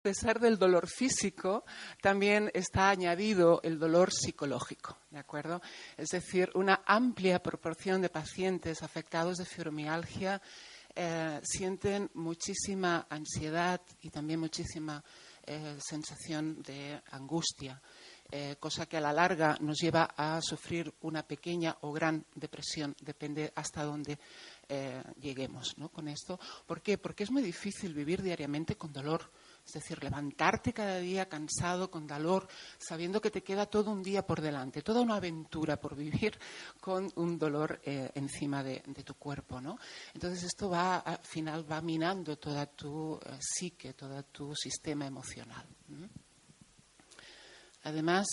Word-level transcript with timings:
A 0.00 0.02
pesar 0.02 0.40
del 0.40 0.58
dolor 0.58 0.88
físico, 0.88 1.62
también 2.00 2.50
está 2.54 2.88
añadido 2.88 3.60
el 3.62 3.78
dolor 3.78 4.10
psicológico, 4.10 4.96
¿de 5.10 5.18
acuerdo? 5.18 5.60
Es 5.98 6.08
decir, 6.08 6.50
una 6.54 6.82
amplia 6.86 7.42
proporción 7.42 8.00
de 8.00 8.08
pacientes 8.08 8.82
afectados 8.82 9.36
de 9.36 9.44
fibromialgia 9.44 10.40
eh, 10.94 11.38
sienten 11.42 12.10
muchísima 12.14 13.08
ansiedad 13.10 13.82
y 14.00 14.08
también 14.08 14.40
muchísima 14.40 15.04
eh, 15.46 15.76
sensación 15.78 16.62
de 16.62 17.02
angustia, 17.10 17.78
eh, 18.30 18.56
cosa 18.58 18.86
que 18.86 18.96
a 18.96 19.02
la 19.02 19.12
larga 19.12 19.58
nos 19.60 19.76
lleva 19.80 20.14
a 20.16 20.40
sufrir 20.40 20.94
una 21.02 21.24
pequeña 21.24 21.76
o 21.82 21.92
gran 21.92 22.24
depresión, 22.34 22.96
depende 23.02 23.52
hasta 23.54 23.84
dónde 23.84 24.18
lleguemos 25.20 25.76
¿no? 25.78 25.88
con 25.88 26.06
esto. 26.06 26.38
¿Por 26.64 26.80
qué? 26.80 26.96
Porque 26.96 27.24
es 27.24 27.32
muy 27.32 27.42
difícil 27.42 27.92
vivir 27.92 28.22
diariamente 28.22 28.76
con 28.76 28.92
dolor 28.92 29.28
es 29.70 29.74
decir, 29.74 30.02
levantarte 30.02 30.72
cada 30.72 30.98
día 30.98 31.28
cansado, 31.28 31.92
con 31.92 32.04
dolor, 32.04 32.48
sabiendo 32.76 33.20
que 33.20 33.30
te 33.30 33.44
queda 33.44 33.66
todo 33.66 33.92
un 33.92 34.02
día 34.02 34.26
por 34.26 34.40
delante, 34.40 34.82
toda 34.82 35.00
una 35.00 35.16
aventura 35.16 35.78
por 35.78 35.94
vivir 35.94 36.36
con 36.80 37.08
un 37.14 37.38
dolor 37.38 37.80
eh, 37.84 38.10
encima 38.14 38.64
de, 38.64 38.80
tu 39.04 39.14
cuerpo. 39.14 39.60
¿no? 39.60 39.78
Entonces 40.12 40.42
esto 40.42 40.70
va, 40.70 40.98
al 40.98 41.20
final, 41.22 41.70
va 41.70 41.80
minando 41.80 42.36
toda 42.36 42.66
tu 42.66 43.14
eh, 43.14 43.38
psique, 43.38 43.94
todo 43.94 44.24
tu 44.24 44.56
sistema 44.56 45.06
emocional. 45.06 45.66
Además, 47.84 48.26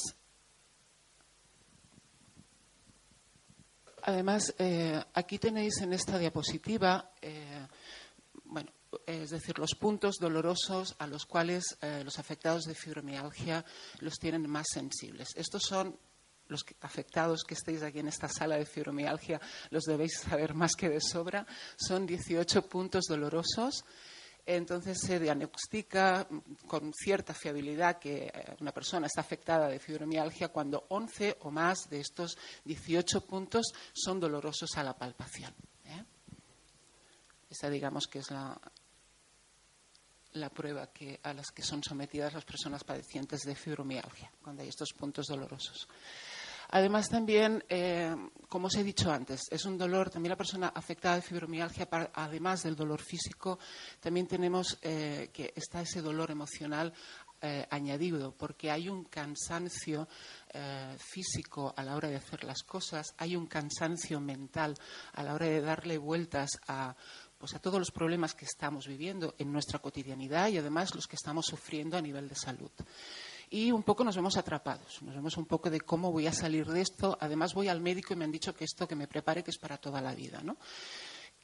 Además, 4.04 4.56
eh, 4.58 5.04
aquí 5.16 5.38
tenéis 5.38 5.82
en 5.82 5.92
esta 5.92 6.18
diapositiva, 6.18 7.12
es 9.08 9.30
decir, 9.30 9.58
los 9.58 9.74
puntos 9.74 10.18
dolorosos 10.20 10.96
a 11.00 11.08
los 11.08 11.26
cuales 11.26 11.78
eh, 11.82 12.02
los 12.04 12.20
afectados 12.20 12.66
de 12.66 12.76
fibromialgia 12.76 13.64
los 14.00 14.20
tienen 14.20 14.50
más 14.50 14.68
sensibles. 14.70 15.30
Estos 15.36 15.64
son 15.64 15.98
los 16.50 16.66
afectados 16.82 17.44
que 17.44 17.54
estéis 17.54 17.84
aquí 17.84 18.00
en 18.00 18.10
esta 18.10 18.28
sala 18.28 18.58
de 18.58 18.66
fibromialgia, 18.66 19.40
los 19.70 19.84
debéis 19.84 20.20
saber 20.20 20.54
más 20.54 20.74
que 20.76 20.90
de 20.90 21.00
sobra. 21.00 21.46
Son 21.78 22.06
18 22.06 22.68
puntos 22.68 23.06
dolorosos. 23.08 23.86
Entonces 24.46 24.98
se 25.02 25.20
diagnostica 25.20 26.26
con 26.68 26.94
cierta 26.94 27.34
fiabilidad 27.34 28.00
que 28.00 28.28
eh, 28.28 28.56
una 28.62 28.72
persona 28.72 29.08
está 29.08 29.20
afectada 29.20 29.68
de 29.68 29.78
fibromialgia 29.78 30.48
cuando 30.48 30.86
11 30.88 31.38
o 31.42 31.52
más 31.52 31.90
de 31.90 32.00
estos 32.00 32.38
18 32.64 33.26
puntos 33.26 33.74
son 33.92 34.22
dolorosos 34.22 34.70
a 34.78 34.84
la 34.84 34.98
palpación. 34.98 35.54
¿eh? 35.84 36.02
Esa 37.50 37.70
digamos 37.70 38.08
que 38.08 38.20
es 38.20 38.32
la, 38.32 38.58
la 40.34 40.50
prueba 40.50 40.88
que, 40.88 41.20
a 41.24 41.34
las 41.34 41.52
que 41.52 41.64
son 41.64 41.84
sometidas 41.84 42.34
las 42.34 42.46
personas 42.46 42.84
padecientes 42.84 43.42
de 43.42 43.56
fibromialgia, 43.56 44.32
cuando 44.42 44.62
hay 44.62 44.70
estos 44.70 44.94
puntos 44.94 45.28
dolorosos. 45.28 45.88
Además, 46.70 47.08
también, 47.08 47.64
eh, 47.70 48.14
como 48.50 48.68
os 48.68 48.76
he 48.76 48.84
dicho 48.84 49.10
antes, 49.10 49.48
es 49.50 49.64
un 49.66 49.78
dolor, 49.78 50.10
también 50.10 50.32
la 50.32 50.38
persona 50.38 50.68
afectada 50.76 51.16
de 51.16 51.22
fibromialgia, 51.22 51.88
además 52.14 52.64
del 52.64 52.76
dolor 52.76 53.02
físico, 53.02 53.58
también 54.02 54.28
tenemos 54.28 54.78
eh, 54.82 55.30
que 55.32 55.54
está 55.56 55.82
ese 55.82 56.02
dolor 56.02 56.30
emocional 56.30 56.94
eh, 57.40 57.66
añadido, 57.70 58.34
porque 58.34 58.70
hay 58.70 58.90
un 58.90 59.06
cansancio 59.06 60.08
físico 60.98 61.72
a 61.78 61.84
la 61.84 61.96
hora 61.96 62.10
de 62.10 62.16
hacer 62.16 62.44
las 62.44 62.64
cosas, 62.64 63.14
hay 63.20 63.36
un 63.36 63.46
cansancio 63.46 64.20
mental 64.20 64.74
a 65.14 65.22
la 65.22 65.36
hora 65.36 65.46
de 65.46 65.62
darle 65.62 66.00
vueltas 66.00 66.50
a 66.68 66.96
pues 67.38 67.54
a 67.54 67.60
todos 67.60 67.80
los 67.80 67.92
problemas 67.92 68.34
que 68.34 68.46
estamos 68.46 68.88
viviendo 68.88 69.36
en 69.38 69.52
nuestra 69.52 69.80
cotidianidad 69.80 70.50
y 70.50 70.58
además 70.58 70.96
los 70.96 71.08
que 71.08 71.16
estamos 71.16 71.46
sufriendo 71.46 71.98
a 71.98 72.02
nivel 72.02 72.28
de 72.28 72.36
salud. 72.36 72.72
Y 73.50 73.72
un 73.72 73.84
poco 73.84 74.04
nos 74.04 74.16
vemos 74.16 74.36
atrapados, 74.36 75.02
nos 75.02 75.16
vemos 75.16 75.38
un 75.38 75.46
poco 75.46 75.70
de 75.70 75.80
cómo 75.80 76.12
voy 76.12 76.28
a 76.28 76.34
salir 76.34 76.66
de 76.66 76.82
esto. 76.82 77.18
Además 77.22 77.54
voy 77.54 77.70
al 77.70 77.80
médico 77.80 78.14
y 78.14 78.18
me 78.18 78.26
han 78.26 78.32
dicho 78.32 78.54
que 78.54 78.66
esto 78.66 78.88
que 78.88 78.96
me 78.96 79.08
prepare 79.08 79.44
que 79.44 79.52
es 79.52 79.58
para 79.58 79.78
toda 79.78 80.02
la 80.02 80.14
vida, 80.14 80.42
¿no? 80.44 80.58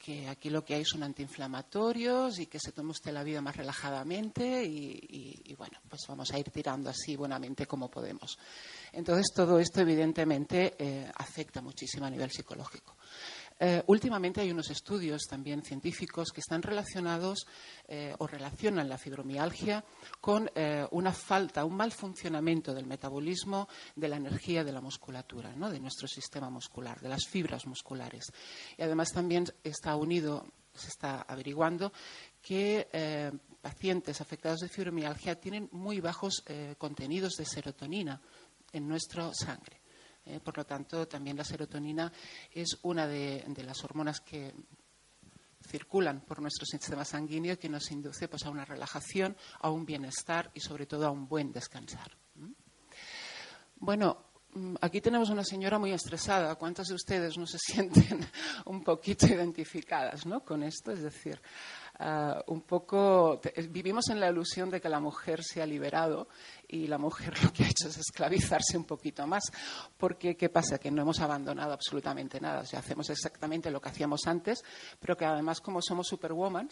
que 0.04 0.28
aquí 0.28 0.50
lo 0.50 0.62
que 0.62 0.74
hay 0.74 0.84
son 0.84 1.02
antiinflamatorios 1.02 2.38
y 2.38 2.46
que 2.46 2.58
se 2.60 2.72
tome 2.72 2.90
usted 2.90 3.10
la 3.10 3.22
vida 3.22 3.40
más 3.40 3.56
relajadamente 3.56 4.62
y, 4.62 5.54
bueno, 5.56 5.78
pues 5.88 6.02
vamos 6.06 6.30
a 6.30 6.38
ir 6.38 6.50
tirando 6.50 6.90
así 6.90 7.16
buenamente 7.16 7.66
como 7.66 7.90
podemos. 7.90 8.38
Entonces, 8.92 9.32
todo 9.34 9.58
esto 9.58 9.80
evidentemente 9.80 10.74
eh, 10.78 11.10
afecta 11.14 11.62
muchísimo 11.62 12.04
a 12.04 12.10
nivel 12.10 12.30
psicológico. 12.30 12.96
Eh, 13.58 13.82
últimamente 13.86 14.40
hay 14.40 14.50
unos 14.50 14.70
estudios 14.70 15.22
también 15.28 15.62
científicos 15.62 16.32
que 16.32 16.40
están 16.40 16.60
relacionados 16.62 17.46
eh, 17.86 18.14
o 18.18 18.26
relacionan 18.26 18.88
la 18.88 18.98
fibromialgia 18.98 19.84
con 20.20 20.50
eh, 20.54 20.86
una 20.90 21.12
falta, 21.12 21.64
un 21.64 21.76
mal 21.76 21.92
funcionamiento 21.92 22.74
del 22.74 22.86
metabolismo 22.86 23.68
de 23.94 24.08
la 24.08 24.16
energía 24.16 24.64
de 24.64 24.72
la 24.72 24.80
musculatura, 24.80 25.52
de 25.52 25.80
nuestro 25.80 26.08
sistema 26.08 26.50
muscular, 26.50 27.00
de 27.00 27.08
las 27.08 27.26
fibras 27.26 27.66
musculares. 27.66 28.24
Y 28.76 28.82
además 28.82 29.12
también 29.12 29.44
está 29.62 29.94
unido, 29.94 30.44
se 30.74 30.88
está 30.88 31.22
averiguando 31.22 31.92
que 32.42 33.30
pacientes 33.60 34.20
afectados 34.20 34.60
de 34.60 34.68
fibromialgia 34.68 35.40
tienen 35.40 35.68
muy 35.72 36.00
bajos 36.00 36.44
contenidos 36.78 37.34
de 37.36 37.46
serotonina 37.46 38.20
en 38.72 38.88
nuestra 38.88 39.32
sangre. 39.32 39.83
Eh, 40.26 40.40
por 40.40 40.56
lo 40.56 40.64
tanto, 40.64 41.06
también 41.06 41.36
la 41.36 41.44
serotonina 41.44 42.10
es 42.50 42.78
una 42.82 43.06
de, 43.06 43.44
las 43.64 43.84
hormonas 43.84 44.20
que 44.20 44.54
circulan 45.66 46.20
por 46.20 46.40
nuestro 46.40 46.64
sistema 46.66 47.04
sanguíneo 47.04 47.58
que 47.58 47.68
nos 47.68 47.90
induce 47.90 48.28
pues, 48.28 48.44
a 48.44 48.50
una 48.50 48.64
relajación, 48.64 49.36
a 49.60 49.70
un 49.70 49.84
bienestar 49.84 50.50
y 50.54 50.60
sobre 50.60 50.86
todo 50.86 51.06
a 51.06 51.10
un 51.10 51.28
buen 51.28 51.52
descansar. 51.52 52.10
¿Mm? 52.36 52.52
Bueno, 53.76 54.24
mm, 54.54 54.76
aquí 54.80 55.02
tenemos 55.02 55.28
una 55.28 55.44
señora 55.44 55.78
muy 55.78 55.92
estresada. 55.92 56.54
¿Cuántas 56.54 56.88
de 56.88 56.94
ustedes 56.94 57.36
no 57.36 57.46
se 57.46 57.58
sienten 57.62 58.26
un 58.64 58.82
poquito 58.82 59.26
identificadas 59.26 60.24
¿no? 60.24 60.40
con 60.42 60.62
esto? 60.62 60.92
Es 60.92 61.02
decir, 61.02 61.40
ah, 61.98 62.42
un 62.46 62.62
poco 62.62 63.40
vivimos 63.70 64.08
en 64.10 64.20
la 64.20 64.30
ilusión 64.30 64.70
de 64.70 64.80
que 64.80 64.88
la 64.88 65.00
mujer 65.00 65.42
se 65.42 65.62
ha 65.62 65.66
liberado 65.66 66.28
y 66.68 66.86
la 66.86 66.98
mujer 66.98 67.34
lo 67.44 67.52
que 67.52 67.64
ha 67.64 67.68
hecho 67.68 67.88
es 67.88 67.98
esclavizarse 67.98 68.76
un 68.76 68.84
poquito 68.84 69.26
más. 69.26 69.44
Porque, 69.96 70.36
¿qué 70.36 70.48
pasa? 70.48 70.78
Que 70.78 70.90
no 70.90 71.02
hemos 71.02 71.20
abandonado 71.20 71.72
absolutamente 71.72 72.40
nada. 72.40 72.60
O 72.60 72.66
sea, 72.66 72.80
hacemos 72.80 73.08
exactamente 73.10 73.70
lo 73.70 73.80
que 73.80 73.88
hacíamos 73.88 74.26
antes, 74.26 74.64
pero 75.00 75.16
que 75.16 75.24
además, 75.24 75.60
como 75.60 75.80
somos 75.82 76.06
superwoman 76.06 76.68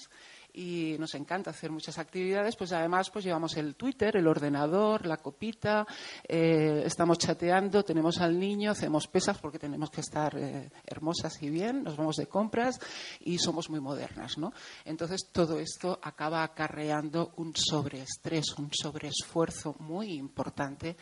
y 0.52 0.96
nos 0.98 1.14
encanta 1.14 1.50
hacer 1.50 1.70
muchas 1.70 1.98
actividades, 1.98 2.56
pues 2.56 2.72
además 2.72 3.10
pues 3.10 3.24
llevamos 3.24 3.56
el 3.56 3.74
Twitter, 3.74 4.16
el 4.16 4.26
ordenador, 4.26 5.06
la 5.06 5.16
copita, 5.16 5.86
eh, 6.28 6.82
estamos 6.84 7.18
chateando, 7.18 7.82
tenemos 7.82 8.18
al 8.18 8.38
niño, 8.38 8.70
hacemos 8.70 9.06
pesas 9.06 9.38
porque 9.38 9.58
tenemos 9.58 9.90
que 9.90 10.02
estar 10.02 10.36
eh, 10.36 10.70
hermosas 10.86 11.42
y 11.42 11.48
bien, 11.48 11.82
nos 11.82 11.96
vamos 11.96 12.16
de 12.16 12.26
compras 12.26 12.78
y 13.20 13.38
somos 13.38 13.70
muy 13.70 13.80
modernas, 13.80 14.36
¿no? 14.36 14.52
Entonces 14.84 15.11
todo 15.32 15.58
esto 15.58 15.98
acaba 16.02 16.42
acarreando 16.42 17.32
un 17.36 17.54
sobreestrés, 17.54 18.54
un 18.58 18.70
sobreesfuerzo 18.72 19.76
muy 19.78 20.14
importante 20.14 20.96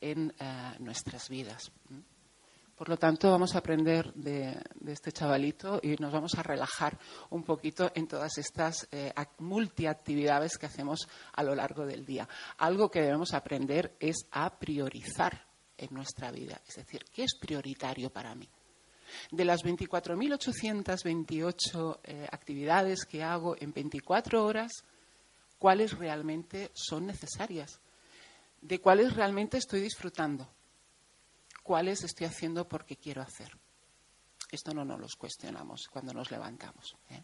en 0.00 0.32
eh, 0.38 0.74
nuestras 0.78 1.28
vidas. 1.28 1.70
Por 2.80 2.88
lo 2.88 2.96
tanto, 2.96 3.30
vamos 3.30 3.54
a 3.54 3.58
aprender 3.58 4.10
de, 4.14 4.58
este 4.86 5.12
chavalito 5.12 5.80
y 5.82 5.96
nos 5.96 6.10
vamos 6.10 6.34
a 6.36 6.42
relajar 6.42 6.98
un 7.28 7.42
poquito 7.42 7.92
en 7.94 8.08
todas 8.08 8.38
estas 8.38 8.88
eh, 8.90 9.12
multiactividades 9.40 10.56
que 10.56 10.64
hacemos 10.64 11.06
a 11.34 11.42
lo 11.42 11.54
largo 11.54 11.84
del 11.84 12.06
día. 12.06 12.26
Algo 12.56 12.90
que 12.90 13.02
debemos 13.02 13.34
aprender 13.34 13.96
es 14.00 14.26
a 14.30 14.58
priorizar 14.58 15.46
en 15.76 15.92
nuestra 15.92 16.30
vida. 16.30 16.58
Es 16.66 16.76
decir, 16.76 17.04
¿qué 17.12 17.24
es 17.24 17.36
prioritario 17.38 18.08
para 18.08 18.34
mí? 18.34 18.48
De 19.30 19.44
las 19.44 19.62
24.828 19.64 22.00
eh, 22.04 22.26
actividades 22.30 23.04
que 23.04 23.22
hago 23.22 23.56
en 23.58 23.72
24 23.72 24.44
horas, 24.44 24.84
¿cuáles 25.58 25.96
realmente 25.96 26.70
son 26.74 27.06
necesarias? 27.06 27.80
¿De 28.60 28.80
cuáles 28.80 29.14
realmente 29.14 29.58
estoy 29.58 29.80
disfrutando? 29.80 30.48
¿Cuáles 31.62 32.02
estoy 32.04 32.26
haciendo 32.26 32.68
porque 32.68 32.96
quiero 32.96 33.22
hacer? 33.22 33.56
Esto 34.50 34.74
no 34.74 34.84
nos 34.84 34.98
lo 34.98 35.06
cuestionamos 35.16 35.86
cuando 35.90 36.12
nos 36.12 36.30
levantamos. 36.30 36.96
¿eh? 37.10 37.22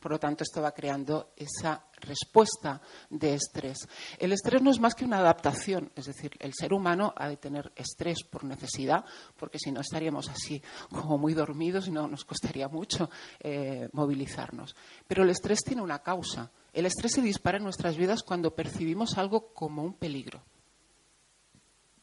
Por 0.00 0.12
lo 0.12 0.18
tanto, 0.18 0.44
esto 0.44 0.62
va 0.62 0.72
creando 0.72 1.32
esa 1.36 1.84
respuesta 2.00 2.80
de 3.10 3.34
estrés. 3.34 3.86
El 4.18 4.32
estrés 4.32 4.62
no 4.62 4.70
es 4.70 4.80
más 4.80 4.94
que 4.94 5.04
una 5.04 5.18
adaptación, 5.18 5.92
es 5.94 6.06
decir, 6.06 6.32
el 6.38 6.54
ser 6.54 6.72
humano 6.72 7.12
ha 7.16 7.28
de 7.28 7.36
tener 7.36 7.70
estrés 7.76 8.24
por 8.24 8.44
necesidad, 8.44 9.04
porque 9.36 9.58
si 9.58 9.70
no 9.70 9.82
estaríamos 9.82 10.30
así 10.30 10.62
como 10.90 11.18
muy 11.18 11.34
dormidos 11.34 11.86
y 11.86 11.90
no 11.90 12.08
nos 12.08 12.24
costaría 12.24 12.68
mucho 12.68 13.10
eh, 13.40 13.88
movilizarnos. 13.92 14.74
Pero 15.06 15.22
el 15.22 15.30
estrés 15.30 15.60
tiene 15.62 15.82
una 15.82 15.98
causa. 15.98 16.50
El 16.72 16.86
estrés 16.86 17.12
se 17.12 17.22
dispara 17.22 17.58
en 17.58 17.64
nuestras 17.64 17.96
vidas 17.96 18.22
cuando 18.22 18.54
percibimos 18.54 19.18
algo 19.18 19.52
como 19.52 19.82
un 19.82 19.94
peligro. 19.94 20.42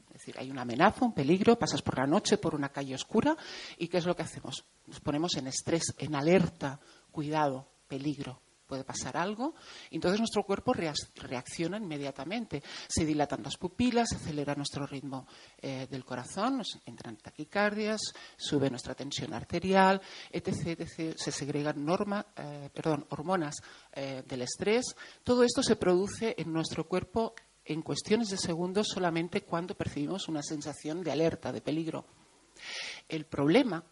Es 0.10 0.22
decir, 0.22 0.36
hay 0.40 0.50
una 0.50 0.64
amenaza, 0.64 1.06
un 1.06 1.14
peligro, 1.14 1.58
pasas 1.58 1.82
por 1.82 1.98
la 1.98 2.08
noche 2.08 2.38
por 2.38 2.56
una 2.56 2.70
calle 2.70 2.96
oscura 2.96 3.38
y 3.78 3.88
¿qué 3.88 3.98
es 3.98 4.06
lo 4.06 4.16
que 4.16 4.24
hacemos? 4.24 4.66
Nos 4.88 5.00
ponemos 5.00 5.36
en 5.36 5.48
estrés, 5.48 5.94
en 6.00 6.16
alerta, 6.16 6.80
cuidado, 7.12 7.68
peligro, 7.88 8.42
puede 8.68 8.84
pasar 8.84 9.18
algo, 9.18 9.56
entonces 9.90 10.20
nuestro 10.20 10.44
cuerpo 10.44 10.74
reacciona 10.74 11.78
inmediatamente. 11.78 12.62
Se 12.88 13.06
dilatan 13.06 13.42
las 13.42 13.58
pupilas, 13.58 14.10
se 14.10 14.18
acelera 14.18 14.54
nuestro 14.56 14.86
ritmo 14.86 15.26
eh, 15.60 15.88
del 15.90 16.04
corazón, 16.04 16.58
nos 16.58 16.78
entran 16.86 17.18
taquicardias, 17.18 18.02
sube 18.36 18.70
nuestra 18.70 18.94
tensión 18.94 19.34
arterial, 19.34 20.02
etc. 20.30 20.86
Se 21.16 21.32
segregan 21.32 21.84
norma, 21.84 22.26
eh, 22.36 22.70
perdón, 22.74 23.06
hormonas 23.10 23.56
eh, 23.94 24.24
del 24.28 24.42
estrés. 24.42 24.96
Todo 25.24 25.44
esto 25.44 25.64
se 25.64 25.78
produce 25.78 26.36
en 26.38 26.52
nuestro 26.52 26.88
cuerpo 26.88 27.34
en 27.64 27.82
cuestiones 27.82 28.30
de 28.30 28.38
segundos 28.38 28.88
solamente 28.94 29.42
cuando 29.42 29.76
percibimos 29.76 30.28
una 30.28 30.42
sensación 30.42 31.04
de 31.04 31.12
alerta, 31.12 31.52
de 31.52 31.62
peligro. 31.62 32.06
El 33.08 33.26
problema 33.26 33.84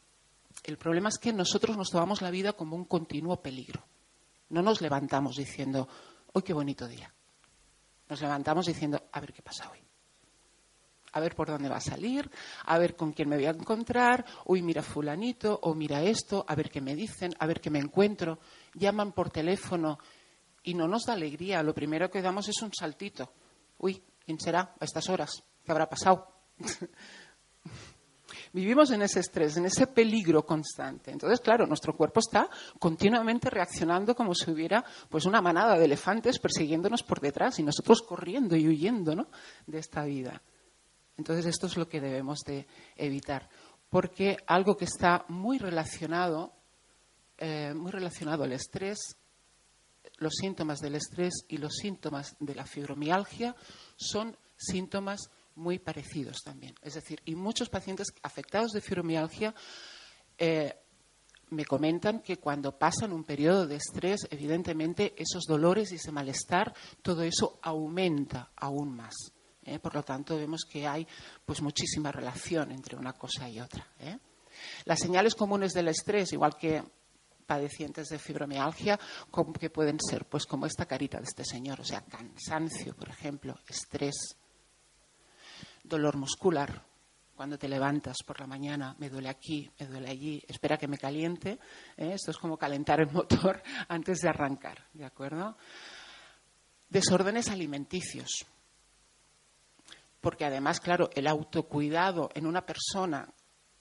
el 0.65 0.77
problema 0.77 1.09
es 1.09 1.17
que 1.17 1.33
nosotros 1.33 1.77
nos 1.77 1.89
tomamos 1.89 2.21
la 2.21 2.31
vida 2.31 2.53
como 2.53 2.75
un 2.75 2.85
continuo 2.85 3.41
peligro. 3.41 3.85
No 4.49 4.61
nos 4.61 4.81
levantamos 4.81 5.35
diciendo, 5.35 5.87
hoy 6.33 6.41
qué 6.43 6.53
bonito 6.53 6.87
día. 6.87 7.13
Nos 8.09 8.21
levantamos 8.21 8.65
diciendo, 8.65 9.01
a 9.11 9.19
ver 9.19 9.33
qué 9.33 9.41
pasa 9.41 9.69
hoy. 9.69 9.79
A 11.13 11.19
ver 11.19 11.35
por 11.35 11.47
dónde 11.47 11.69
va 11.69 11.77
a 11.77 11.81
salir, 11.81 12.29
a 12.65 12.77
ver 12.77 12.95
con 12.95 13.13
quién 13.13 13.29
me 13.29 13.37
voy 13.37 13.45
a 13.45 13.51
encontrar, 13.51 14.25
uy, 14.45 14.61
mira 14.61 14.81
fulanito, 14.81 15.57
o 15.63 15.73
mira 15.73 16.03
esto, 16.03 16.45
a 16.47 16.55
ver 16.55 16.69
qué 16.69 16.81
me 16.81 16.93
dicen, 16.93 17.33
a 17.39 17.45
ver 17.47 17.61
qué 17.61 17.69
me 17.69 17.79
encuentro. 17.79 18.39
Llaman 18.73 19.13
por 19.13 19.29
teléfono 19.29 19.97
y 20.63 20.73
no 20.73 20.87
nos 20.87 21.05
da 21.05 21.13
alegría. 21.13 21.63
Lo 21.63 21.73
primero 21.73 22.09
que 22.09 22.21
damos 22.21 22.49
es 22.49 22.61
un 22.61 22.71
saltito. 22.73 23.31
Uy, 23.77 24.03
¿quién 24.25 24.39
será 24.39 24.75
a 24.79 24.83
estas 24.83 25.09
horas? 25.09 25.43
¿Qué 25.63 25.71
habrá 25.71 25.87
pasado? 25.87 26.27
Vivimos 28.55 28.89
en 28.91 29.01
ese 29.01 29.19
estrés, 29.19 29.57
en 29.57 29.65
ese 29.65 29.85
peligro 29.85 30.45
constante. 30.45 31.11
Entonces, 31.11 31.41
claro, 31.41 31.67
nuestro 31.67 31.93
cuerpo 31.93 32.21
está 32.21 32.49
continuamente 32.79 33.49
reaccionando 33.49 34.15
como 34.15 34.33
si 34.33 34.49
hubiera 34.49 34.81
pues 35.09 35.25
una 35.25 35.41
manada 35.41 35.77
de 35.77 35.83
elefantes 35.83 36.39
persiguiéndonos 36.39 37.03
por 37.03 37.19
detrás 37.19 37.59
y 37.59 37.63
nosotros 37.63 38.01
corriendo 38.01 38.55
y 38.55 38.65
huyendo 38.65 39.13
¿no? 39.13 39.27
de 39.67 39.79
esta 39.79 40.05
vida. 40.05 40.41
Entonces, 41.17 41.47
esto 41.47 41.67
es 41.67 41.75
lo 41.75 41.89
que 41.89 41.99
debemos 41.99 42.39
de 42.47 42.65
evitar. 42.95 43.49
Porque 43.89 44.37
algo 44.47 44.77
que 44.77 44.85
está 44.85 45.25
muy 45.27 45.57
relacionado, 45.57 46.53
eh, 47.37 47.73
muy 47.75 47.91
relacionado 47.91 48.45
al 48.45 48.53
estrés, 48.53 49.17
los 50.19 50.33
síntomas 50.33 50.79
del 50.79 50.95
estrés 50.95 51.43
y 51.49 51.57
los 51.57 51.73
síntomas 51.75 52.37
de 52.39 52.55
la 52.55 52.65
fibromialgia 52.65 53.53
son 53.97 54.37
síntomas 54.55 55.29
muy 55.55 55.79
parecidos 55.79 56.41
también. 56.43 56.75
Es 56.81 56.95
decir, 56.95 57.21
y 57.25 57.35
muchos 57.35 57.69
pacientes 57.69 58.07
afectados 58.21 58.71
de 58.71 58.81
fibromialgia 58.81 59.53
eh, 60.37 60.73
me 61.49 61.65
comentan 61.65 62.21
que 62.21 62.37
cuando 62.37 62.77
pasan 62.77 63.13
un 63.13 63.23
periodo 63.23 63.67
de 63.67 63.75
estrés, 63.75 64.27
evidentemente 64.29 65.13
esos 65.17 65.43
dolores 65.45 65.91
y 65.91 65.95
ese 65.95 66.11
malestar, 66.11 66.73
todo 67.01 67.23
eso 67.23 67.59
aumenta 67.61 68.51
aún 68.55 68.95
más. 68.95 69.15
¿eh? 69.63 69.79
Por 69.79 69.95
lo 69.95 70.03
tanto, 70.03 70.37
vemos 70.37 70.65
que 70.69 70.87
hay 70.87 71.07
pues 71.45 71.61
muchísima 71.61 72.11
relación 72.11 72.71
entre 72.71 72.97
una 72.97 73.13
cosa 73.13 73.49
y 73.49 73.59
otra. 73.59 73.87
¿eh? 73.99 74.17
Las 74.85 74.99
señales 74.99 75.35
comunes 75.35 75.73
del 75.73 75.89
estrés, 75.89 76.33
igual 76.33 76.55
que 76.57 76.83
padecientes 77.45 78.07
de 78.07 78.17
fibromialgia, 78.17 78.99
que 79.59 79.69
pueden 79.69 79.99
ser, 79.99 80.25
pues 80.25 80.45
como 80.45 80.65
esta 80.65 80.85
carita 80.87 81.19
de 81.19 81.25
este 81.25 81.45
señor, 81.45 81.81
o 81.81 81.85
sea, 81.85 82.01
cansancio, 82.01 82.95
por 82.95 83.09
ejemplo, 83.09 83.55
estrés, 83.67 84.15
dolor 85.87 86.17
muscular. 86.17 86.83
Cuando 87.35 87.57
te 87.57 87.67
levantas 87.67 88.17
por 88.25 88.39
la 88.39 88.47
mañana, 88.47 88.95
me 88.97 89.09
duele 89.09 89.27
aquí, 89.29 89.69
me 89.79 89.87
duele 89.87 90.09
allí, 90.09 90.43
espera 90.47 90.77
que 90.77 90.87
me 90.87 90.97
caliente. 90.97 91.59
¿eh? 91.97 92.13
Esto 92.13 92.31
es 92.31 92.37
como 92.37 92.57
calentar 92.57 93.01
el 93.01 93.11
motor 93.11 93.61
antes 93.89 94.19
de 94.19 94.29
arrancar, 94.29 94.87
¿de 94.93 95.05
acuerdo? 95.05 95.57
Desórdenes 96.89 97.49
alimenticios. 97.49 98.45
Porque 100.21 100.45
además, 100.45 100.79
claro, 100.79 101.09
el 101.13 101.27
autocuidado 101.27 102.29
en 102.33 102.47
una 102.47 102.65
persona 102.65 103.27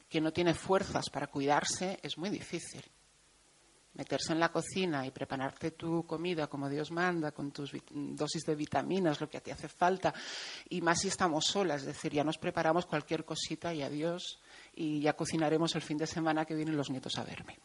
que 0.09 0.21
no 0.21 0.33
tiene 0.33 0.55
fuerzas 0.55 1.09
para 1.11 1.29
cuidarse 1.29 1.99
es 2.03 2.19
muy 2.19 2.31
difícil 2.31 2.85
meterse 3.95 4.33
en 4.33 4.41
la 4.41 4.51
cocina 4.51 5.07
y 5.07 5.11
prepararte 5.11 5.73
tu 5.73 6.05
comida 6.07 6.47
como 6.47 6.69
Dios 6.69 6.91
manda, 6.91 7.33
con 7.33 7.51
tus 7.53 7.73
dosis 7.93 8.45
de 8.45 8.55
vitaminas, 8.55 9.21
lo 9.21 9.29
que 9.29 9.41
ti 9.41 9.51
hace 9.51 9.69
falta, 9.69 10.13
y 10.69 10.81
más 10.81 11.01
si 11.01 11.09
estamos 11.09 11.47
solas, 11.47 11.83
es 11.83 11.87
decir, 11.87 12.13
ya 12.13 12.25
nos 12.25 12.39
preparamos 12.39 12.87
cualquier 12.87 13.25
cosita 13.25 13.73
y 13.73 13.83
adiós, 13.83 14.41
y 14.75 15.01
ya 15.01 15.15
cocinaremos 15.15 15.75
el 15.75 15.83
fin 15.83 15.99
de 15.99 16.07
semana 16.07 16.45
que 16.45 16.55
vienen 16.55 16.77
los 16.77 16.91
nietos 16.91 17.19
a 17.19 17.25
verme. 17.25 17.59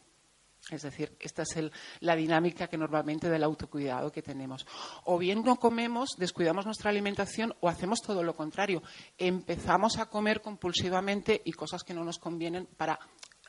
Es 0.69 0.83
decir, 0.83 1.15
esta 1.19 1.41
es 1.41 1.71
la 2.01 2.15
dinámica 2.15 2.67
que 2.67 2.77
normalmente 2.77 3.29
del 3.29 3.43
autocuidado 3.43 4.11
que 4.11 4.21
tenemos. 4.21 4.67
O 5.05 5.17
bien 5.17 5.43
no 5.43 5.55
comemos, 5.55 6.09
descuidamos 6.17 6.65
nuestra 6.65 6.91
alimentación 6.91 7.55
o 7.61 7.69
hacemos 7.69 8.01
todo 8.01 8.23
lo 8.23 8.35
contrario. 8.35 8.83
Empezamos 9.17 9.97
a 9.97 10.07
comer 10.07 10.41
compulsivamente 10.41 11.41
y 11.43 11.53
cosas 11.53 11.83
que 11.83 11.93
no 11.93 12.03
nos 12.03 12.19
convienen 12.19 12.67
para 12.77 12.99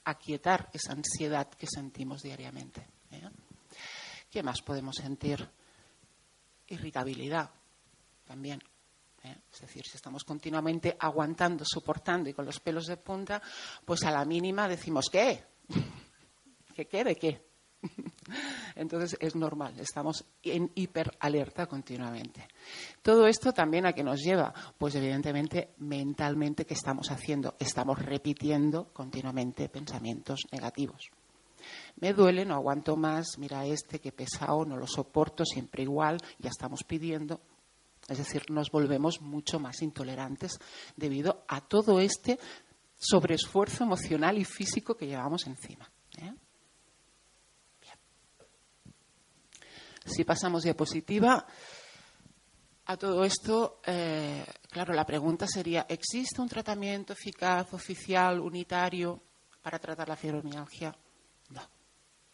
aquietar 0.04 0.70
esa 0.72 0.92
ansiedad 0.92 1.48
que 1.48 1.66
sentimos 1.66 2.22
diariamente. 2.22 2.86
¿eh? 3.12 3.28
¿Qué 4.30 4.42
más 4.42 4.62
podemos 4.62 4.96
sentir? 4.96 5.48
Irritabilidad 6.68 7.50
también. 8.24 8.60
¿eh? 9.24 9.36
Es 9.52 9.60
decir, 9.60 9.84
si 9.84 9.96
estamos 9.96 10.24
continuamente 10.24 10.96
aguantando, 10.98 11.64
soportando 11.66 12.30
y 12.30 12.34
con 12.34 12.46
los 12.46 12.60
pelos 12.60 12.86
de 12.86 12.96
punta, 12.96 13.42
pues 13.84 14.04
a 14.04 14.10
la 14.10 14.24
mínima 14.24 14.68
decimos, 14.68 15.06
¿qué? 15.10 15.44
¿Qué 16.74 16.86
qué 16.86 17.04
de 17.04 17.16
qué? 17.16 17.49
Entonces 18.76 19.16
es 19.20 19.34
normal, 19.34 19.78
estamos 19.78 20.24
en 20.42 20.70
hiperalerta 20.74 21.66
continuamente. 21.66 22.46
Todo 23.02 23.26
esto 23.26 23.52
también 23.52 23.86
a 23.86 23.92
qué 23.92 24.02
nos 24.02 24.20
lleva, 24.20 24.52
pues 24.78 24.94
evidentemente 24.94 25.70
mentalmente 25.78 26.64
qué 26.64 26.74
estamos 26.74 27.10
haciendo, 27.10 27.54
estamos 27.58 27.98
repitiendo 27.98 28.92
continuamente 28.92 29.68
pensamientos 29.68 30.40
negativos. 30.52 31.10
Me 31.96 32.12
duele, 32.12 32.44
no 32.44 32.54
aguanto 32.54 32.96
más, 32.96 33.38
mira 33.38 33.66
este 33.66 34.00
que 34.00 34.12
pesado, 34.12 34.64
no 34.64 34.76
lo 34.76 34.86
soporto, 34.86 35.44
siempre 35.44 35.82
igual, 35.82 36.18
ya 36.38 36.48
estamos 36.48 36.84
pidiendo. 36.84 37.40
Es 38.08 38.18
decir, 38.18 38.50
nos 38.50 38.70
volvemos 38.70 39.20
mucho 39.20 39.60
más 39.60 39.82
intolerantes 39.82 40.58
debido 40.96 41.44
a 41.48 41.60
todo 41.60 42.00
este 42.00 42.38
sobreesfuerzo 42.98 43.84
emocional 43.84 44.38
y 44.38 44.44
físico 44.44 44.96
que 44.96 45.06
llevamos 45.06 45.46
encima. 45.46 45.90
¿eh? 46.18 46.32
Si 50.04 50.24
pasamos 50.24 50.62
diapositiva, 50.62 51.46
a 52.90 52.96
todo 52.96 53.24
esto, 53.24 53.80
eh, 53.86 54.44
claro, 54.68 54.92
la 54.92 55.06
pregunta 55.06 55.46
sería, 55.46 55.86
¿existe 55.88 56.40
un 56.40 56.48
tratamiento 56.48 57.12
eficaz, 57.12 57.72
oficial, 57.72 58.40
unitario 58.40 59.22
para 59.62 59.78
tratar 59.78 60.08
la 60.08 60.16
fibromialgia? 60.16 60.92
No, 61.50 61.62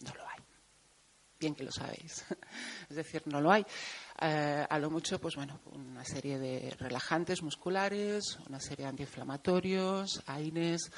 no 0.01 0.15
lo 0.15 0.27
hay. 0.27 0.43
Bien 1.39 1.55
que 1.55 1.65
lo 1.65 1.71
sabéis. 1.71 2.25
es 2.89 2.97
decir, 2.97 3.23
no 3.27 3.41
lo 3.43 3.53
hay. 3.53 3.67
Eh, 4.19 4.67
a 4.67 4.79
lo 4.79 4.89
mucho, 4.89 5.19
pues 5.21 5.35
bueno, 5.35 5.61
una 5.73 6.05
serie 6.05 6.39
de 6.39 6.75
relajantes 6.79 7.43
musculares, 7.43 8.39
una 8.49 8.59
serie 8.59 8.85
de 8.85 8.91
antiinflamatorios, 8.91 10.23
AINES, 10.25 10.91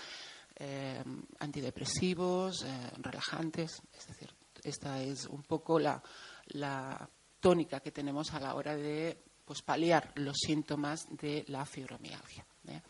eh, 0.54 1.02
antidepresivos, 1.40 2.64
relajantes. 2.98 3.82
Es 3.98 4.06
decir, 4.06 4.32
esta 4.62 5.02
es 5.02 5.26
un 5.26 5.42
poco 5.42 5.80
la, 5.80 6.00
la 6.48 7.08
tónica 7.40 7.80
que 7.80 7.92
tenemos 7.92 8.34
a 8.34 8.40
la 8.40 8.54
hora 8.54 8.76
de 8.76 9.18
pues, 9.44 9.62
paliar 9.62 10.12
los 10.16 10.36
síntomas 10.38 11.06
de 11.10 11.44
la 11.48 11.64
fibromialgia. 11.64 12.44
¿eh? 12.68 12.80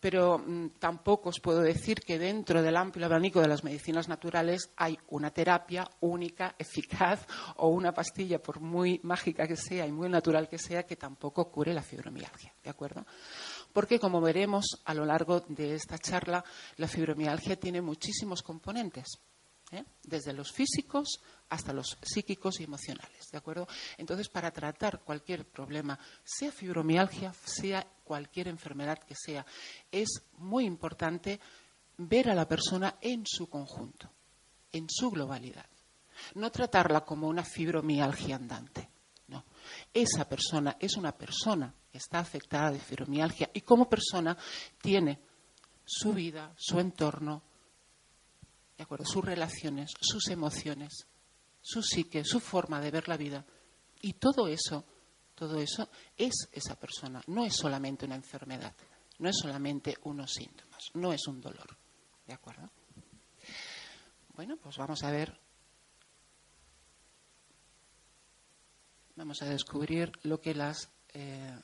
pero 0.00 0.38
mm, 0.38 0.78
tampoco 0.78 1.30
os 1.30 1.40
puedo 1.40 1.60
decir 1.60 2.00
que 2.00 2.18
dentro 2.18 2.62
del 2.62 2.76
amplio 2.76 3.06
abanico 3.06 3.40
de 3.40 3.48
las 3.48 3.64
medicinas 3.64 4.08
naturales 4.08 4.70
hay 4.76 4.98
una 5.08 5.30
terapia 5.30 5.88
única, 6.00 6.54
eficaz 6.58 7.26
o 7.56 7.68
una 7.68 7.92
pastilla, 7.92 8.40
por 8.40 8.60
muy 8.60 9.00
mágica 9.02 9.46
que 9.46 9.56
sea 9.56 9.86
y 9.86 9.92
muy 9.92 10.08
natural 10.08 10.48
que 10.48 10.58
sea, 10.58 10.84
que 10.84 10.96
tampoco 10.96 11.50
cure 11.50 11.74
la 11.74 11.82
fibromialgia. 11.82 12.54
¿De 12.62 12.70
acuerdo? 12.70 13.06
Porque, 13.72 13.98
como 13.98 14.20
veremos 14.20 14.80
a 14.84 14.94
lo 14.94 15.04
largo 15.04 15.40
de 15.40 15.74
esta 15.74 15.98
charla, 15.98 16.44
la 16.76 16.88
fibromialgia 16.88 17.56
tiene 17.56 17.80
muchísimos 17.80 18.42
componentes. 18.42 19.18
¿Eh? 19.72 19.84
desde 20.02 20.32
los 20.32 20.52
físicos 20.52 21.20
hasta 21.48 21.72
los 21.72 21.98
psíquicos 22.02 22.60
y 22.60 22.64
emocionales, 22.64 23.30
¿de 23.30 23.38
acuerdo? 23.38 23.66
Entonces, 23.96 24.28
para 24.28 24.50
tratar 24.50 25.00
cualquier 25.00 25.46
problema, 25.46 25.98
sea 26.24 26.52
fibromialgia, 26.52 27.32
sea 27.44 27.86
cualquier 28.04 28.48
enfermedad 28.48 28.98
que 28.98 29.14
sea, 29.14 29.46
es 29.90 30.22
muy 30.38 30.64
importante 30.64 31.40
ver 31.98 32.30
a 32.30 32.34
la 32.34 32.46
persona 32.46 32.96
en 33.00 33.24
su 33.26 33.48
conjunto, 33.48 34.10
en 34.72 34.86
su 34.88 35.10
globalidad. 35.10 35.66
No 36.34 36.50
tratarla 36.50 37.04
como 37.04 37.28
una 37.28 37.44
fibromialgia 37.44 38.36
andante. 38.36 38.90
No. 39.28 39.44
Esa 39.92 40.28
persona 40.28 40.76
es 40.80 40.96
una 40.96 41.12
persona 41.12 41.72
que 41.90 41.98
está 41.98 42.18
afectada 42.18 42.72
de 42.72 42.80
fibromialgia 42.80 43.50
y 43.52 43.60
como 43.60 43.88
persona 43.88 44.36
tiene 44.80 45.20
su 45.84 46.12
vida, 46.12 46.52
su 46.56 46.78
entorno, 46.80 47.42
¿de 48.78 48.84
acuerdo? 48.84 49.04
sus 49.04 49.22
relaciones, 49.22 49.90
sus 50.00 50.28
emociones, 50.28 51.06
su 51.60 51.82
psique, 51.82 52.24
su 52.24 52.40
forma 52.40 52.80
de 52.80 52.90
ver 52.90 53.08
la 53.08 53.18
vida. 53.18 53.44
Y 54.00 54.14
todo 54.14 54.48
eso 54.48 54.86
todo 55.38 55.60
eso 55.60 55.88
es 56.16 56.48
esa 56.50 56.74
persona, 56.74 57.22
no 57.28 57.44
es 57.44 57.54
solamente 57.54 58.04
una 58.04 58.16
enfermedad, 58.16 58.74
no 59.20 59.28
es 59.28 59.36
solamente 59.40 59.96
unos 60.02 60.32
síntomas, 60.32 60.90
no 60.94 61.12
es 61.12 61.24
un 61.28 61.40
dolor. 61.40 61.76
¿De 62.26 62.34
acuerdo? 62.34 62.68
Bueno, 64.34 64.56
pues 64.56 64.76
vamos 64.76 65.00
a 65.04 65.12
ver. 65.12 65.38
Vamos 69.14 69.40
a 69.42 69.44
descubrir 69.44 70.10
lo 70.24 70.40
que 70.40 70.54
las. 70.54 70.90
Eh, 71.14 71.56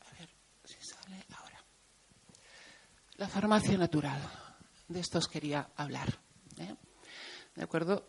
a 0.00 0.18
ver 0.18 0.30
si 0.64 0.80
sale 0.80 1.22
ahora. 1.36 1.62
La 3.18 3.28
farmacia 3.28 3.76
natural. 3.76 4.43
De 4.88 5.00
esto 5.00 5.18
os 5.18 5.28
quería 5.28 5.70
hablar. 5.76 6.18
¿eh? 6.58 6.74
¿De 7.54 7.62
acuerdo? 7.62 8.08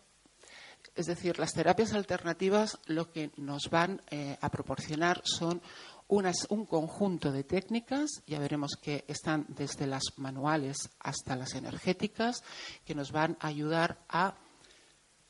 Es 0.94 1.06
decir, 1.06 1.38
las 1.38 1.52
terapias 1.52 1.92
alternativas 1.92 2.78
lo 2.86 3.10
que 3.10 3.30
nos 3.36 3.68
van 3.70 4.02
eh, 4.10 4.38
a 4.40 4.50
proporcionar 4.50 5.22
son 5.24 5.60
un 6.08 6.66
conjunto 6.66 7.32
de 7.32 7.42
técnicas, 7.42 8.22
ya 8.26 8.38
veremos 8.38 8.72
que 8.80 9.04
están 9.08 9.44
desde 9.48 9.86
las 9.86 10.04
manuales 10.16 10.76
hasta 11.00 11.34
las 11.34 11.54
energéticas, 11.54 12.42
que 12.84 12.94
nos 12.94 13.10
van 13.10 13.36
a 13.40 13.48
ayudar 13.48 13.98
a, 14.08 14.36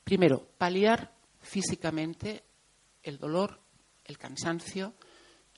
primero, 0.04 0.46
paliar 0.58 1.12
físicamente 1.40 2.44
el 3.02 3.18
dolor, 3.18 3.58
el 4.04 4.18
cansancio, 4.18 4.92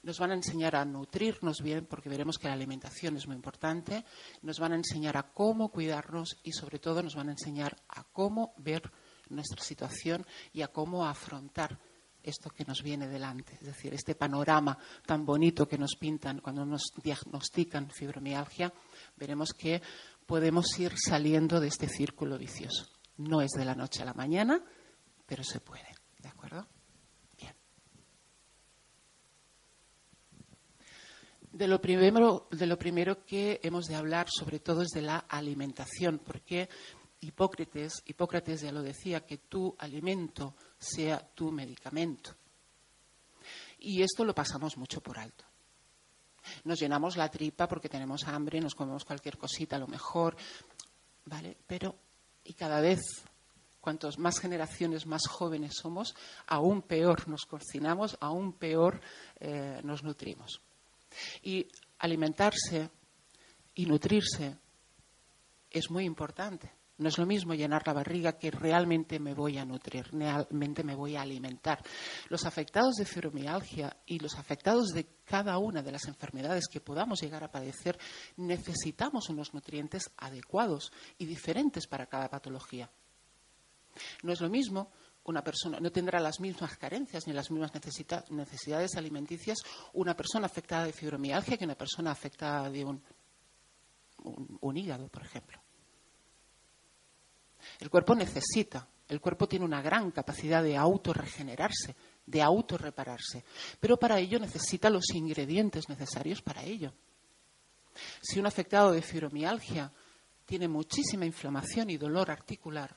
nos 0.02 0.18
van 0.18 0.30
a 0.30 0.34
enseñar 0.34 0.76
a 0.76 0.84
nutrirnos 0.84 1.62
bien, 1.62 1.86
porque 1.86 2.08
veremos 2.08 2.38
que 2.38 2.48
la 2.48 2.54
alimentación 2.54 3.16
es 3.16 3.26
muy 3.26 3.36
importante, 3.36 4.04
nos 4.42 4.58
van 4.58 4.72
a 4.72 4.76
enseñar 4.76 5.16
a 5.16 5.32
cómo 5.32 5.70
cuidarnos 5.70 6.38
y 6.42 6.52
sobre 6.52 6.78
todo 6.78 7.02
nos 7.02 7.14
van 7.14 7.28
a 7.28 7.32
enseñar 7.32 7.76
a 7.88 8.04
cómo 8.04 8.54
ver 8.58 8.90
nuestra 9.28 9.62
situación 9.62 10.26
y 10.52 10.62
a 10.62 10.68
cómo 10.68 11.06
afrontar 11.06 11.78
esto 12.22 12.50
que 12.50 12.64
nos 12.64 12.82
viene 12.82 13.08
delante, 13.08 13.54
es 13.54 13.66
decir, 13.66 13.94
este 13.94 14.14
panorama 14.14 14.76
tan 15.06 15.24
bonito 15.24 15.66
que 15.66 15.78
nos 15.78 15.96
pintan 15.96 16.40
cuando 16.40 16.64
nos 16.64 16.92
diagnostican 17.02 17.90
fibromialgia, 17.90 18.72
veremos 19.16 19.52
que 19.52 19.80
podemos 20.26 20.78
ir 20.78 20.92
saliendo 20.96 21.60
de 21.60 21.68
este 21.68 21.88
círculo 21.88 22.36
vicioso. 22.36 22.86
No 23.16 23.40
es 23.40 23.50
de 23.52 23.64
la 23.64 23.74
noche 23.74 24.02
a 24.02 24.06
la 24.06 24.14
mañana, 24.14 24.62
pero 25.26 25.42
se 25.42 25.60
puede, 25.60 25.88
¿de 26.18 26.28
acuerdo? 26.28 26.66
De 31.58 31.66
lo 31.66 31.80
primero, 32.78 33.26
que 33.26 33.58
hemos 33.64 33.86
de 33.86 33.96
hablar, 33.96 34.28
sobre 34.30 34.60
todo, 34.60 34.82
es 34.82 34.90
de 34.90 35.02
la 35.02 35.18
alimentación, 35.28 36.20
porque 36.20 36.68
Hipócrates, 37.18 38.04
Hipócrates 38.06 38.60
ya 38.60 38.70
lo 38.70 38.80
decía, 38.80 39.26
que 39.26 39.38
tu 39.38 39.74
alimento 39.76 40.54
sea 40.78 41.18
tu 41.18 41.50
medicamento. 41.50 42.32
Y 43.80 44.02
esto 44.02 44.24
lo 44.24 44.36
pasamos 44.36 44.76
mucho 44.76 45.00
por 45.00 45.18
alto. 45.18 45.44
Nos 46.62 46.78
llenamos 46.78 47.16
la 47.16 47.28
tripa 47.28 47.66
porque 47.66 47.88
tenemos 47.88 48.28
hambre, 48.28 48.60
nos 48.60 48.76
comemos 48.76 49.04
cualquier 49.04 49.36
cosita, 49.36 49.74
a 49.74 49.80
lo 49.80 49.88
mejor, 49.88 50.36
¿vale? 51.24 51.56
Pero, 51.66 51.96
y 52.44 52.52
cada 52.52 52.80
vez, 52.80 53.00
cuantos 53.80 54.16
más 54.16 54.38
generaciones 54.38 55.06
más 55.06 55.26
jóvenes 55.26 55.74
somos, 55.74 56.14
aún 56.46 56.82
peor 56.82 57.28
nos 57.28 57.46
cocinamos, 57.46 58.16
aún 58.20 58.52
peor 58.52 59.00
eh, 59.40 59.80
nos 59.82 60.04
nutrimos. 60.04 60.60
Y 61.42 61.66
alimentarse 61.98 62.90
y 63.74 63.86
nutrirse 63.86 64.56
es 65.70 65.90
muy 65.90 66.04
importante. 66.04 66.78
No 66.98 67.08
es 67.08 67.16
lo 67.16 67.26
mismo 67.26 67.54
llenar 67.54 67.86
la 67.86 67.92
barriga 67.92 68.32
que 68.32 68.50
realmente 68.50 69.20
me 69.20 69.32
voy 69.32 69.56
a 69.56 69.64
nutrir, 69.64 70.08
realmente 70.10 70.82
me 70.82 70.96
voy 70.96 71.14
a 71.14 71.22
alimentar. 71.22 71.80
Los 72.28 72.44
afectados 72.44 72.96
de 72.96 73.04
fibromialgia 73.04 73.96
y 74.04 74.18
los 74.18 74.34
afectados 74.36 74.88
de 74.88 75.06
cada 75.24 75.58
una 75.58 75.80
de 75.80 75.92
las 75.92 76.08
enfermedades 76.08 76.66
que 76.66 76.80
podamos 76.80 77.20
llegar 77.20 77.44
a 77.44 77.52
padecer 77.52 77.96
necesitamos 78.36 79.28
unos 79.28 79.54
nutrientes 79.54 80.10
adecuados 80.16 80.92
y 81.18 81.26
diferentes 81.26 81.86
para 81.86 82.06
cada 82.06 82.28
patología. 82.28 82.90
No 84.24 84.32
es 84.32 84.40
lo 84.40 84.48
mismo 84.48 84.90
una 85.30 85.42
persona, 85.42 85.78
no 85.80 85.92
tendrá 85.92 86.20
las 86.20 86.40
mismas 86.40 86.76
carencias 86.76 87.26
ni 87.26 87.32
las 87.32 87.50
mismas 87.50 87.72
necesidades 88.30 88.96
alimenticias 88.96 89.58
una 89.92 90.16
persona 90.16 90.46
afectada 90.46 90.84
de 90.84 90.92
fibromialgia 90.92 91.56
que 91.56 91.64
una 91.64 91.74
persona 91.74 92.10
afectada 92.10 92.70
de 92.70 92.84
un 92.84 94.76
hígado, 94.76 95.08
por 95.08 95.22
ejemplo. 95.22 95.60
El 97.80 97.90
cuerpo 97.90 98.14
necesita, 98.14 98.88
el 99.08 99.20
cuerpo 99.20 99.48
tiene 99.48 99.64
una 99.64 99.82
gran 99.82 100.10
capacidad 100.10 100.62
de 100.62 100.76
autorregenerarse, 100.76 101.94
de 102.26 102.42
autorrepararse, 102.42 103.44
pero 103.80 103.98
para 103.98 104.18
ello 104.18 104.38
necesita 104.38 104.90
los 104.90 105.10
ingredientes 105.14 105.88
necesarios 105.88 106.42
para 106.42 106.62
ello. 106.62 106.92
Si 108.20 108.38
un 108.38 108.46
afectado 108.46 108.92
de 108.92 109.02
fibromialgia 109.02 109.92
tiene 110.44 110.68
muchísima 110.68 111.26
inflamación 111.26 111.90
y 111.90 111.96
dolor 111.96 112.30
articular, 112.30 112.96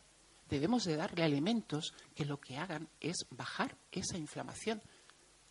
debemos 0.51 0.83
de 0.83 0.97
darle 0.97 1.23
alimentos 1.23 1.93
que 2.13 2.25
lo 2.25 2.39
que 2.39 2.57
hagan 2.57 2.89
es 2.99 3.25
bajar 3.29 3.77
esa 3.91 4.17
inflamación. 4.17 4.81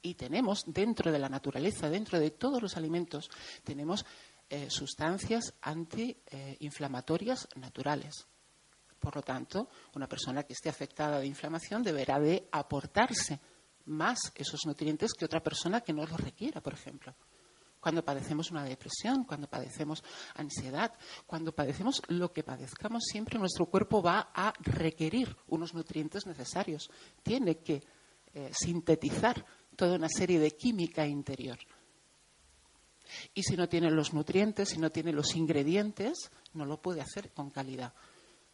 Y 0.02 0.14
tenemos 0.14 0.64
dentro 0.66 1.10
de 1.10 1.18
la 1.18 1.28
naturaleza, 1.28 1.88
dentro 1.88 2.20
de 2.20 2.30
todos 2.30 2.62
los 2.62 2.76
alimentos, 2.76 3.30
tenemos 3.64 4.04
eh, 4.50 4.68
sustancias 4.70 5.54
antiinflamatorias 5.62 7.48
naturales. 7.56 8.26
Por 8.98 9.16
lo 9.16 9.22
tanto, 9.22 9.70
una 9.94 10.06
persona 10.06 10.42
que 10.42 10.52
esté 10.52 10.68
afectada 10.68 11.18
de 11.18 11.26
inflamación 11.26 11.82
deberá 11.82 12.20
de 12.20 12.46
aportarse 12.52 13.40
más 13.86 14.18
esos 14.34 14.66
nutrientes 14.66 15.14
que 15.14 15.24
otra 15.24 15.42
persona 15.42 15.80
que 15.80 15.94
no 15.94 16.04
los 16.04 16.20
requiera, 16.20 16.60
por 16.60 16.74
ejemplo. 16.74 17.14
Cuando 17.80 18.04
padecemos 18.04 18.50
una 18.50 18.64
depresión, 18.64 19.24
cuando 19.24 19.48
padecemos 19.48 20.04
ansiedad, 20.34 20.92
cuando 21.26 21.52
padecemos 21.52 22.02
lo 22.08 22.32
que 22.32 22.42
padezcamos, 22.42 23.04
siempre 23.10 23.38
nuestro 23.38 23.66
cuerpo 23.66 24.02
va 24.02 24.30
a 24.34 24.52
requerir 24.60 25.34
unos 25.48 25.72
nutrientes 25.72 26.26
necesarios. 26.26 26.90
Tiene 27.22 27.58
que 27.58 27.82
eh, 28.34 28.50
sintetizar 28.52 29.44
toda 29.76 29.96
una 29.96 30.08
serie 30.08 30.38
de 30.38 30.50
química 30.50 31.06
interior. 31.06 31.58
Y 33.34 33.42
si 33.42 33.56
no 33.56 33.68
tiene 33.68 33.90
los 33.90 34.12
nutrientes, 34.12 34.68
si 34.68 34.78
no 34.78 34.90
tiene 34.90 35.12
los 35.12 35.34
ingredientes, 35.34 36.30
no 36.52 36.64
lo 36.64 36.80
puede 36.80 37.00
hacer 37.00 37.32
con 37.32 37.50
calidad. 37.50 37.92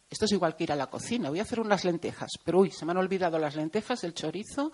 Esto 0.09 0.25
es 0.25 0.31
igual 0.31 0.55
que 0.55 0.63
ir 0.63 0.71
a 0.71 0.75
la 0.75 0.87
cocina. 0.87 1.29
Voy 1.29 1.39
a 1.39 1.43
hacer 1.43 1.59
unas 1.59 1.83
lentejas, 1.83 2.29
pero 2.43 2.59
uy, 2.59 2.71
se 2.71 2.85
me 2.85 2.91
han 2.91 2.97
olvidado 2.97 3.37
las 3.37 3.55
lentejas, 3.55 4.03
el 4.03 4.13
chorizo. 4.13 4.71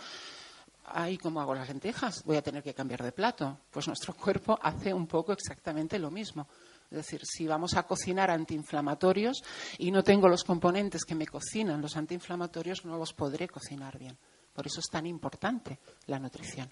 Ay, 0.86 1.18
¿cómo 1.18 1.40
hago 1.40 1.56
las 1.56 1.68
lentejas? 1.68 2.24
Voy 2.26 2.36
a 2.38 2.42
tener 2.42 2.62
que 2.62 2.74
cambiar 2.74 3.04
de 3.04 3.12
plato. 3.12 3.60
Pues 3.72 3.88
nuestro 3.88 4.14
cuerpo 4.22 4.58
hace 4.62 4.94
un 4.94 5.08
poco 5.08 5.32
exactamente 5.32 5.98
lo 6.00 6.12
mismo. 6.12 6.48
Es 6.92 6.98
decir, 6.98 7.22
si 7.24 7.48
vamos 7.48 7.76
a 7.76 7.84
cocinar 7.84 8.30
antiinflamatorios 8.30 9.44
y 9.80 9.90
no 9.90 10.04
tengo 10.04 10.28
los 10.28 10.44
componentes 10.44 11.06
que 11.06 11.16
me 11.16 11.26
cocinan 11.26 11.82
los 11.82 11.98
antiinflamatorios, 11.98 12.86
no 12.86 12.98
los 12.98 13.14
podré 13.14 13.48
cocinar 13.48 13.98
bien. 13.98 14.18
Por 14.54 14.68
eso 14.68 14.80
es 14.80 14.86
tan 14.92 15.08
importante 15.08 15.80
la 16.06 16.20
nutrición. 16.20 16.70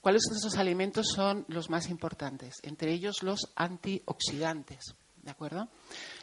¿Cuáles 0.00 0.22
de 0.30 0.36
esos 0.36 0.56
alimentos 0.56 1.08
son 1.08 1.46
los 1.48 1.70
más 1.70 1.88
importantes? 1.88 2.56
Entre 2.62 2.92
ellos 2.92 3.22
los 3.22 3.52
antioxidantes. 3.56 4.94
¿De 5.26 5.32
acuerdo? 5.32 5.68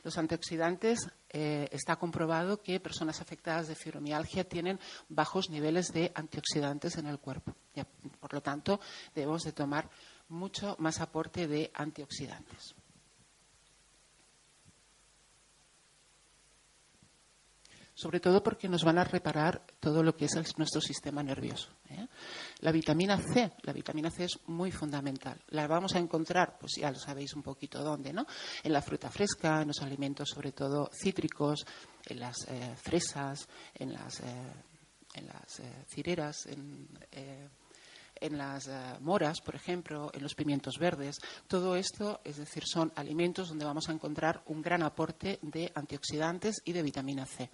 Los 0.05 0.17
antioxidantes, 0.17 1.09
eh, 1.27 1.67
está 1.73 1.97
comprobado 1.97 2.61
que 2.61 2.79
personas 2.79 3.19
afectadas 3.19 3.67
de 3.67 3.75
fibromialgia 3.75 4.47
tienen 4.47 4.79
bajos 5.09 5.49
niveles 5.49 5.91
de 5.91 6.13
antioxidantes 6.15 6.95
en 6.95 7.07
el 7.07 7.19
cuerpo. 7.19 7.53
por 8.21 8.33
lo 8.33 8.41
tanto, 8.41 8.79
debemos 9.13 9.43
de 9.43 9.51
tomar 9.51 9.89
mucho 10.29 10.77
más 10.79 11.01
aporte 11.01 11.49
de 11.49 11.69
antioxidantes. 11.73 12.75
sobre 17.95 18.19
todo 18.19 18.41
porque 18.41 18.67
nos 18.67 18.83
van 18.83 18.97
a 18.97 19.03
reparar 19.03 19.61
todo 19.79 20.01
lo 20.01 20.15
que 20.15 20.25
es 20.25 20.57
nuestro 20.57 20.81
sistema 20.81 21.21
nervioso. 21.21 21.69
¿eh? 21.89 22.07
La 22.63 22.71
vitamina 22.71 23.17
C, 23.17 23.51
la 23.63 23.73
vitamina 23.73 24.09
C 24.09 24.23
es 24.23 24.39
muy 24.47 24.71
fundamental. 24.71 25.37
La 25.49 25.67
vamos 25.67 25.95
a 25.95 25.99
encontrar, 25.99 26.57
pues 26.57 26.75
ya 26.79 26.89
lo 26.89 26.97
sabéis 26.97 27.33
un 27.33 27.43
poquito 27.43 27.83
dónde, 27.83 28.13
¿no? 28.13 28.25
En 28.63 28.71
la 28.71 28.81
fruta 28.81 29.09
fresca, 29.09 29.61
en 29.61 29.67
los 29.67 29.81
alimentos 29.81 30.29
sobre 30.29 30.53
todo 30.53 30.89
cítricos, 30.93 31.65
en 32.05 32.21
las 32.21 32.47
eh, 32.47 32.73
fresas, 32.81 33.49
en 33.75 33.91
las, 33.91 34.21
eh, 34.21 34.53
en 35.15 35.27
las 35.27 35.61
cireras, 35.89 36.45
en 36.45 36.87
en 38.15 38.37
las 38.37 38.69
moras, 39.01 39.41
por 39.41 39.55
ejemplo, 39.55 40.09
en 40.13 40.23
los 40.23 40.33
pimientos 40.33 40.77
verdes. 40.79 41.17
Todo 41.47 41.75
esto, 41.75 42.21
es 42.23 42.37
decir, 42.37 42.63
son 42.65 42.93
alimentos 42.95 43.49
donde 43.49 43.65
vamos 43.65 43.89
a 43.89 43.91
encontrar 43.91 44.41
un 44.45 44.61
gran 44.61 44.81
aporte 44.81 45.39
de 45.41 45.69
antioxidantes 45.75 46.61
y 46.63 46.71
de 46.71 46.83
vitamina 46.83 47.25
C. 47.25 47.49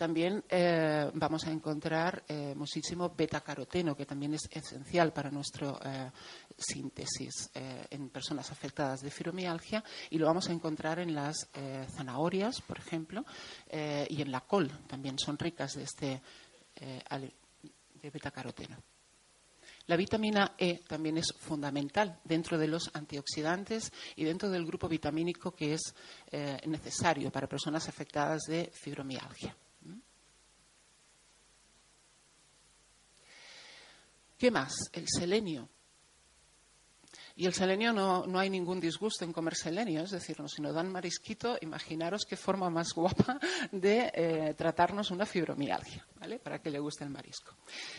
También 0.00 0.42
eh, 0.48 1.10
vamos 1.12 1.46
a 1.46 1.52
encontrar 1.52 2.24
eh, 2.26 2.54
muchísimo 2.56 3.12
beta-caroteno, 3.14 3.94
que 3.94 4.06
también 4.06 4.32
es 4.32 4.48
esencial 4.50 5.12
para 5.12 5.30
nuestra 5.30 5.78
eh, 5.84 6.10
síntesis 6.56 7.50
en 7.52 8.08
personas 8.08 8.50
afectadas 8.50 9.02
de 9.02 9.10
fibromialgia, 9.10 9.84
y 10.08 10.16
lo 10.16 10.24
vamos 10.24 10.48
a 10.48 10.52
encontrar 10.52 11.00
en 11.00 11.14
las 11.14 11.50
zanahorias, 11.94 12.62
por 12.62 12.78
ejemplo, 12.78 13.26
y 13.70 14.22
en 14.22 14.32
la 14.32 14.40
col. 14.40 14.70
También 14.86 15.18
son 15.18 15.36
ricas 15.36 15.74
de 15.74 15.82
este 15.82 16.22
de 16.80 18.10
beta-caroteno. 18.10 18.78
La 19.86 19.96
vitamina 19.96 20.54
E 20.56 20.80
también 20.88 21.18
es 21.18 21.34
fundamental 21.38 22.20
dentro 22.24 22.56
de 22.56 22.68
los 22.68 22.90
antioxidantes 22.94 23.92
y 24.16 24.24
dentro 24.24 24.48
del 24.48 24.64
grupo 24.64 24.88
vitamínico 24.88 25.54
que 25.54 25.74
es 25.74 25.94
eh, 26.30 26.58
necesario 26.66 27.30
para 27.30 27.46
personas 27.46 27.86
afectadas 27.86 28.44
de 28.48 28.70
fibromialgia. 28.72 29.54
¿Qué 34.40 34.50
más? 34.50 34.72
El 34.94 35.06
selenio. 35.06 35.68
Y 37.36 37.44
el 37.44 37.52
selenio 37.52 37.92
no, 37.92 38.26
no, 38.26 38.38
hay 38.38 38.48
ningún 38.48 38.80
disgusto 38.80 39.26
en 39.26 39.34
comer 39.34 39.54
selenio, 39.54 40.02
es 40.02 40.12
decir, 40.12 40.38
si 40.46 40.62
nos 40.62 40.74
dan 40.74 40.90
marisquito, 40.90 41.58
imaginaros 41.60 42.24
qué 42.26 42.36
forma 42.36 42.70
más 42.70 42.94
guapa 42.94 43.38
de 43.70 44.10
eh, 44.14 44.54
tratarnos 44.56 45.10
una 45.10 45.26
fibromialgia, 45.26 46.06
¿vale? 46.20 46.38
Para 46.38 46.60
que 46.60 46.70
le 46.70 46.78
guste 46.78 47.04
el 47.04 47.10
marisco. 47.10 47.56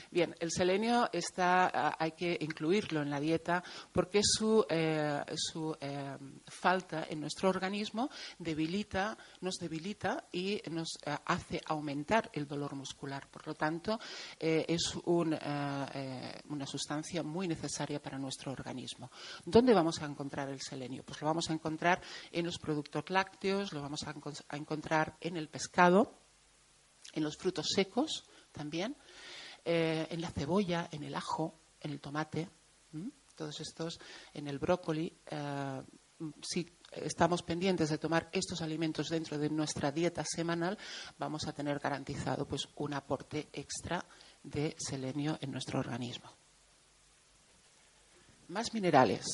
Bien, 0.09 0.35
el 0.39 0.51
selenio 0.51 1.09
está, 1.11 1.95
hay 1.97 2.11
que 2.11 2.37
incluirlo 2.39 3.01
en 3.01 3.09
la 3.09 3.19
dieta 3.19 3.63
porque 3.91 4.21
su, 4.23 4.65
eh, 4.69 5.23
su 5.35 5.75
eh, 5.79 6.17
falta 6.47 7.07
en 7.09 7.19
nuestro 7.19 7.49
organismo 7.49 8.09
debilita, 8.37 9.17
nos 9.41 9.55
debilita 9.55 10.25
y 10.31 10.61
nos 10.69 10.99
hace 11.25 11.61
aumentar 11.65 12.29
el 12.33 12.47
dolor 12.47 12.75
muscular. 12.75 13.27
Por 13.29 13.47
lo 13.47 13.55
tanto, 13.55 13.99
es 14.39 14.95
una 15.05 16.65
sustancia 16.65 17.23
muy 17.23 17.47
necesaria 17.47 18.01
para 18.01 18.17
nuestro 18.17 18.51
organismo. 18.51 19.09
¿Dónde 19.45 19.73
vamos 19.73 20.01
a 20.01 20.05
encontrar 20.05 20.49
el 20.49 20.61
selenio? 20.61 21.03
Pues 21.03 21.19
lo 21.21 21.27
vamos 21.27 21.49
a 21.49 21.53
encontrar 21.53 22.01
en 22.31 22.45
los 22.45 22.57
productos 22.59 23.09
lácteos, 23.09 23.73
lo 23.73 23.81
vamos 23.81 24.03
a, 24.03 24.55
encontrar 24.55 25.15
en 25.19 25.37
el 25.37 25.47
pescado, 25.47 26.20
en 27.13 27.24
los 27.24 27.38
frutos 27.38 27.68
secos 27.74 28.25
también, 28.51 28.96
eh, 29.63 30.08
en 30.10 30.22
la 30.22 30.32
cebolla, 30.32 30.89
en 30.91 31.03
el 31.03 31.15
ajo, 31.15 31.56
en 31.80 31.91
el 31.91 32.00
tomate, 32.00 32.50
todos 33.36 33.60
estos, 33.60 34.00
en 34.34 34.48
el 34.48 34.60
brócoli. 34.60 35.12
Eh, 35.25 35.82
si 36.41 36.70
estamos 36.91 37.41
pendientes 37.41 37.89
de 37.89 37.98
tomar 37.98 38.30
estos 38.32 38.62
alimentos 38.62 39.10
dentro 39.10 39.38
de 39.38 39.50
nuestra 39.50 39.91
dieta 39.91 40.24
semanal, 40.25 40.77
vamos 41.17 41.47
a 41.47 41.54
tener 41.54 41.80
garantizado 41.80 42.45
pues, 42.45 42.67
un 42.76 42.93
aporte 42.93 43.50
extra 43.54 44.06
de 44.43 44.76
selenio 44.78 45.38
en 45.41 45.52
nuestro 45.52 45.80
organismo. 45.80 46.32
Más 48.50 48.74
minerales. 48.74 49.26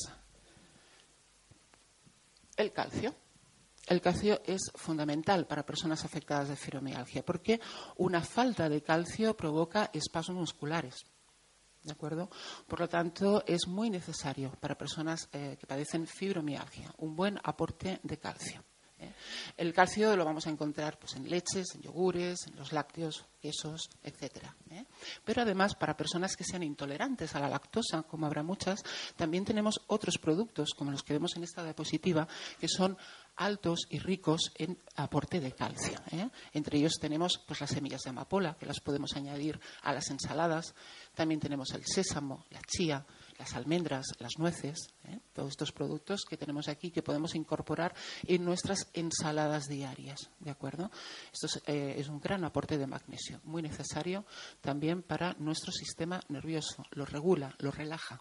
El 2.56 2.72
calcio. 2.72 3.14
El 3.88 4.02
calcio 4.02 4.42
es 4.44 4.70
fundamental 4.74 5.46
para 5.46 5.64
personas 5.64 6.04
afectadas 6.04 6.50
de 6.50 6.56
fibromialgia 6.56 7.24
porque 7.24 7.58
una 7.96 8.20
falta 8.20 8.68
de 8.68 8.82
calcio 8.82 9.34
provoca 9.34 9.90
espasmos 9.94 10.36
musculares. 10.36 11.06
¿De 11.82 11.92
acuerdo? 11.92 12.28
Por 12.66 12.80
lo 12.80 12.88
tanto, 12.88 13.42
es 13.46 13.66
muy 13.66 13.88
necesario 13.88 14.52
para 14.60 14.76
personas 14.76 15.30
eh, 15.32 15.56
que 15.58 15.66
padecen 15.66 16.06
fibromialgia 16.06 16.92
un 16.98 17.16
buen 17.16 17.38
aporte 17.42 17.98
de 18.02 18.18
calcio. 18.18 18.62
¿eh? 18.98 19.10
El 19.56 19.72
calcio 19.72 20.14
lo 20.16 20.24
vamos 20.26 20.46
a 20.46 20.50
encontrar 20.50 20.98
pues, 20.98 21.14
en 21.16 21.28
leches, 21.30 21.74
en 21.74 21.80
yogures, 21.80 22.46
en 22.46 22.56
los 22.56 22.72
lácteos, 22.72 23.24
quesos, 23.40 23.88
etcétera. 24.02 24.54
¿eh? 24.70 24.84
Pero 25.24 25.42
además, 25.42 25.74
para 25.76 25.96
personas 25.96 26.36
que 26.36 26.44
sean 26.44 26.62
intolerantes 26.62 27.34
a 27.34 27.40
la 27.40 27.48
lactosa, 27.48 28.02
como 28.02 28.26
habrá 28.26 28.42
muchas, 28.42 28.82
también 29.16 29.46
tenemos 29.46 29.80
otros 29.86 30.18
productos, 30.18 30.74
como 30.76 30.90
los 30.90 31.02
que 31.02 31.14
vemos 31.14 31.36
en 31.36 31.44
esta 31.44 31.64
diapositiva, 31.64 32.28
que 32.60 32.68
son 32.68 32.98
altos 33.38 33.86
y 33.88 33.98
ricos 34.00 34.52
en 34.56 34.78
aporte 34.96 35.40
de 35.40 35.52
calcio. 35.52 35.98
¿eh? 36.10 36.28
Entre 36.52 36.78
ellos 36.78 36.94
tenemos 37.00 37.40
pues, 37.46 37.60
las 37.60 37.70
semillas 37.70 38.02
de 38.02 38.10
amapola, 38.10 38.56
que 38.58 38.66
las 38.66 38.80
podemos 38.80 39.14
añadir 39.16 39.58
a 39.82 39.92
las 39.92 40.10
ensaladas. 40.10 40.74
También 41.14 41.40
tenemos 41.40 41.70
el 41.72 41.84
sésamo, 41.86 42.44
la 42.50 42.60
chía, 42.62 43.06
las 43.38 43.54
almendras, 43.54 44.06
las 44.18 44.38
nueces, 44.38 44.88
¿eh? 45.04 45.20
todos 45.32 45.50
estos 45.50 45.72
productos 45.72 46.24
que 46.28 46.36
tenemos 46.36 46.68
aquí 46.68 46.90
que 46.90 47.02
podemos 47.02 47.34
incorporar 47.34 47.94
en 48.26 48.44
nuestras 48.44 48.88
ensaladas 48.92 49.68
diarias, 49.68 50.30
¿de 50.40 50.50
acuerdo? 50.50 50.90
Esto 51.32 51.46
eh, 51.66 51.94
es, 51.96 52.08
un 52.08 52.20
gran 52.20 52.44
aporte 52.44 52.76
de 52.76 52.86
magnesio, 52.86 53.40
muy 53.44 53.62
necesario 53.62 54.24
también 54.60 55.02
para 55.02 55.34
nuestro 55.38 55.70
sistema 55.70 56.20
nervioso, 56.28 56.84
lo 56.90 57.04
regula, 57.04 57.54
lo 57.58 57.70
relaja. 57.70 58.20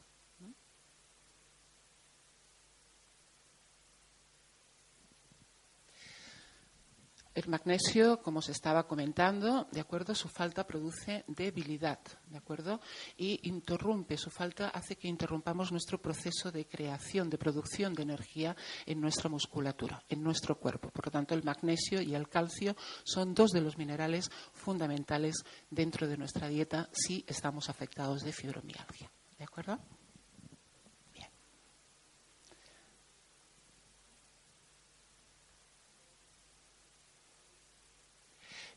El 7.37 7.49
magnesio, 7.49 8.19
como 8.23 8.41
se 8.41 8.51
estaba 8.51 8.87
comentando, 8.87 9.67
de 9.71 9.79
acuerdo, 9.79 10.15
su 10.15 10.27
falta 10.27 10.65
produce 10.65 11.23
debilidad, 11.27 11.99
de 12.31 12.37
acuerdo, 12.39 12.81
y 13.15 13.47
interrumpe 13.47 14.17
su 14.17 14.31
falta 14.31 14.69
hace 14.69 14.95
que 14.95 15.07
interrumpamos 15.07 15.71
nuestro 15.71 16.01
proceso 16.01 16.51
de 16.51 16.65
creación, 16.65 17.29
de 17.29 17.37
producción 17.37 17.93
de 17.93 18.01
energía 18.01 18.55
en 18.87 18.99
nuestra 18.99 19.29
musculatura, 19.29 20.01
en 20.09 20.23
nuestro 20.23 20.57
cuerpo. 20.57 20.89
Por 20.89 21.05
lo 21.05 21.11
tanto, 21.11 21.35
el 21.35 21.43
magnesio 21.43 22.01
y 22.01 22.15
el 22.15 22.27
calcio 22.27 22.75
son 23.03 23.35
dos 23.35 23.51
de 23.51 23.61
los 23.61 23.77
minerales 23.77 24.31
fundamentales 24.51 25.35
dentro 25.69 26.07
de 26.07 26.17
nuestra 26.17 26.47
dieta 26.47 26.89
si 26.91 27.23
estamos 27.27 27.69
afectados 27.69 28.23
de 28.23 28.33
fibromialgia, 28.33 29.11
de 29.37 29.43
acuerdo. 29.43 29.77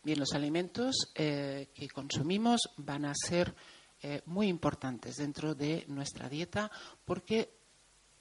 Bien, 0.03 0.19
los 0.19 0.33
alimentos 0.33 1.13
eh, 1.15 1.69
que 1.75 1.87
consumimos 1.91 2.71
van 2.79 3.05
a 3.05 3.13
ser 3.15 3.55
eh, 4.01 4.23
muy 4.25 4.49
importantes 4.49 5.17
dentro 5.17 5.55
de 5.55 5.85
nuestra 5.89 6.27
dieta 6.27 6.71
porque, 7.05 7.53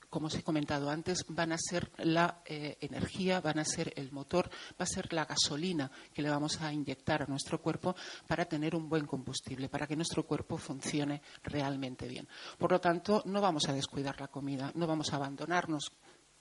como 0.10 0.28
os 0.28 0.36
he 0.36 0.44
comentado 0.44 0.90
antes, 0.90 1.24
van 1.30 1.54
a 1.54 1.58
ser 1.58 1.90
la 2.00 2.44
eh, 2.44 2.76
energía, 2.82 3.40
van 3.40 3.60
a 3.60 3.64
ser 3.64 3.94
el 3.96 4.12
motor, 4.12 4.50
va 4.72 4.84
a 4.84 4.86
ser 4.86 5.14
la 5.14 5.24
gasolina 5.24 5.90
que 6.14 6.22
le 6.22 6.30
vamos 6.30 6.60
a 6.60 6.74
inyectar 6.74 7.24
a 7.24 7.28
nuestro 7.28 7.62
cuerpo 7.62 7.96
para 8.28 8.44
tener 8.44 8.76
un 8.76 8.90
buen 8.90 9.06
combustible, 9.06 9.70
para 9.70 9.88
que 9.88 9.96
nuestro 9.96 10.28
cuerpo 10.28 10.58
funcione 10.58 11.22
realmente 11.44 12.10
bien. 12.10 12.28
Por 12.58 12.74
lo 12.74 12.82
tanto, 12.82 13.24
no 13.26 13.40
vamos 13.40 13.70
a 13.70 13.74
descuidar 13.74 14.20
la 14.20 14.28
comida, 14.28 14.70
no 14.76 14.86
vamos 14.86 15.14
a 15.14 15.16
abandonarnos 15.16 15.94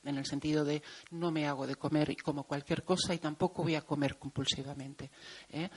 en 0.04 0.16
el 0.16 0.26
sentido 0.26 0.64
de 0.64 0.82
no 1.10 1.30
me 1.30 1.46
hago 1.46 1.66
de 1.66 1.76
comer 1.76 2.10
y 2.10 2.16
como 2.16 2.44
cualquier 2.44 2.84
cosa 2.84 3.14
y 3.14 3.18
tampoco 3.18 3.62
voy 3.62 3.74
a 3.74 3.82
comer 3.82 4.18
compulsivamente. 4.18 5.10
¿eh? 5.50 5.68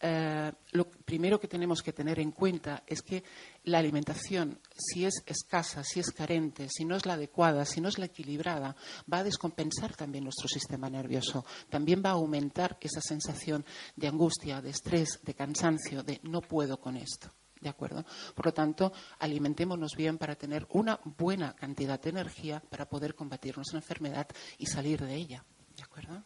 Eh, 0.00 0.52
lo 0.72 0.88
primero 0.88 1.38
que 1.40 1.48
tenemos 1.48 1.82
que 1.82 1.92
tener 1.92 2.18
en 2.20 2.32
cuenta 2.32 2.82
es 2.86 3.02
que 3.02 3.22
la 3.64 3.78
alimentación, 3.78 4.58
si 4.76 5.04
es 5.04 5.22
escasa, 5.26 5.82
si 5.84 6.00
es 6.00 6.10
carente, 6.10 6.68
si 6.68 6.84
no 6.84 6.96
es 6.96 7.06
la 7.06 7.14
adecuada, 7.14 7.64
si 7.64 7.80
no 7.80 7.88
es 7.88 7.98
la 7.98 8.06
equilibrada, 8.06 8.76
va 9.12 9.18
a 9.18 9.24
descompensar 9.24 9.96
también 9.96 10.24
nuestro 10.24 10.48
sistema 10.48 10.88
nervioso. 10.90 11.44
También 11.68 12.02
va 12.04 12.10
a 12.10 12.14
aumentar 12.14 12.76
esa 12.80 13.00
sensación 13.00 13.64
de 13.96 14.08
angustia, 14.08 14.60
de 14.60 14.70
estrés, 14.70 15.20
de 15.22 15.34
cansancio, 15.34 16.02
de 16.02 16.20
no 16.22 16.40
puedo 16.40 16.78
con 16.78 16.96
esto. 16.96 17.30
¿De 17.64 17.70
acuerdo? 17.70 18.04
Por 18.34 18.44
lo 18.44 18.52
tanto, 18.52 18.92
alimentémonos 19.20 19.92
bien 19.96 20.18
para 20.18 20.36
tener 20.36 20.66
una 20.72 21.00
buena 21.02 21.54
cantidad 21.54 21.98
de 21.98 22.10
energía 22.10 22.60
para 22.60 22.86
poder 22.86 23.14
combatir 23.14 23.56
nuestra 23.56 23.78
enfermedad 23.78 24.28
y 24.58 24.66
salir 24.66 25.00
de 25.00 25.14
ella. 25.14 25.42
¿De 25.74 25.82
acuerdo? 25.82 26.22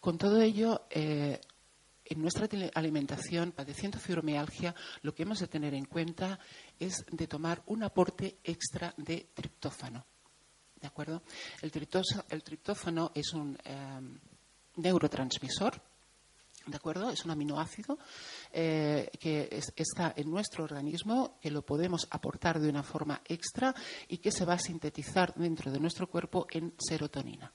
Con 0.00 0.18
todo 0.18 0.40
ello, 0.40 0.88
eh, 0.90 1.40
en 2.04 2.20
nuestra 2.20 2.48
alimentación, 2.74 3.52
padeciendo 3.52 4.00
fibromialgia, 4.00 4.74
lo 5.02 5.14
que 5.14 5.22
hemos 5.22 5.38
de 5.38 5.46
tener 5.46 5.74
en 5.74 5.84
cuenta 5.84 6.40
es 6.76 7.04
de 7.08 7.28
tomar 7.28 7.62
un 7.66 7.84
aporte 7.84 8.38
extra 8.42 8.92
de 8.96 9.28
triptófano. 9.32 10.04
¿De 10.74 10.88
acuerdo? 10.88 11.22
El, 11.60 11.70
triptófano 11.70 13.12
es 13.14 13.32
un 13.32 13.56
em, 13.62 14.18
neurotransmisor, 14.74 15.80
¿de 16.66 16.76
acuerdo? 16.76 17.10
Es 17.10 17.24
un 17.24 17.30
aminoácido 17.30 17.98
eh, 18.52 19.10
que 19.18 19.60
está 19.76 20.12
en 20.16 20.30
nuestro 20.30 20.64
organismo, 20.64 21.38
que 21.40 21.50
lo 21.50 21.62
podemos 21.62 22.06
aportar 22.10 22.60
de 22.60 22.68
una 22.68 22.82
forma 22.82 23.20
extra 23.26 23.74
y 24.08 24.18
que 24.18 24.32
se 24.32 24.44
va 24.44 24.54
a 24.54 24.58
sintetizar 24.58 25.34
dentro 25.34 25.70
de 25.70 25.80
nuestro 25.80 26.08
cuerpo 26.08 26.46
en 26.50 26.74
serotonina. 26.78 27.52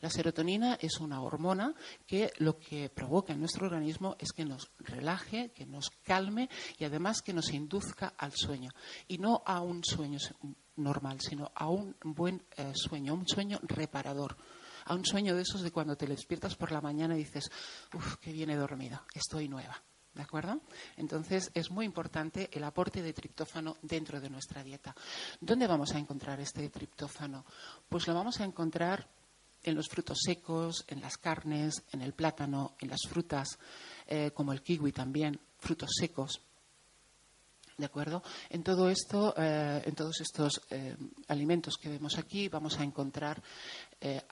La 0.00 0.10
serotonina 0.10 0.78
es 0.80 0.98
una 1.00 1.22
hormona 1.22 1.74
que 2.06 2.32
lo 2.38 2.58
que 2.58 2.88
provoca 2.88 3.32
en 3.32 3.40
nuestro 3.40 3.66
organismo 3.66 4.16
es 4.18 4.32
que 4.32 4.44
nos 4.44 4.70
relaje, 4.78 5.50
que 5.50 5.66
nos 5.66 5.90
calme 6.02 6.48
y 6.78 6.84
además 6.84 7.22
que 7.22 7.32
nos 7.32 7.52
induzca 7.52 8.14
al 8.16 8.32
sueño. 8.34 8.70
Y 9.06 9.18
no 9.18 9.42
a 9.44 9.60
un 9.60 9.84
sueño 9.84 10.18
normal, 10.76 11.18
sino 11.20 11.50
a 11.54 11.68
un 11.68 11.96
buen 12.02 12.42
eh, 12.56 12.72
sueño, 12.74 13.14
un 13.14 13.26
sueño 13.26 13.58
reparador. 13.62 14.36
A 14.88 14.94
un 14.94 15.04
sueño 15.04 15.36
de 15.36 15.42
esos 15.42 15.60
de 15.60 15.70
cuando 15.70 15.96
te 15.96 16.06
despiertas 16.06 16.56
por 16.56 16.72
la 16.72 16.80
mañana 16.80 17.14
y 17.14 17.18
dices, 17.18 17.50
uff, 17.92 18.16
que 18.16 18.32
viene 18.32 18.56
dormida, 18.56 19.04
estoy 19.14 19.46
nueva. 19.46 19.82
¿De 20.14 20.22
acuerdo? 20.22 20.62
Entonces 20.96 21.50
es 21.54 21.70
muy 21.70 21.84
importante 21.84 22.48
el 22.52 22.64
aporte 22.64 23.02
de 23.02 23.12
triptófano 23.12 23.76
dentro 23.82 24.18
de 24.18 24.30
nuestra 24.30 24.64
dieta. 24.64 24.96
¿Dónde 25.40 25.66
vamos 25.66 25.94
a 25.94 25.98
encontrar 25.98 26.40
este 26.40 26.70
triptófano? 26.70 27.44
Pues 27.88 28.08
lo 28.08 28.14
vamos 28.14 28.40
a 28.40 28.44
encontrar 28.44 29.06
en 29.62 29.74
los 29.74 29.88
frutos 29.88 30.18
secos, 30.24 30.84
en 30.88 31.02
las 31.02 31.18
carnes, 31.18 31.84
en 31.92 32.00
el 32.00 32.14
plátano, 32.14 32.74
en 32.80 32.88
las 32.88 33.02
frutas, 33.08 33.58
eh, 34.06 34.30
como 34.32 34.52
el 34.52 34.62
kiwi 34.62 34.90
también, 34.90 35.38
frutos 35.58 35.90
secos. 36.00 36.40
¿De 37.78 37.86
acuerdo? 37.86 38.24
En 38.50 38.64
todo 38.64 38.90
esto, 38.90 39.32
eh, 39.36 39.82
en 39.84 39.94
todos 39.94 40.20
estos 40.20 40.62
eh, 40.70 40.96
alimentos 41.28 41.76
que 41.76 41.88
vemos 41.88 42.18
aquí, 42.18 42.48
vamos 42.48 42.76
a 42.76 42.82
encontrar 42.82 43.40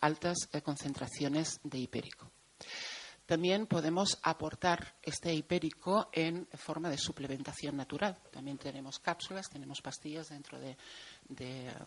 altas 0.01 0.49
concentraciones 0.63 1.61
de 1.65 1.79
hipérico. 1.79 2.31
También 3.27 3.67
podemos 3.67 4.21
aportar 4.23 4.95
este 5.03 5.35
hipérico 5.35 6.09
en 6.13 6.47
forma 6.55 6.89
de 6.89 6.97
suplementación 6.97 7.77
natural. 7.77 8.17
También 8.31 8.57
tenemos 8.57 9.01
cápsulas, 9.01 9.51
tenemos 9.51 9.83
pastillas 9.83 10.29
dentro 10.29 10.61
de, 10.61 10.77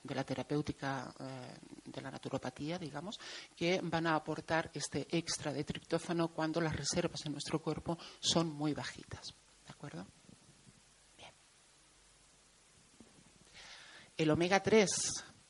la 0.04 0.24
terapéutica 0.26 1.13
eh, 1.18 1.56
de 1.86 2.02
la 2.02 2.12
naturopatía, 2.12 2.78
digamos, 2.78 3.18
que 3.56 3.80
van 3.82 4.08
a 4.08 4.15
aportar 4.15 4.70
este 4.74 5.08
extra 5.18 5.54
de 5.54 5.63
triptófano 5.63 6.28
cuando 6.28 6.60
las 6.60 6.76
reservas 6.76 7.26
en 7.26 7.32
nuestro 7.32 7.62
cuerpo 7.62 7.98
son 8.20 8.50
muy 8.50 8.74
bajitas. 8.74 9.34
¿De 9.65 9.72
acuerdo? 9.72 10.06
Bien. 11.15 11.32
El 14.18 14.30
omega 14.30 14.62
3 14.62 14.89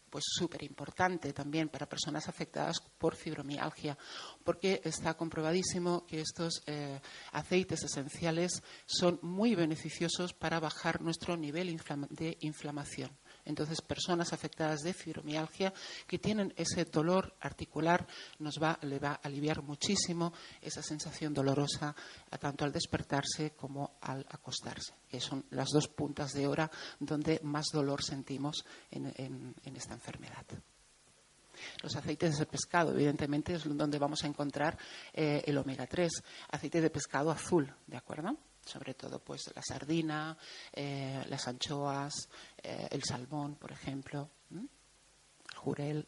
pues 0.10 0.26
súper 0.28 0.64
importante 0.64 1.34
también 1.34 1.70
para 1.70 1.88
personas 1.88 2.28
afectadas 2.28 2.80
por 2.98 3.16
fibromialgia, 3.16 3.98
porque 4.44 4.82
está 4.84 5.16
comprobadísimo 5.16 6.06
que 6.06 6.22
estos 6.22 6.64
eh, 6.66 7.00
aceites 7.32 7.84
esenciales 7.84 8.64
son 8.86 9.20
muy 9.22 9.56
beneficiosos 9.56 10.34
para 10.34 10.60
bajar 10.60 11.02
nuestro 11.02 11.38
nivel 11.38 11.80
de 12.10 12.38
inflamación. 12.42 13.12
Entonces, 13.46 13.82
personas 13.82 14.34
afectadas 14.34 14.82
de 14.82 14.94
fibromialgia 14.94 15.74
que 16.08 16.20
tienen 16.20 16.54
ese 16.56 16.86
dolor 16.86 17.36
articular 17.40 18.06
nos 18.40 18.62
va, 18.62 18.78
le 18.84 19.00
va 19.00 19.12
a 19.12 19.22
aliviar 19.24 19.62
muchísimo 19.62 20.34
esa 20.62 20.82
sensación 20.82 21.34
dolorosa 21.34 21.96
tanto 22.40 22.66
al 22.66 22.72
despertarse 22.72 23.52
como 23.52 23.98
al 24.02 24.26
acostarse, 24.30 24.94
que 25.10 25.20
son 25.20 25.46
las 25.52 25.70
dos 25.70 25.88
puntas 25.88 26.32
de 26.34 26.48
hora 26.48 26.70
donde 27.00 27.40
más 27.44 27.68
dolor 27.72 28.04
sentimos 28.04 28.66
en, 28.92 29.56
esta 29.76 29.94
enfermedad. 29.94 30.46
Los 31.84 31.96
aceites 31.96 32.38
de 32.38 32.46
pescado, 32.46 32.94
evidentemente, 32.94 33.54
es 33.54 33.64
donde 33.66 34.00
vamos 34.00 34.24
a 34.24 34.28
encontrar 34.28 34.78
eh, 35.14 35.44
el 35.46 35.58
omega 35.58 35.86
3, 35.88 36.10
aceite 36.52 36.82
de 36.82 36.90
pescado 36.90 37.32
azul, 37.32 37.74
¿de 37.86 37.98
acuerdo? 37.98 38.38
Sobre 38.70 38.94
todo 38.94 39.20
pues 39.20 39.52
la 39.56 39.62
sardina, 39.62 40.38
eh, 40.72 41.24
las 41.28 41.48
anchoas, 41.48 42.14
eh, 42.62 42.88
el 42.92 43.04
salmón, 43.04 43.56
por 43.56 43.72
ejemplo, 43.72 44.30
el 44.52 44.70
jurel. 45.56 46.08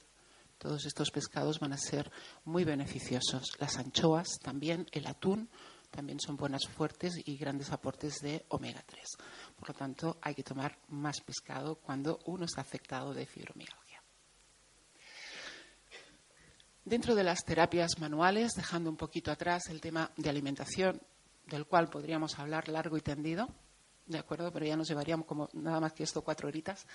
Todos 0.57 0.85
estos 0.85 1.09
pescados 1.09 1.59
van 1.59 1.73
a 1.73 1.77
ser 1.77 2.11
muy 2.45 2.63
beneficiosos. 2.63 3.57
Las 3.59 3.77
anchoas 3.77 4.27
también, 4.41 4.85
el 4.91 5.07
atún, 5.07 5.49
también 5.89 6.19
son 6.19 6.37
buenas 6.37 6.67
fuertes 6.67 7.13
y 7.25 7.35
grandes 7.35 7.71
aportes 7.71 8.19
de 8.21 8.45
omega 8.49 8.83
3. 8.85 9.03
Por 9.57 9.69
lo 9.69 9.73
tanto, 9.73 10.17
hay 10.21 10.35
que 10.35 10.43
tomar 10.43 10.77
más 10.89 11.19
pescado 11.21 11.75
cuando 11.75 12.19
uno 12.25 12.45
está 12.45 12.61
afectado 12.61 13.13
de 13.13 13.25
fibromialgia. 13.25 13.81
Dentro 16.83 17.13
de 17.13 17.23
las 17.23 17.43
terapias 17.45 17.99
manuales, 17.99 18.53
dejando 18.53 18.89
un 18.89 18.97
poquito 18.97 19.31
atrás 19.31 19.63
el 19.69 19.79
tema 19.79 20.11
de 20.17 20.29
alimentación, 20.29 20.99
del 21.51 21.65
cual 21.65 21.89
podríamos 21.89 22.39
hablar 22.39 22.69
largo 22.69 22.97
y 22.97 23.01
tendido, 23.01 23.49
¿de 24.05 24.17
acuerdo? 24.17 24.51
Pero 24.51 24.65
ya 24.65 24.77
nos 24.77 24.87
llevaríamos 24.87 25.25
como 25.25 25.49
nada 25.53 25.79
más 25.79 25.93
que 25.93 26.03
esto 26.03 26.23
cuatro 26.23 26.47
horitas. 26.47 26.87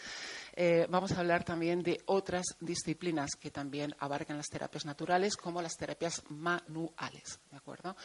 Eh, 0.55 0.87
vamos 0.89 1.13
a 1.13 1.21
hablar 1.21 1.45
también 1.45 1.83
de 1.83 2.01
otras 2.07 2.45
disciplinas 2.61 3.37
que 3.39 3.51
también 3.51 3.95
abarcan 3.99 4.37
las 4.37 4.49
terapias 4.49 4.85
naturales, 4.85 5.37
como 5.37 5.63
las 5.63 5.77
terapias 5.77 6.23
manuales, 6.29 7.39
¿de 7.51 7.57
acuerdo? 7.57 7.97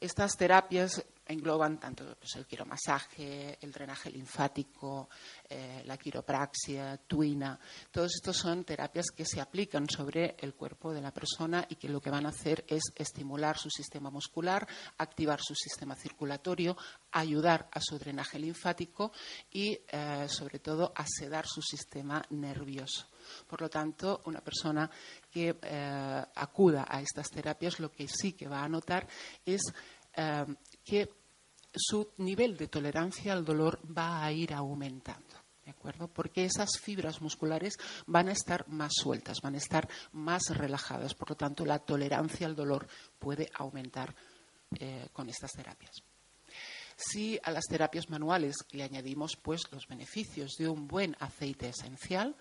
Estas 0.00 0.36
terapias 0.36 1.04
engloban 1.26 1.78
tanto 1.78 2.16
pues, 2.16 2.36
el 2.36 2.46
quiromasaje, 2.46 3.58
el 3.60 3.72
drenaje 3.72 4.10
linfático, 4.10 5.08
eh, 5.48 5.82
la 5.84 5.96
quiropraxia, 5.96 6.96
tuina. 7.06 7.58
Todos 7.90 8.14
estos 8.14 8.36
son 8.36 8.64
terapias 8.64 9.06
que 9.10 9.24
se 9.24 9.40
aplican 9.40 9.88
sobre 9.88 10.36
el 10.38 10.54
cuerpo 10.54 10.92
de 10.92 11.02
la 11.02 11.12
persona 11.12 11.66
y 11.68 11.76
que 11.76 11.88
lo 11.88 12.00
que 12.00 12.10
van 12.10 12.26
a 12.26 12.30
hacer 12.30 12.64
es 12.68 12.82
estimular 12.94 13.58
su 13.58 13.70
sistema 13.70 14.08
muscular, 14.08 14.66
activar 14.98 15.40
su 15.42 15.54
sistema 15.54 15.94
circulatorio, 15.94 16.76
ayudar 17.12 17.68
a 17.72 17.80
su 17.80 17.98
drenaje 17.98 18.38
linfático 18.38 19.12
y, 19.50 19.80
eh, 19.88 20.26
sobre 20.28 20.60
todo, 20.60 20.92
a 20.94 21.04
sedar 21.06 21.46
su 21.46 21.60
sistema 21.60 22.22
nervioso. 22.30 23.08
Por 23.46 23.60
lo 23.60 23.68
tanto, 23.68 24.22
una 24.26 24.40
persona 24.40 24.90
que 25.30 25.56
eh, 25.60 26.24
acuda 26.34 26.86
a 26.88 27.00
estas 27.00 27.28
terapias 27.30 27.80
lo 27.80 27.90
que 27.90 28.08
sí 28.08 28.32
que 28.32 28.48
va 28.48 28.62
a 28.62 28.68
notar 28.68 29.06
es 29.44 29.62
que 30.84 31.08
su 31.72 32.10
nivel 32.16 32.56
de 32.56 32.66
tolerancia 32.66 33.32
al 33.32 33.44
dolor 33.44 33.78
va 33.96 34.24
a 34.24 34.32
ir 34.32 34.52
aumentando. 34.52 35.36
¿De 35.68 35.72
acuerdo? 35.72 36.08
Porque 36.08 36.46
esas 36.46 36.70
fibras 36.80 37.20
musculares 37.20 37.76
van 38.06 38.28
a 38.28 38.32
estar 38.32 38.66
más 38.68 38.90
sueltas, 38.94 39.42
van 39.42 39.54
a 39.54 39.58
estar 39.58 39.86
más 40.12 40.48
relajadas. 40.48 41.12
Por 41.14 41.28
lo 41.28 41.36
tanto, 41.36 41.66
la 41.66 41.78
tolerancia 41.78 42.46
al 42.46 42.56
dolor 42.56 42.88
puede 43.18 43.50
aumentar 43.52 44.14
eh, 44.80 45.08
con 45.12 45.28
estas 45.28 45.52
terapias. 45.52 46.02
Si 46.96 47.38
a 47.42 47.50
las 47.50 47.66
terapias 47.66 48.08
manuales 48.08 48.56
le 48.72 48.82
añadimos 48.82 49.36
pues, 49.36 49.60
los 49.70 49.86
beneficios 49.86 50.56
de 50.58 50.70
un 50.70 50.88
buen 50.88 51.14
aceite 51.20 51.68
esencial, 51.68 52.34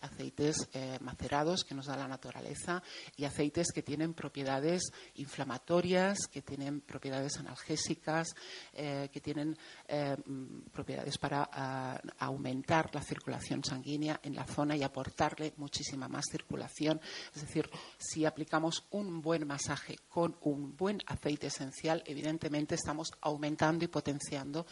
aceites 0.00 0.68
eh, 0.72 0.98
macerados 1.00 1.64
que 1.64 1.74
nos 1.74 1.86
da 1.86 1.96
la 1.96 2.08
naturaleza 2.08 2.82
y 3.16 3.24
aceites 3.24 3.72
que 3.72 3.82
tienen 3.82 4.14
propiedades 4.14 4.92
inflamatorias, 5.14 6.26
que 6.26 6.42
tienen 6.42 6.80
propiedades 6.80 7.36
analgésicas, 7.38 8.34
eh, 8.72 9.08
que 9.12 9.20
tienen 9.20 9.56
eh, 9.86 10.16
mm, 10.24 10.70
propiedades 10.72 11.18
para 11.18 11.48
ah, 11.52 12.00
aumentar 12.18 12.94
la 12.94 13.02
circulación 13.02 13.62
sanguínea 13.64 14.20
en 14.22 14.34
la 14.34 14.46
zona 14.46 14.76
y 14.76 14.82
aportarle 14.82 15.54
muchísima 15.56 16.08
más 16.08 16.24
circulación. 16.30 17.00
Es 17.34 17.42
decir, 17.42 17.68
si 17.98 18.24
aplicamos 18.24 18.86
un 18.90 19.20
buen 19.20 19.46
masaje 19.46 19.98
con 20.08 20.36
un 20.42 20.76
buen 20.76 20.98
aceite 21.06 21.48
esencial, 21.48 22.02
evidentemente 22.06 22.74
estamos 22.74 23.12
aumentando 23.20 23.84
y 23.84 23.88
potenciando 23.88 24.66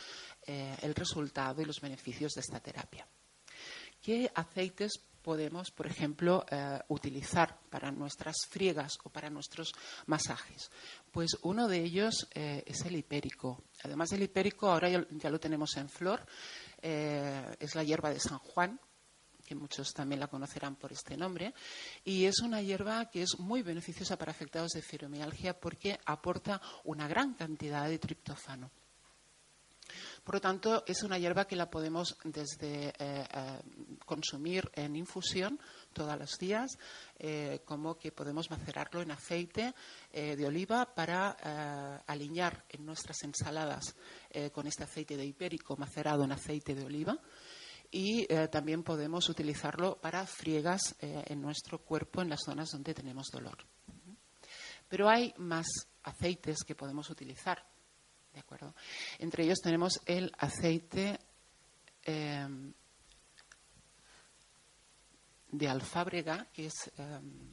el 0.46 0.94
resultado 0.94 1.60
y 1.60 1.66
los 1.66 1.80
beneficios 1.80 2.32
de 2.32 2.40
esta 2.40 2.60
terapia. 2.60 3.06
¿Qué 4.00 4.30
aceites 4.34 5.00
podemos, 5.22 5.70
por 5.70 5.86
ejemplo, 5.86 6.44
eh, 6.50 6.80
utilizar 6.88 7.58
para 7.70 7.90
nuestras 7.90 8.36
friegas 8.48 8.98
o 9.04 9.10
para 9.10 9.30
nuestros 9.30 9.72
masajes? 10.06 10.70
Pues 11.12 11.36
uno 11.42 11.68
de 11.68 11.82
ellos 11.82 12.28
eh, 12.34 12.62
es 12.66 12.84
el 12.84 12.96
hipérico. 12.96 13.64
Además 13.84 14.10
del 14.10 14.22
hipérico, 14.22 14.70
ahora 14.70 14.88
ya, 14.88 15.30
lo 15.30 15.40
tenemos 15.40 15.76
en 15.76 15.88
flor, 15.88 16.24
eh, 16.80 17.56
es 17.58 17.74
la 17.74 17.84
hierba 17.84 18.10
de 18.10 18.20
San 18.20 18.38
Juan, 18.38 18.80
que 19.44 19.54
muchos 19.54 19.94
también 19.94 20.20
la 20.20 20.28
conocerán 20.28 20.76
por 20.76 20.92
este 20.92 21.16
nombre, 21.16 21.54
y 22.04 22.26
es 22.26 22.40
una 22.40 22.60
hierba 22.60 23.08
que 23.10 23.22
es 23.22 23.38
muy 23.38 23.62
beneficiosa 23.62 24.18
para 24.18 24.30
afectados 24.30 24.72
de 24.72 24.82
fibromialgia 24.82 25.58
porque 25.58 25.98
aporta 26.04 26.60
una 26.84 27.08
gran 27.08 27.34
cantidad 27.34 27.88
de 27.88 27.98
triptófano. 27.98 28.70
Por 30.28 30.34
lo 30.34 30.40
tanto, 30.42 30.84
es 30.86 31.02
una 31.04 31.16
hierba 31.16 31.46
que 31.46 31.56
la 31.56 31.70
podemos 31.70 32.18
desde 32.22 32.92
consumir 34.04 34.70
en 34.74 34.94
infusión 34.94 35.58
todos 35.94 36.18
los 36.18 36.36
días, 36.38 36.76
como 37.64 37.96
que 37.96 38.12
podemos 38.12 38.50
macerarlo 38.50 39.00
en 39.00 39.10
aceite 39.10 39.72
de 40.12 40.46
oliva 40.46 40.94
para 40.94 42.02
alinear 42.06 42.62
en 42.68 42.84
nuestras 42.84 43.22
ensaladas 43.22 43.96
con 44.52 44.66
este 44.66 44.84
aceite 44.84 45.16
de 45.16 45.24
hipérico 45.24 45.78
macerado 45.78 46.24
en 46.24 46.32
aceite 46.32 46.74
de 46.74 46.84
oliva 46.84 47.18
y 47.90 48.26
eh, 48.28 48.48
también 48.48 48.82
podemos 48.82 49.30
utilizarlo 49.30 49.98
para 49.98 50.26
friegas 50.26 50.94
eh, 51.00 51.24
en 51.28 51.40
nuestro 51.40 51.78
cuerpo 51.78 52.20
en 52.20 52.28
las 52.28 52.40
zonas 52.44 52.68
donde 52.70 52.92
tenemos 52.92 53.28
dolor. 53.32 53.56
Pero 54.90 55.08
hay 55.08 55.32
más 55.38 55.66
aceites 56.02 56.64
que 56.66 56.74
podemos 56.74 57.08
utilizar. 57.08 57.77
¿De 58.38 58.42
acuerdo? 58.42 58.72
Entre 59.18 59.42
ellos 59.42 59.58
tenemos 59.60 60.00
el 60.06 60.30
aceite 60.38 61.18
em, 62.04 62.72
de 65.50 65.68
alfábrega, 65.68 66.46
que 66.52 66.66
es 66.66 66.88
em, 66.96 67.52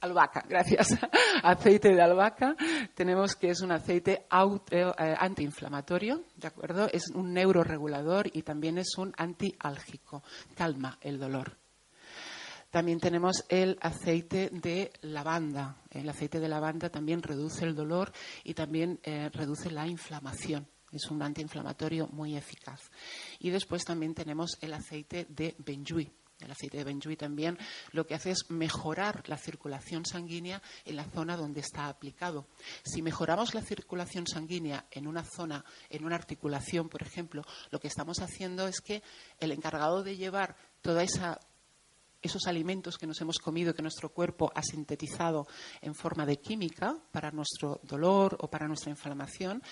albahaca, 0.00 0.42
gracias. 0.48 0.98
aceite 1.42 1.90
de 1.94 2.00
albahaca. 2.00 2.56
Tenemos 2.94 3.36
que 3.36 3.50
es 3.50 3.60
un 3.60 3.72
aceite 3.72 4.24
eh, 4.70 5.14
antiinflamatorio, 5.18 6.24
¿de 6.36 6.48
acuerdo? 6.48 6.88
Es 6.90 7.10
un 7.10 7.34
neuroregulador 7.34 8.30
y 8.32 8.40
también 8.40 8.78
es 8.78 8.96
un 8.96 9.12
antiálgico. 9.18 10.22
Calma 10.54 10.96
el 11.02 11.18
dolor. 11.18 11.61
También 12.72 13.00
tenemos 13.00 13.44
el 13.50 13.76
aceite 13.82 14.48
de 14.50 14.90
lavanda. 15.02 15.76
El 15.90 16.08
aceite 16.08 16.40
de 16.40 16.48
lavanda 16.48 16.88
también 16.88 17.22
reduce 17.22 17.66
el 17.66 17.74
dolor 17.74 18.10
y 18.44 18.54
también 18.54 18.98
eh, 19.02 19.28
reduce 19.28 19.70
la 19.70 19.86
inflamación. 19.86 20.66
Es 20.90 21.10
un 21.10 21.22
antiinflamatorio 21.22 22.08
muy 22.08 22.34
eficaz. 22.34 22.80
Y 23.40 23.50
después 23.50 23.84
también 23.84 24.14
tenemos 24.14 24.56
el 24.62 24.72
aceite 24.72 25.26
de 25.28 25.54
benjuí 25.58 26.10
el 26.40 26.50
aceite 26.50 26.78
de 26.78 26.84
benjuí 26.84 27.16
también, 27.16 27.58
lo 27.92 28.06
que 28.06 28.14
hace 28.14 28.30
es 28.30 28.50
mejorar 28.50 29.28
la 29.28 29.36
circulación 29.36 30.04
sanguínea 30.04 30.60
en 30.84 30.96
la 30.96 31.04
zona 31.04 31.36
donde 31.36 31.60
está 31.60 31.86
aplicado. 31.86 32.48
Si 32.82 33.00
mejoramos 33.00 33.54
la 33.54 33.62
circulación 33.62 34.26
sanguínea 34.26 34.86
en 34.90 35.06
una 35.06 35.24
zona, 35.24 35.64
en 35.88 36.04
una 36.04 36.16
articulación, 36.16 36.88
por 36.88 37.02
ejemplo, 37.02 37.44
lo 37.70 37.78
que 37.78 37.88
estamos 37.88 38.18
haciendo 38.20 38.66
es 38.66 38.80
que 38.80 39.02
el 39.38 39.52
encargado 39.52 40.02
de 40.02 40.16
llevar 40.16 40.56
toda 40.80 41.04
esos 42.22 42.46
alimentos 42.46 42.96
que 42.96 43.06
nos 43.06 43.20
hemos 43.20 43.38
comido, 43.38 43.74
que 43.74 43.82
nuestro 43.82 44.10
cuerpo 44.10 44.50
ha 44.54 44.62
sintetizado 44.62 45.46
en 45.80 45.94
forma 45.94 46.24
de 46.24 46.38
química 46.38 46.96
para 47.10 47.30
nuestro 47.30 47.80
dolor 47.82 48.36
o 48.40 48.48
para 48.48 48.68
nuestra 48.68 48.90
inflamación, 48.90 49.62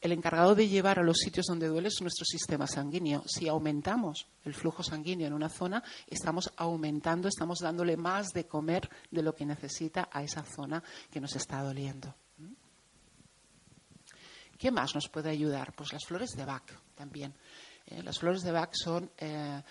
el 0.00 0.12
encargado 0.12 0.54
de 0.54 0.68
llevar 0.68 0.98
a 0.98 1.02
los 1.02 1.16
sitios 1.16 1.46
donde 1.46 1.66
duele 1.66 1.88
es 1.88 2.02
nuestro 2.02 2.26
sistema 2.26 2.66
sanguíneo. 2.66 3.22
Si 3.26 3.48
aumentamos 3.48 4.26
el 4.44 4.52
flujo 4.52 4.82
sanguíneo 4.82 5.26
en 5.26 5.32
una 5.32 5.48
zona, 5.48 5.82
estamos 6.06 6.52
aumentando, 6.58 7.26
estamos 7.26 7.60
dándole 7.60 7.96
más 7.96 8.28
de 8.34 8.46
comer 8.46 8.90
de 9.10 9.22
lo 9.22 9.34
que 9.34 9.46
necesita 9.46 10.10
a 10.12 10.22
esa 10.22 10.42
zona 10.42 10.82
que 11.10 11.20
nos 11.20 11.34
está 11.36 11.62
doliendo. 11.62 12.14
¿Qué 14.58 14.70
más 14.70 14.94
nos 14.94 15.08
puede 15.08 15.30
ayudar? 15.30 15.74
Pues 15.74 15.92
las 15.92 16.04
flores 16.04 16.30
de 16.36 16.44
Bach 16.44 16.70
también. 16.94 17.34
Eh, 17.86 18.02
las 18.02 18.18
flores 18.18 18.42
de 18.42 18.50
Bach 18.50 18.70
son 18.72 19.10
eh, 19.18 19.62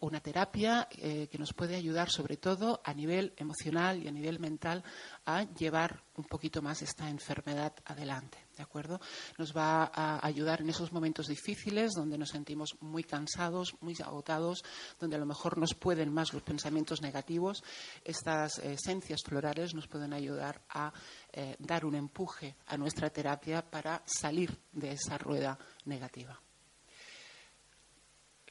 una 0.00 0.20
terapia 0.20 0.88
eh, 0.90 1.28
que 1.30 1.38
nos 1.38 1.52
puede 1.52 1.76
ayudar 1.76 2.10
sobre 2.10 2.36
todo 2.36 2.80
a 2.84 2.92
nivel 2.92 3.32
emocional 3.36 4.02
y 4.02 4.08
a 4.08 4.12
nivel 4.12 4.40
mental 4.40 4.82
a 5.24 5.44
llevar 5.44 6.02
un 6.16 6.24
poquito 6.24 6.62
más 6.62 6.82
esta 6.82 7.08
enfermedad 7.08 7.74
adelante. 7.84 8.38
¿De 8.56 8.62
acuerdo? 8.62 9.00
Nos 9.38 9.56
va 9.56 9.90
a 9.94 10.24
ayudar 10.26 10.60
en 10.60 10.70
esos 10.70 10.92
momentos 10.92 11.28
difíciles 11.28 11.92
donde 11.92 12.18
nos 12.18 12.30
sentimos 12.30 12.76
muy 12.80 13.04
cansados, 13.04 13.76
muy 13.80 13.94
agotados, 14.04 14.62
donde 14.98 15.16
a 15.16 15.20
lo 15.20 15.26
mejor 15.26 15.58
nos 15.58 15.74
pueden 15.74 16.12
más 16.12 16.32
los 16.32 16.42
pensamientos 16.42 17.02
negativos. 17.02 17.62
Estas 18.04 18.58
esencias 18.58 19.22
florales 19.24 19.74
nos 19.74 19.88
pueden 19.88 20.12
ayudar 20.12 20.60
a 20.68 20.92
dar 21.58 21.86
un 21.86 21.94
empuje 21.94 22.56
a 22.66 22.76
nuestra 22.76 23.08
terapia 23.08 23.62
para 23.62 24.02
salir 24.04 24.60
de 24.72 24.92
esa 24.92 25.16
rueda 25.16 25.58
negativa. 25.86 26.38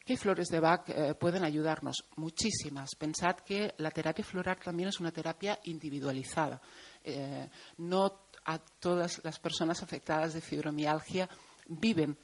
¿Qué 0.03 0.17
flores 0.17 0.47
de 0.47 0.59
Bach 0.59 0.89
eh, 0.89 1.13
pueden 1.13 1.43
ayudarnos? 1.43 2.05
Muchísimas. 2.15 2.95
Pensad 2.95 3.35
que 3.37 3.75
la 3.77 3.91
terapia 3.91 4.25
floral 4.25 4.57
también 4.57 4.89
es 4.89 4.99
una 4.99 5.11
terapia 5.11 5.59
individualizada. 5.65 6.59
Eh, 7.03 7.47
no 7.77 8.29
a 8.45 8.57
todas 8.57 9.23
las 9.23 9.37
personas 9.37 9.83
afectadas 9.83 10.33
de 10.33 10.41
fibromialgia 10.41 11.29
viven 11.67 12.17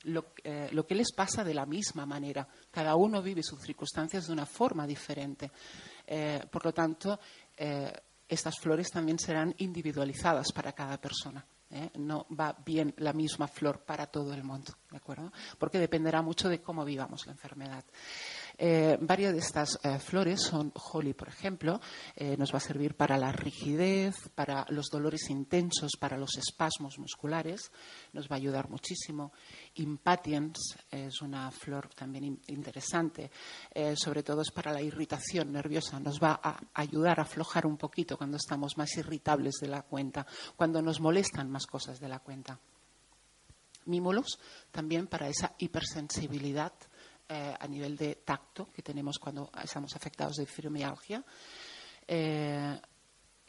eh, 0.43 0.69
lo, 0.71 0.87
que 0.87 0.95
les 0.95 1.13
pasa 1.13 1.43
de 1.43 1.53
la 1.53 1.67
misma 1.67 2.07
manera. 2.07 2.47
Cada 2.71 2.95
uno 2.95 3.21
vive 3.21 3.43
sus 3.43 3.61
circunstancias 3.61 4.25
de 4.25 4.33
una 4.33 4.47
forma 4.47 4.87
diferente. 4.87 5.51
por 6.49 6.65
lo 6.65 6.73
tanto, 6.73 7.19
estas 8.27 8.55
flores 8.59 8.89
también 8.89 9.19
serán 9.19 9.53
individualizadas 9.59 10.51
para 10.51 10.71
cada 10.71 10.99
persona. 10.99 11.45
¿Eh? 11.69 11.89
no 11.95 12.25
va 12.29 12.55
bien 12.65 12.93
la 12.97 13.13
misma 13.13 13.47
flor 13.47 13.83
para 13.85 14.07
todo 14.07 14.33
el 14.33 14.43
mundo, 14.43 14.73
¿de 14.89 14.97
acuerdo? 14.97 15.31
Porque 15.57 15.79
dependerá 15.79 16.21
mucho 16.21 16.49
de 16.49 16.61
cómo 16.61 16.85
vivamos 16.85 17.25
la 17.25 17.33
enfermedad. 17.33 17.83
Eh, 18.57 18.97
varias 19.01 19.33
de 19.33 19.39
estas 19.39 19.77
eh, 19.83 19.99
flores 19.99 20.41
son 20.41 20.71
holly, 20.73 21.13
por 21.13 21.27
ejemplo, 21.27 21.79
nos 22.37 22.51
va 22.53 22.57
a 22.57 22.61
servir 22.61 22.95
para 22.95 23.17
la 23.17 23.31
rigidez, 23.31 24.29
para 24.33 24.65
los 24.69 24.87
dolores 24.89 25.29
intensos, 25.29 25.91
para 25.99 26.17
los 26.17 26.37
espasmos 26.37 26.97
musculares, 26.97 27.71
nos 28.13 28.27
va 28.27 28.35
a 28.35 28.39
ayudar 28.39 28.69
muchísimo. 28.69 29.31
Impatiens 29.77 30.77
es 30.89 31.21
una 31.21 31.51
flor 31.51 31.89
también 31.93 32.39
interesante, 32.47 33.31
sobre 33.95 34.23
todo 34.23 34.41
es 34.41 34.51
para 34.51 34.73
la 34.73 34.81
irritación 34.81 35.51
nerviosa, 35.51 35.99
nos 35.99 36.19
va 36.21 36.39
a 36.43 36.59
ayudar 36.73 37.19
a 37.19 37.23
aflojar 37.23 37.65
un 37.65 37.77
poquito 37.77 38.17
cuando 38.17 38.37
estamos 38.37 38.77
más 38.77 38.95
irritables 38.97 39.55
de 39.61 39.67
la 39.67 39.83
cuenta, 39.83 40.25
cuando 40.55 40.81
nos 40.81 40.99
molestan 40.99 41.49
más 41.49 41.65
cosas 41.65 41.99
de 41.99 42.07
la 42.07 42.19
cuenta. 42.19 42.59
Mímulos 43.85 44.39
también 44.71 45.07
para 45.07 45.29
esa 45.29 45.53
hipersensibilidad 45.57 46.73
eh, 47.29 47.53
a 47.59 47.67
nivel 47.67 47.97
de 47.97 48.15
tacto 48.15 48.69
que 48.71 48.81
tenemos 48.81 49.17
cuando 49.19 49.51
estamos 49.61 49.95
afectados 49.95 50.37
de 50.37 50.45
fibromialgia. 50.45 51.23
Eh, 52.07 52.79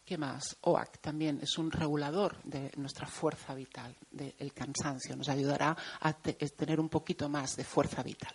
¿Qué 0.09 0.16
más? 0.16 0.57
OAC 0.62 1.03
también 1.03 1.38
es 1.42 1.59
un 1.59 1.71
regulador 1.71 2.42
de 2.42 2.73
nuestra 2.79 3.07
fuerza 3.07 3.55
vital, 3.55 3.94
del 4.11 4.55
cansancio. 4.55 5.14
Nos 5.14 5.29
ayudará 5.29 5.77
a 6.01 6.14
tener 6.14 6.81
un 6.81 6.88
poquito 6.88 7.29
más 7.29 7.57
de 7.57 7.64
fuerza 7.64 8.03
vital. 8.03 8.35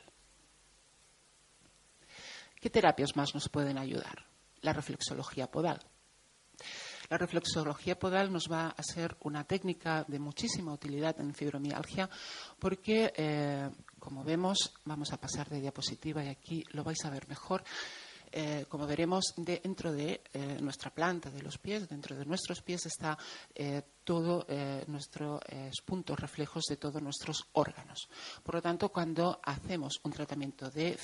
¿Qué 2.61 2.69
terapias 2.69 3.15
más 3.15 3.33
nos 3.33 3.49
pueden 3.49 3.79
ayudar? 3.79 4.23
La 4.61 4.71
reflexología 4.71 5.49
podal. 5.49 5.79
La 7.09 7.17
reflexología 7.17 7.97
podal 7.97 8.31
nos 8.31 8.51
va 8.51 8.67
a 8.67 8.83
ser 8.83 9.17
una 9.21 9.43
técnica 9.43 10.05
de 10.07 10.19
muchísima 10.19 10.73
utilidad 10.73 11.19
en 11.19 11.33
fibromialgia 11.33 12.07
porque 12.59 13.11
eh, 13.17 13.67
como 13.97 14.23
vemos, 14.23 14.75
vamos 14.85 15.11
a 15.11 15.17
pasar 15.19 15.49
de 15.49 15.59
diapositiva 15.59 16.23
y 16.23 16.27
aquí 16.27 16.63
lo 16.69 16.83
vais 16.83 17.03
a 17.03 17.09
ver 17.09 17.27
mejor. 17.27 17.63
Eh, 18.35 18.65
como 18.67 18.87
veremos, 18.87 19.35
dentro 19.37 19.93
de 19.93 20.23
eh, 20.33 20.57
nuestra 20.59 20.89
planta 20.89 21.29
de 21.29 21.43
los 21.43 21.59
pies, 21.59 21.87
dentro 21.87 22.15
de 22.15 22.25
nuestros 22.25 22.63
pies 22.63 22.83
está 22.87 23.15
eh, 23.53 23.83
todo 24.03 24.47
nuestros 24.87 25.39
puntos 25.85 26.19
reflejos 26.19 26.65
de 26.67 26.75
todos 26.75 27.01
nuestros 27.01 27.47
órganos. 27.53 28.09
Por 28.43 28.55
lo 28.55 28.61
tanto, 28.61 28.89
cuando 28.89 29.39
hacemos 29.41 30.01
un 30.03 30.11
tratamiento 30.11 30.69
de 30.69 30.99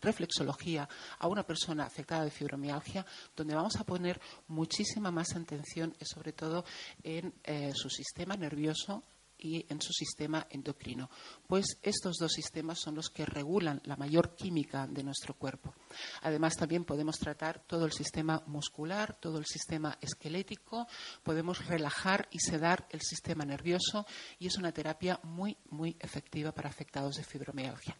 reflexología 0.00 0.88
a 1.20 1.28
una 1.28 1.44
persona 1.44 1.84
afectada 1.84 2.24
de 2.24 2.32
fibromialgia, 2.32 3.06
donde 3.36 3.54
vamos 3.54 3.76
a 3.76 3.84
poner 3.84 4.20
muchísima 4.48 5.12
más 5.12 5.36
atención 5.36 5.94
es 6.00 6.08
sobre 6.08 6.32
todo 6.32 6.64
en 7.04 7.32
su 7.74 7.88
sistema 7.88 8.34
nervioso, 8.36 9.04
y 9.42 9.66
en 9.68 9.80
su 9.80 9.92
sistema 9.92 10.46
endocrino, 10.50 11.10
pues 11.46 11.78
estos 11.82 12.16
dos 12.16 12.32
sistemas 12.32 12.78
son 12.78 12.94
los 12.94 13.10
que 13.10 13.26
regulan 13.26 13.80
la 13.84 13.96
mayor 13.96 14.34
química 14.34 14.86
de 14.86 15.02
nuestro 15.02 15.34
cuerpo. 15.34 15.74
Además, 16.22 16.56
también 16.56 16.84
podemos 16.84 17.18
tratar 17.18 17.64
todo 17.66 17.84
el 17.84 17.92
sistema 17.92 18.42
muscular, 18.46 19.16
todo 19.20 19.38
el 19.38 19.46
sistema 19.46 19.98
esquelético, 20.00 20.86
podemos 21.22 21.66
relajar 21.66 22.28
y 22.30 22.38
sedar 22.38 22.86
el 22.90 23.00
sistema 23.00 23.44
nervioso 23.44 24.06
y 24.38 24.46
es 24.46 24.56
una 24.56 24.72
terapia 24.72 25.18
muy, 25.24 25.56
muy 25.70 25.96
efectiva 25.98 26.52
para 26.52 26.70
afectados 26.70 27.16
de 27.16 27.24
fibromialgia. 27.24 27.96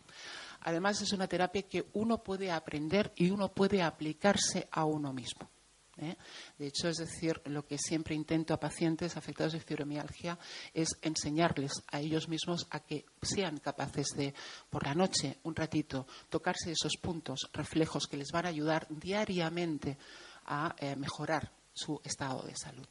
Además, 0.61 1.03
es 1.03 1.13
una 1.13 1.27
terapia 1.27 1.63
que 1.63 1.89
uno 1.95 2.23
puede 2.23 2.51
aprender 2.51 3.13
y 3.17 3.31
uno 3.31 3.53
puede 3.53 3.83
aplicarse 3.83 4.69
a 4.71 4.85
uno 4.85 5.13
mismo. 5.13 5.51
¿Eh? 5.99 6.17
De 6.59 6.67
hecho, 6.67 6.89
es 6.89 6.97
decir, 6.97 7.41
lo 7.47 7.67
que 7.67 7.79
siempre 7.79 8.15
intento 8.15 8.55
a 8.55 8.61
pacientes 8.61 9.17
afectados 9.17 9.53
de 9.53 9.61
fibromialgia 9.61 10.39
es 10.73 10.97
enseñarles 11.03 11.73
a 11.89 12.01
ellos 12.01 12.29
mismos 12.29 12.67
a 12.71 12.81
que 12.81 13.05
sean 13.23 13.59
capaces 13.59 14.09
de, 14.17 14.35
por 14.71 14.87
la 14.87 14.95
noche, 14.95 15.39
un 15.45 15.55
ratito, 15.55 16.07
tocarse 16.29 16.73
esos 16.73 16.97
puntos 17.01 17.51
reflejos 17.53 18.07
que 18.07 18.17
les 18.17 18.31
van 18.33 18.47
a 18.47 18.51
ayudar 18.51 18.87
diariamente 18.89 19.99
a 20.47 20.75
eh, 20.79 20.97
mejorar 20.97 21.53
su 21.73 22.01
estado 22.05 22.43
de 22.43 22.57
salud. 22.57 22.89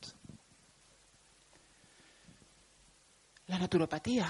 La 3.47 3.59
naturopatía. 3.59 4.29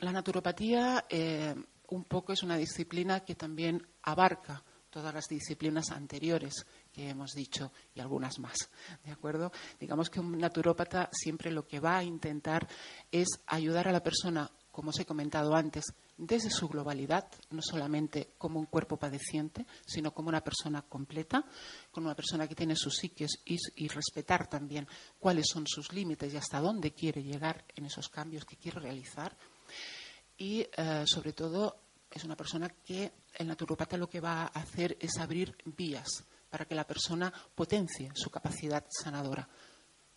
La 0.00 0.12
naturopatía 0.12 1.06
eh, 1.08 1.54
un 1.88 2.04
poco 2.04 2.32
es 2.32 2.42
una 2.42 2.56
disciplina 2.56 3.20
que 3.20 3.34
también 3.34 3.86
abarca 4.02 4.62
todas 4.90 5.14
las 5.14 5.28
disciplinas 5.28 5.90
anteriores 5.90 6.66
que 6.92 7.08
hemos 7.08 7.32
dicho 7.32 7.72
y 7.94 8.00
algunas 8.00 8.38
más. 8.38 8.70
¿De 9.04 9.12
acuerdo? 9.12 9.52
Digamos 9.78 10.10
que 10.10 10.20
un 10.20 10.38
naturópata 10.38 11.08
siempre 11.12 11.50
lo 11.50 11.66
que 11.66 11.80
va 11.80 11.98
a 11.98 12.04
intentar 12.04 12.68
es 13.10 13.28
ayudar 13.46 13.88
a 13.88 13.92
la 13.92 14.02
persona, 14.02 14.50
como 14.70 14.90
os 14.90 14.98
he 14.98 15.04
comentado 15.04 15.54
antes, 15.54 15.84
desde 16.16 16.50
su 16.50 16.68
globalidad, 16.68 17.26
no 17.50 17.62
solamente 17.62 18.34
como 18.36 18.60
un 18.60 18.66
cuerpo 18.66 18.98
padeciente, 18.98 19.66
sino 19.86 20.12
como 20.12 20.28
una 20.28 20.42
persona 20.42 20.82
completa, 20.82 21.44
como 21.90 22.08
una 22.08 22.14
persona 22.14 22.46
que 22.46 22.54
tiene 22.54 22.76
sus 22.76 22.96
psiques 22.96 23.40
y, 23.44 23.88
respetar 23.88 24.46
también 24.48 24.86
cuáles 25.18 25.46
son 25.48 25.66
sus 25.66 25.92
límites 25.92 26.32
y 26.32 26.36
hasta 26.36 26.60
dónde 26.60 26.92
quiere 26.92 27.22
llegar 27.22 27.64
en 27.74 27.86
esos 27.86 28.08
cambios 28.08 28.44
que 28.44 28.56
quiere 28.56 28.80
realizar. 28.80 29.36
Y, 30.36 30.60
eh, 30.76 31.04
sobre 31.06 31.32
todo, 31.32 31.80
es 32.10 32.24
una 32.24 32.36
persona 32.36 32.68
que 32.68 33.12
el 33.34 33.46
naturopata 33.46 33.96
lo 33.96 34.08
que 34.08 34.20
va 34.20 34.42
a 34.42 34.46
hacer 34.46 34.96
es 35.00 35.16
abrir 35.18 35.56
vías 35.64 36.24
para 36.50 36.66
que 36.66 36.74
la 36.74 36.86
persona 36.86 37.32
potencie 37.54 38.10
su 38.14 38.30
capacidad 38.30 38.84
sanadora. 38.90 39.48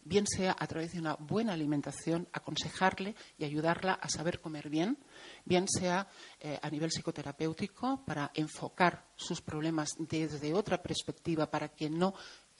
Bien 0.05 0.27
sea 0.27 0.53
a 0.59 0.67
través 0.67 0.91
de 0.91 0.99
una 0.99 1.15
buena 1.15 1.53
alimentación, 1.53 2.27
aconsejarle 2.33 3.15
y 3.37 3.45
ayudarla 3.45 3.93
a 3.93 4.09
saber 4.09 4.41
comer 4.41 4.69
bien, 4.69 4.97
bien 5.45 5.65
sea 5.69 6.09
eh, 6.41 6.59
a 6.61 6.69
nivel 6.69 6.91
psicoterapéutico 6.91 8.03
para 8.05 8.29
enfocar 8.33 9.05
sus 9.15 9.41
problemas 9.41 9.91
desde 9.97 10.53
otra 10.53 10.83
perspectiva 10.83 11.49
para 11.49 11.69
que 11.69 11.89
no 11.89 12.13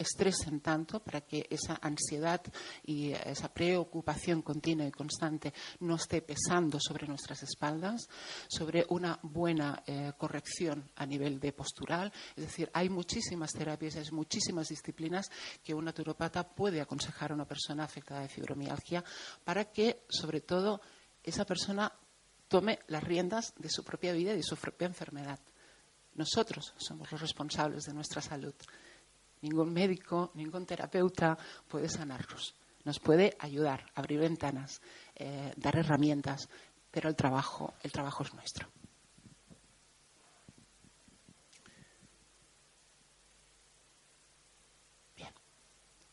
estresen 0.03 0.61
tanto 0.61 1.01
para 1.01 1.21
que 1.21 1.47
esa 1.49 1.79
ansiedad 1.81 2.41
y 2.85 3.11
esa 3.11 3.51
preocupación 3.51 4.41
continua 4.41 4.85
y 4.85 4.91
constante 4.91 5.53
no 5.79 5.95
esté 5.95 6.21
pesando 6.21 6.79
sobre 6.79 7.07
nuestras 7.07 7.43
espaldas, 7.43 8.07
sobre 8.47 8.85
una 8.89 9.19
buena 9.23 9.83
eh, 9.85 10.13
corrección 10.17 10.89
a 10.95 11.05
nivel 11.05 11.39
de 11.39 11.53
postural. 11.53 12.11
Es 12.35 12.45
decir, 12.45 12.69
hay 12.73 12.89
muchísimas 12.89 13.51
terapias, 13.51 13.95
hay 13.95 14.11
muchísimas 14.11 14.69
disciplinas 14.69 15.29
que 15.63 15.73
un 15.73 15.85
naturopata 15.85 16.47
puede 16.47 16.81
aconsejar 16.81 17.31
a 17.31 17.35
una 17.35 17.47
persona 17.47 17.83
afectada 17.83 18.21
de 18.21 18.29
fibromialgia 18.29 19.03
para 19.43 19.65
que, 19.65 20.05
sobre 20.09 20.41
todo, 20.41 20.81
esa 21.23 21.45
persona 21.45 21.91
tome 22.47 22.79
las 22.87 23.03
riendas 23.03 23.53
de 23.57 23.69
su 23.69 23.83
propia 23.83 24.13
vida 24.13 24.33
y 24.33 24.37
de 24.37 24.43
su 24.43 24.55
propia 24.57 24.87
enfermedad. 24.87 25.39
Nosotros 26.15 26.73
somos 26.77 27.11
los 27.11 27.21
responsables 27.21 27.85
de 27.85 27.93
nuestra 27.93 28.21
salud. 28.21 28.53
Ningún 29.43 29.73
médico, 29.73 30.31
ningún 30.35 30.65
terapeuta 30.65 31.37
puede 31.67 31.89
sanarnos. 31.89 32.55
Nos 32.85 32.99
puede 32.99 33.35
ayudar, 33.39 33.85
abrir 33.93 34.19
ventanas, 34.19 34.81
eh, 35.15 35.51
dar 35.57 35.75
herramientas, 35.75 36.47
pero 36.89 37.09
el 37.09 37.15
trabajo, 37.15 37.73
el 37.83 37.91
trabajo 37.91 38.23
es 38.23 38.33
nuestro. 38.33 38.69
Bien. 45.17 45.33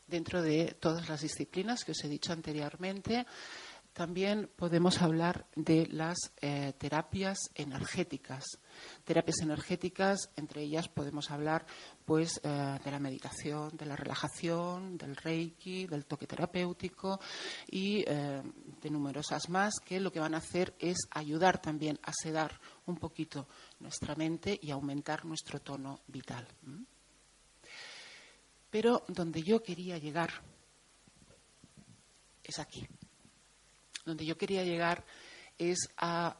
Dentro 0.07 0.41
de 0.41 0.75
todas 0.77 1.07
las 1.07 1.21
disciplinas 1.21 1.85
que 1.85 1.93
os 1.93 2.03
he 2.03 2.09
dicho 2.09 2.33
anteriormente, 2.33 3.25
también 3.93 4.49
podemos 4.55 5.01
hablar 5.01 5.47
de 5.55 5.85
las 5.87 6.17
eh, 6.41 6.73
terapias 6.77 7.37
energéticas. 7.55 8.45
Terapias 9.03 9.41
energéticas, 9.41 10.31
entre 10.37 10.61
ellas 10.63 10.87
podemos 10.87 11.29
hablar 11.29 11.65
pues, 12.05 12.39
eh, 12.43 12.79
de 12.83 12.91
la 12.91 12.99
meditación, 12.99 13.75
de 13.75 13.85
la 13.85 13.97
relajación, 13.97 14.97
del 14.97 15.17
reiki, 15.17 15.87
del 15.87 16.05
toque 16.05 16.25
terapéutico 16.25 17.19
y 17.69 18.05
eh, 18.07 18.41
de 18.81 18.89
numerosas 18.89 19.49
más 19.49 19.73
que 19.83 19.99
lo 19.99 20.11
que 20.11 20.21
van 20.21 20.35
a 20.35 20.39
hacer 20.39 20.73
es 20.79 21.07
ayudar 21.11 21.61
también 21.61 21.99
a 22.03 22.13
sedar 22.13 22.61
un 22.85 22.95
poquito 22.95 23.47
nuestra 23.79 24.15
mente 24.15 24.57
y 24.61 24.71
aumentar 24.71 25.25
nuestro 25.25 25.59
tono 25.59 25.99
vital. 26.07 26.47
Pero 28.69 29.03
donde 29.09 29.43
yo 29.43 29.61
quería 29.61 29.97
llegar 29.97 30.31
es 32.41 32.57
aquí 32.57 32.87
donde 34.05 34.25
yo 34.25 34.37
quería 34.37 34.63
llegar 34.63 35.05
es 35.57 35.89
a 35.97 36.35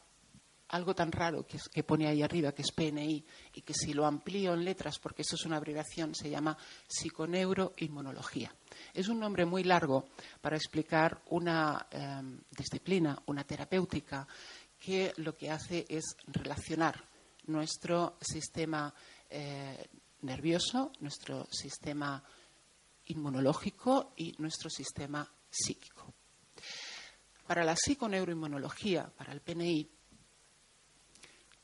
algo 0.72 0.96
tan 0.96 1.12
raro 1.12 1.46
que, 1.46 1.84
pone 1.84 2.08
ahí 2.08 2.22
arriba, 2.22 2.54
que 2.54 2.62
es 2.62 2.72
PNI, 2.72 3.26
y 3.54 3.62
que 3.62 3.74
si 3.74 3.94
lo 3.94 4.06
amplío 4.06 4.54
en 4.54 4.64
letras, 4.64 5.00
porque 5.00 5.22
eso 5.22 5.36
es 5.36 5.46
una 5.46 5.58
abreviación, 5.58 6.16
se 6.16 6.30
llama 6.30 6.58
psiconeuroinmunología. 6.88 8.54
Es 8.94 9.10
un 9.10 9.20
nombre 9.20 9.46
muy 9.46 9.64
largo 9.64 10.06
para 10.40 10.56
explicar 10.56 11.22
una 11.30 11.88
em, 11.92 12.40
disciplina, 12.50 13.22
una 13.26 13.44
terapéutica, 13.44 14.26
que 14.80 15.14
lo 15.18 15.36
que 15.36 15.52
hace 15.52 15.86
es 15.90 16.16
relacionar 16.28 17.04
nuestro 17.48 18.18
sistema 18.22 18.94
eh, 19.30 19.90
nervioso, 20.22 20.92
nuestro 21.02 21.48
sistema 21.52 22.24
inmunológico 23.08 24.14
y 24.16 24.34
nuestro 24.38 24.70
sistema 24.70 25.30
psíquico. 25.50 26.14
Para 27.52 27.66
la 27.66 27.76
psiconeuroinmunología, 27.76 29.12
para 29.14 29.34
el 29.34 29.42
PNI, 29.42 29.86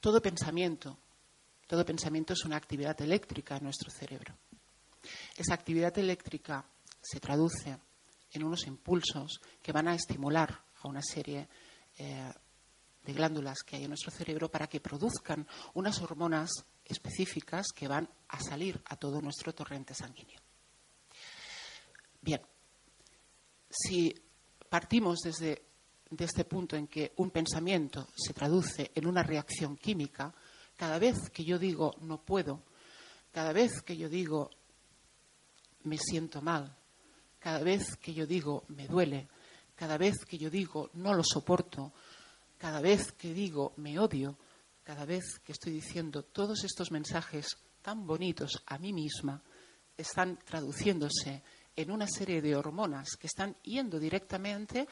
todo 0.02 0.22
pensamiento, 0.22 0.98
todo 1.66 1.86
pensamiento 1.86 2.34
es 2.34 2.44
una 2.44 2.58
actividad 2.58 3.02
eléctrica 3.02 3.56
en 3.56 3.64
nuestro 3.64 3.90
cerebro. 3.90 4.36
Esa 5.38 5.54
actividad 5.54 5.98
eléctrica 5.98 6.66
se 7.02 7.22
traduce 7.22 7.78
en 8.32 8.44
unos 8.44 8.68
impulsos 8.68 9.40
que 9.62 9.72
van 9.72 9.88
a 9.88 9.96
estimular 9.96 10.62
a 10.82 10.88
una 10.90 11.02
serie 11.02 11.48
eh, 11.98 12.34
de 13.06 13.14
glándulas 13.14 13.60
que 13.66 13.78
hay 13.78 13.84
en 13.86 13.92
nuestro 13.92 14.12
cerebro 14.12 14.52
para 14.52 14.68
que 14.68 14.82
produzcan 14.82 15.48
unas 15.76 16.02
hormonas 16.02 16.50
específicas 16.84 17.68
que 17.74 17.88
van 17.88 18.10
a 18.28 18.42
salir 18.42 18.82
a 18.88 18.98
todo 18.98 19.22
nuestro 19.22 19.56
torrente 19.56 19.94
sanguíneo. 19.94 20.42
Bien, 22.20 22.42
si 23.70 24.14
partimos 24.68 25.20
desde 25.20 25.66
de 26.10 26.26
este 26.26 26.46
punto 26.46 26.76
en 26.76 26.88
que 26.88 27.14
un 27.18 27.32
pensamiento 27.32 28.08
se 28.16 28.34
traduce 28.34 28.92
en 28.96 29.08
una 29.08 29.24
reacción 29.24 29.76
química, 29.76 30.34
cada 30.76 31.00
vez 31.00 31.30
que 31.30 31.44
yo 31.44 31.60
digo 31.60 31.96
no 32.02 32.22
puedo, 32.22 32.64
cada 33.32 33.52
vez 33.52 33.82
que 33.82 33.98
yo 33.98 34.10
digo 34.10 34.50
me 35.84 35.98
siento 35.98 36.42
mal, 36.42 36.76
cada 37.40 37.60
vez 37.60 37.98
que 37.98 38.14
yo 38.14 38.26
digo 38.26 38.64
me 38.70 38.88
duele, 38.88 39.28
cada 39.76 39.98
vez 39.98 40.26
que 40.26 40.38
yo 40.38 40.50
digo 40.50 40.90
no 40.94 41.14
lo 41.14 41.24
soporto, 41.24 41.94
cada 42.58 42.82
vez 42.82 43.12
que 43.12 43.34
digo 43.34 43.74
me 43.78 44.00
odio, 44.00 44.38
cada 44.84 45.06
vez 45.06 45.40
que 45.44 45.52
estoy 45.52 45.74
diciendo 45.74 46.24
todos 46.24 46.64
estos 46.64 46.92
mensajes 46.92 47.58
tan 47.82 48.06
bonitos 48.06 48.64
a 48.66 48.78
mí 48.78 48.94
misma, 48.94 49.42
están 49.96 50.38
traduciéndose 50.46 51.44
en 51.76 51.92
una 51.92 52.08
serie 52.08 52.42
de 52.42 52.56
hormonas 52.56 53.16
que 53.20 53.28
están 53.28 53.56
yendo 53.62 54.00
directamente 54.00 54.88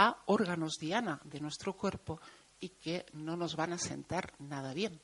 a 0.00 0.22
órganos 0.26 0.78
diana 0.80 1.20
de 1.24 1.40
nuestro 1.40 1.74
cuerpo 1.76 2.18
y 2.58 2.70
que 2.70 3.04
no 3.12 3.36
nos 3.36 3.54
van 3.54 3.74
a 3.74 3.78
sentar 3.78 4.32
nada 4.38 4.72
bien. 4.72 4.98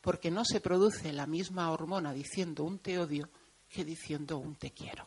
Porque 0.00 0.32
no 0.32 0.44
se 0.44 0.60
produce 0.60 1.12
la 1.12 1.26
misma 1.26 1.70
hormona 1.70 2.12
diciendo 2.12 2.64
un 2.64 2.80
te 2.80 2.98
odio 2.98 3.28
que 3.68 3.84
diciendo 3.84 4.38
un 4.38 4.56
te 4.56 4.72
quiero. 4.72 5.06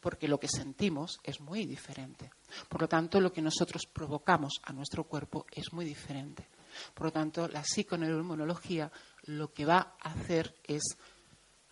Porque 0.00 0.28
lo 0.28 0.38
que 0.38 0.48
sentimos 0.48 1.18
es 1.22 1.40
muy 1.40 1.64
diferente. 1.64 2.30
Por 2.68 2.82
lo 2.82 2.88
tanto, 2.88 3.20
lo 3.20 3.32
que 3.32 3.40
nosotros 3.40 3.86
provocamos 3.86 4.60
a 4.62 4.74
nuestro 4.74 5.04
cuerpo 5.04 5.46
es 5.50 5.72
muy 5.72 5.86
diferente. 5.86 6.46
Por 6.92 7.06
lo 7.06 7.12
tanto, 7.12 7.48
la 7.48 7.64
psiconeuroinmunología 7.64 8.92
lo 9.24 9.54
que 9.54 9.64
va 9.64 9.96
a 9.98 10.10
hacer 10.10 10.54
es 10.64 10.82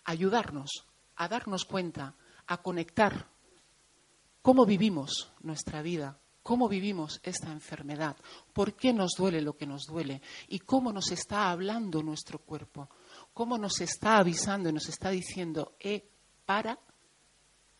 ayudarnos 0.03 0.85
a 1.15 1.27
darnos 1.27 1.65
cuenta, 1.65 2.15
a 2.47 2.57
conectar 2.57 3.27
cómo 4.45 4.63
vivimos 4.63 5.31
nuestra 5.41 5.81
vida, 5.81 6.19
cómo 6.43 6.69
vivimos 6.69 7.19
esta 7.23 7.51
enfermedad, 7.51 8.15
por 8.53 8.75
qué 8.75 8.93
nos 8.93 9.13
duele 9.17 9.41
lo 9.41 9.57
que 9.57 9.65
nos 9.65 9.87
duele 9.87 10.21
y 10.49 10.59
cómo 10.59 10.93
nos 10.93 11.09
está 11.09 11.49
hablando 11.49 12.03
nuestro 12.03 12.37
cuerpo, 12.37 12.87
cómo 13.33 13.57
nos 13.57 13.81
está 13.81 14.17
avisando 14.17 14.69
y 14.69 14.73
nos 14.73 14.87
está 14.87 15.09
diciendo, 15.09 15.73
eh, 15.79 16.07
para 16.45 16.77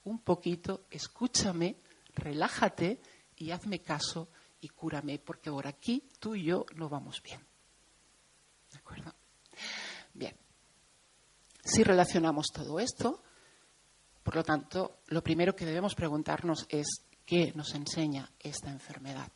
un 0.06 0.17
poquito, 0.21 0.86
escúchame, 0.89 1.75
relájate 2.15 2.99
y 3.36 3.51
hazme 3.51 3.84
caso 3.84 4.30
y 4.60 4.69
cúrame, 4.69 5.19
porque 5.19 5.51
ahora 5.51 5.69
aquí 5.69 6.09
tú 6.20 6.34
y 6.34 6.45
yo 6.45 6.66
no 6.74 6.89
vamos 6.89 7.22
bien. 7.22 7.45
¿De 8.72 8.80
acuerdo? 8.80 9.13
Bien. 10.16 10.36
Si 11.63 11.84
relacionamos 11.84 12.47
todo 12.51 12.80
esto, 12.80 13.22
por 14.26 14.38
lo 14.38 14.43
tanto, 14.43 15.01
lo 15.09 15.21
primero 15.21 15.55
que 15.55 15.67
debemos 15.67 15.93
preguntarnos 15.93 16.65
es 16.67 17.05
qué 17.28 17.53
nos 17.53 17.76
enseña 17.76 18.28
esta 18.39 18.71
enfermedad. 18.71 19.32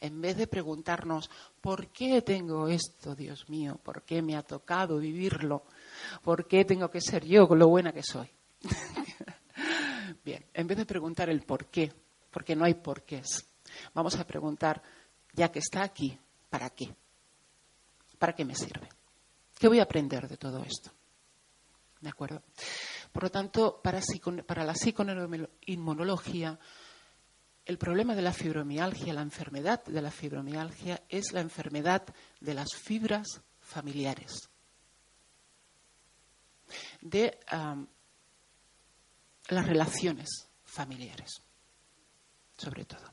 En 0.00 0.20
vez 0.20 0.36
de 0.36 0.48
preguntarnos 0.48 1.30
por 1.60 1.92
qué 1.92 2.22
tengo 2.22 2.66
esto, 2.66 3.14
Dios 3.14 3.48
mío, 3.48 3.78
por 3.84 4.02
qué 4.02 4.20
me 4.20 4.34
ha 4.34 4.42
tocado 4.42 4.98
vivirlo, 4.98 5.62
por 6.24 6.48
qué 6.48 6.64
tengo 6.64 6.90
que 6.90 7.00
ser 7.00 7.24
yo 7.24 7.46
con 7.46 7.60
lo 7.60 7.68
buena 7.68 7.92
que 7.92 8.02
soy. 8.02 8.28
Bien, 10.24 10.44
en 10.52 10.66
vez 10.66 10.76
de 10.76 10.86
preguntar 10.86 11.30
el 11.30 11.42
por 11.42 11.66
qué, 11.66 11.92
porque 12.32 12.56
no 12.56 12.64
hay 12.64 12.74
porqués, 12.74 13.46
vamos 13.94 14.16
a 14.16 14.26
preguntar, 14.26 14.82
ya 15.34 15.52
que 15.52 15.60
está 15.60 15.84
aquí, 15.84 16.18
¿para 16.50 16.68
qué? 16.70 16.92
¿Para 18.18 18.32
qué 18.32 18.44
me 18.44 18.56
sirve? 18.56 18.88
¿Qué 19.56 19.68
voy 19.68 19.78
a 19.78 19.84
aprender 19.84 20.26
de 20.26 20.36
todo 20.36 20.64
esto? 20.64 20.90
¿De 22.00 22.08
acuerdo? 22.08 22.42
Por 23.12 23.24
lo 23.24 23.30
tanto, 23.30 23.80
para, 23.82 24.64
la 24.64 24.74
psiconeuroinmunología, 24.74 26.58
el 27.64 27.78
problema 27.78 28.14
de 28.14 28.22
la 28.22 28.32
fibromialgia, 28.32 29.12
la 29.12 29.20
enfermedad 29.20 29.84
de 29.84 30.00
la 30.00 30.10
fibromialgia, 30.10 31.02
es 31.08 31.32
la 31.32 31.40
enfermedad 31.40 32.02
de 32.40 32.54
las 32.54 32.74
fibras 32.74 33.42
familiares, 33.60 34.48
de 37.02 37.38
las 39.48 39.66
relaciones 39.66 40.48
familiares, 40.64 41.42
sobre 42.56 42.86
todo. 42.86 43.12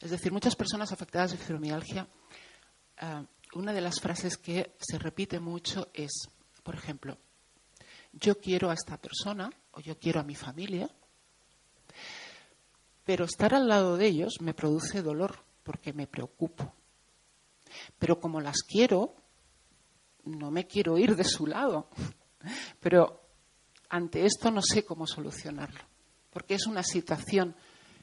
Es 0.00 0.10
decir, 0.10 0.32
muchas 0.32 0.56
personas 0.56 0.90
afectadas 0.90 1.32
de 1.32 1.38
fibromialgia, 1.38 2.08
una 3.52 3.72
de 3.74 3.80
las 3.82 4.00
frases 4.00 4.38
que 4.38 4.74
se 4.80 4.98
repite 4.98 5.38
mucho 5.38 5.90
es, 5.92 6.28
por 6.62 6.74
ejemplo, 6.74 7.18
yo 8.18 8.38
quiero 8.38 8.70
a 8.70 8.74
esta 8.74 8.96
persona 8.96 9.50
o 9.72 9.80
yo 9.80 9.98
quiero 9.98 10.20
a 10.20 10.24
mi 10.24 10.34
familia, 10.34 10.88
pero 13.04 13.24
estar 13.24 13.54
al 13.54 13.68
lado 13.68 13.96
de 13.96 14.06
ellos 14.06 14.40
me 14.40 14.54
produce 14.54 15.02
dolor 15.02 15.38
porque 15.62 15.92
me 15.92 16.06
preocupo. 16.06 16.72
Pero 17.98 18.18
como 18.18 18.40
las 18.40 18.62
quiero, 18.62 19.14
no 20.24 20.50
me 20.50 20.66
quiero 20.66 20.98
ir 20.98 21.14
de 21.14 21.24
su 21.24 21.46
lado. 21.46 21.88
Pero 22.80 23.20
ante 23.88 24.24
esto 24.24 24.50
no 24.50 24.62
sé 24.62 24.84
cómo 24.84 25.06
solucionarlo, 25.06 25.80
porque 26.30 26.54
es 26.54 26.66
una 26.66 26.82
situación, 26.82 27.54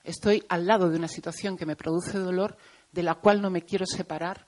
estoy 0.03 0.43
al 0.47 0.66
lado 0.66 0.89
de 0.89 0.97
una 0.97 1.07
situación 1.07 1.57
que 1.57 1.66
me 1.66 1.76
produce 1.76 2.18
dolor, 2.18 2.57
de 2.91 3.03
la 3.03 3.16
cual 3.16 3.41
no 3.41 3.49
me 3.49 3.64
quiero 3.64 3.86
separar, 3.86 4.45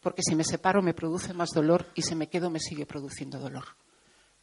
porque 0.00 0.22
si 0.22 0.34
me 0.34 0.44
separo 0.44 0.82
me 0.82 0.94
produce 0.94 1.34
más 1.34 1.50
dolor 1.50 1.86
y 1.94 2.02
si 2.02 2.14
me 2.14 2.28
quedo 2.28 2.50
me 2.50 2.60
sigue 2.60 2.86
produciendo 2.86 3.38
dolor. 3.38 3.76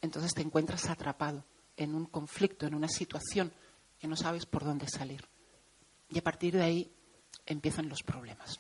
Entonces 0.06 0.34
te 0.34 0.42
encuentras 0.42 0.86
atrapado 0.86 1.44
en 1.76 1.96
un 1.96 2.06
conflicto, 2.06 2.66
en 2.68 2.76
una 2.76 2.88
situación 2.88 3.52
que 4.00 4.08
no 4.08 4.16
sabes 4.16 4.46
por 4.46 4.64
dónde 4.64 4.88
salir. 4.88 5.28
Y 6.10 6.20
a 6.20 6.24
partir 6.24 6.54
de 6.54 6.64
ahí 6.64 6.96
empiezan 7.46 7.90
los 7.90 8.04
problemas. 8.04 8.60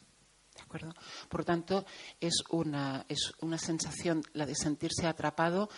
Por 1.29 1.41
lo 1.41 1.45
tanto, 1.45 1.85
es 2.19 2.43
una, 2.49 3.05
sensación, 3.57 4.23
la 4.33 4.45
de 4.45 4.55
sentirse 4.55 5.05
atrapado, 5.07 5.69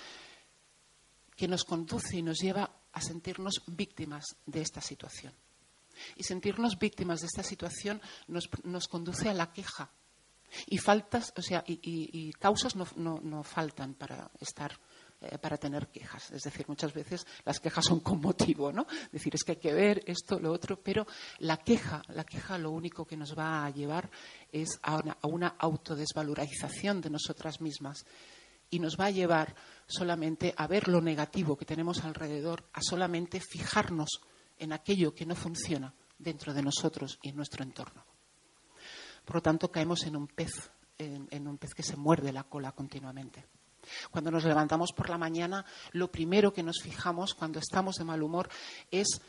que 1.36 1.48
nos 1.48 1.66
conduce 1.66 2.18
y 2.18 2.24
nos 2.24 2.40
lleva 2.40 2.72
a 2.94 3.02
sentirnos 3.02 3.62
víctimas 3.68 4.26
de 4.46 4.62
esta 4.62 4.82
situación. 4.82 5.34
Y 6.16 6.24
sentirnos 6.24 6.80
víctimas 6.80 7.20
de 7.20 7.28
esta 7.28 7.44
situación 7.44 8.02
nos, 8.28 8.88
conduce 8.88 9.30
a 9.30 9.34
la 9.34 9.52
queja. 9.52 9.92
Y 10.68 10.78
faltas, 10.78 11.34
o 11.36 11.42
sea, 11.42 11.64
y, 11.68 12.32
causas 12.40 12.76
no 12.76 13.44
faltan 13.44 13.94
para 13.96 14.32
estar 14.40 14.80
eh, 15.20 15.40
para 15.40 15.58
tener 15.58 15.88
quejas. 15.88 16.30
Es 16.30 16.44
decir, 16.44 16.66
muchas 16.68 16.94
veces 16.94 17.26
las 17.44 17.60
quejas 17.60 17.84
son 17.84 18.02
con 18.02 18.22
motivo, 18.22 18.72
¿no? 18.72 18.86
Es 19.06 19.14
decir, 19.14 19.34
es 19.34 19.44
que 19.44 19.54
hay 19.54 19.58
que 19.58 19.74
ver 19.74 20.04
esto, 20.06 20.40
lo 20.40 20.52
otro, 20.52 20.80
pero 20.80 21.08
la 21.40 21.58
queja, 21.58 22.04
la 22.10 22.24
queja 22.24 22.60
lo 22.60 22.70
único 22.70 23.04
que 23.04 23.18
nos 23.18 23.36
va 23.36 23.66
a 23.66 23.72
llevar 23.72 24.12
es 24.52 24.78
a 24.84 24.98
una, 24.98 25.18
a 25.20 25.28
una 25.28 25.48
autodesvalorización 25.58 27.02
de 27.02 27.10
nosotras 27.10 27.62
mismas 27.62 28.06
y 28.70 28.78
nos 28.78 28.96
va 28.96 29.06
a 29.06 29.10
llevar 29.10 29.56
solamente 29.88 30.54
a 30.56 30.68
ver 30.68 30.88
lo 30.88 31.02
negativo 31.02 31.58
que 31.58 31.66
tenemos 31.66 32.04
alrededor, 32.04 32.70
a 32.74 32.82
solamente 32.84 33.40
fijarnos 33.40 34.22
en 34.60 34.72
aquello 34.72 35.16
que 35.16 35.26
no 35.26 35.34
funciona 35.34 35.96
dentro 36.20 36.54
de 36.54 36.62
nosotros 36.62 37.18
y 37.24 37.30
en 37.30 37.38
nuestro 37.38 37.64
entorno. 37.64 38.06
Por 39.26 39.38
lo 39.38 39.42
tanto, 39.42 39.72
caemos 39.72 40.04
en 40.04 40.16
un 40.16 40.28
pez, 40.28 40.70
en 41.00 41.48
un 41.48 41.58
pez 41.58 41.74
que 41.74 41.82
se 41.82 41.98
muerde 41.98 42.32
la 42.32 42.44
cola 42.44 42.72
continuamente. 42.72 43.57
Cuando 44.12 44.32
nos 44.32 44.44
levantamos 44.44 44.92
por 44.94 45.10
la 45.10 45.18
mañana, 45.18 45.66
lo 45.92 46.12
primero 46.12 46.54
que 46.54 46.64
nos 46.64 46.82
fijamos 46.82 47.34
cuando 47.34 47.60
estamos 47.60 47.96
de 47.96 48.04
mal 48.04 48.22
humor 48.22 48.50
es 48.92 49.22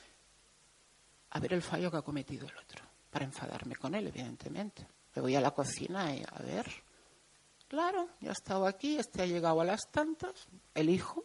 a 1.30 1.40
ver 1.40 1.52
el 1.52 1.62
fallo 1.62 1.90
que 1.90 1.98
ha 1.98 2.02
cometido 2.02 2.46
el 2.48 2.56
otro, 2.56 2.84
para 3.11 3.24
enfadarme 3.24 3.76
con 3.76 3.94
él, 3.94 4.06
evidentemente. 4.06 4.86
Me 5.14 5.22
voy 5.22 5.36
a 5.36 5.40
la 5.40 5.50
cocina 5.50 6.14
y 6.14 6.22
a 6.22 6.42
ver, 6.42 6.66
claro, 7.68 8.09
ya 8.20 8.30
ha 8.30 8.32
estado 8.32 8.66
aquí, 8.66 8.98
este 8.98 9.22
ha 9.22 9.26
llegado 9.26 9.61
a 9.61 9.64
las 9.64 9.90
tantas, 9.90 10.48
el 10.74 10.90
hijo, 10.90 11.24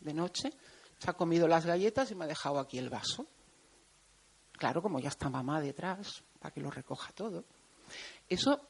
de 0.00 0.14
noche, 0.14 0.52
se 0.98 1.10
ha 1.10 1.14
comido 1.14 1.48
las 1.48 1.66
galletas 1.66 2.10
y 2.10 2.14
me 2.14 2.24
ha 2.24 2.28
dejado 2.28 2.58
aquí 2.58 2.78
el 2.78 2.90
vaso. 2.90 3.26
Claro, 4.52 4.82
como 4.82 5.00
ya 5.00 5.08
está 5.08 5.28
mamá 5.28 5.60
detrás, 5.60 6.22
para 6.38 6.52
que 6.52 6.60
lo 6.60 6.70
recoja 6.70 7.12
todo. 7.12 7.44
Eso 8.28 8.60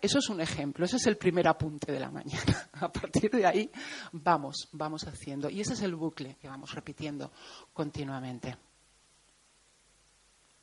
eso 0.00 0.18
es 0.18 0.28
un 0.28 0.40
ejemplo, 0.40 0.84
ese 0.84 0.96
es 0.96 1.06
el 1.06 1.16
primer 1.16 1.48
apunte 1.48 1.92
de 1.92 2.00
la 2.00 2.10
mañana. 2.10 2.68
A 2.72 2.92
partir 2.92 3.30
de 3.30 3.46
ahí 3.46 3.70
vamos, 4.12 4.68
vamos 4.72 5.06
haciendo. 5.06 5.48
Y 5.50 5.60
ese 5.60 5.74
es 5.74 5.82
el 5.82 5.94
bucle 5.94 6.36
que 6.40 6.48
vamos 6.48 6.74
repitiendo 6.74 7.32
continuamente. 7.72 8.56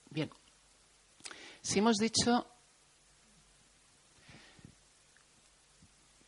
Bien, 0.10 0.30
si 1.62 1.80
hemos 1.80 1.98
dicho 1.98 2.48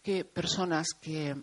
que 0.01 0.23
personas 0.23 0.87
que 0.99 1.35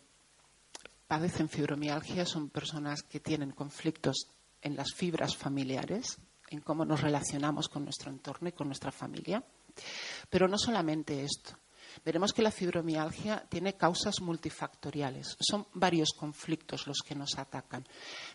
padecen 1.06 1.48
fibromialgia 1.48 2.24
son 2.24 2.48
personas 2.48 3.02
que 3.02 3.20
tienen 3.20 3.50
conflictos 3.50 4.28
en 4.62 4.76
las 4.76 4.94
fibras 4.94 5.36
familiares, 5.36 6.18
en 6.48 6.60
cómo 6.60 6.84
nos 6.84 7.00
relacionamos 7.00 7.68
con 7.68 7.84
nuestro 7.84 8.10
entorno 8.10 8.48
y 8.48 8.52
con 8.52 8.68
nuestra 8.68 8.92
familia. 8.92 9.44
Pero 10.30 10.48
no 10.48 10.58
solamente 10.58 11.24
esto. 11.24 11.56
Veremos 12.04 12.32
que 12.32 12.42
la 12.42 12.50
fibromialgia 12.50 13.44
tiene 13.48 13.76
causas 13.76 14.20
multifactoriales. 14.20 15.36
Son 15.38 15.66
varios 15.74 16.10
conflictos 16.16 16.86
los 16.86 16.98
que 17.04 17.14
nos 17.14 17.38
atacan. 17.38 17.86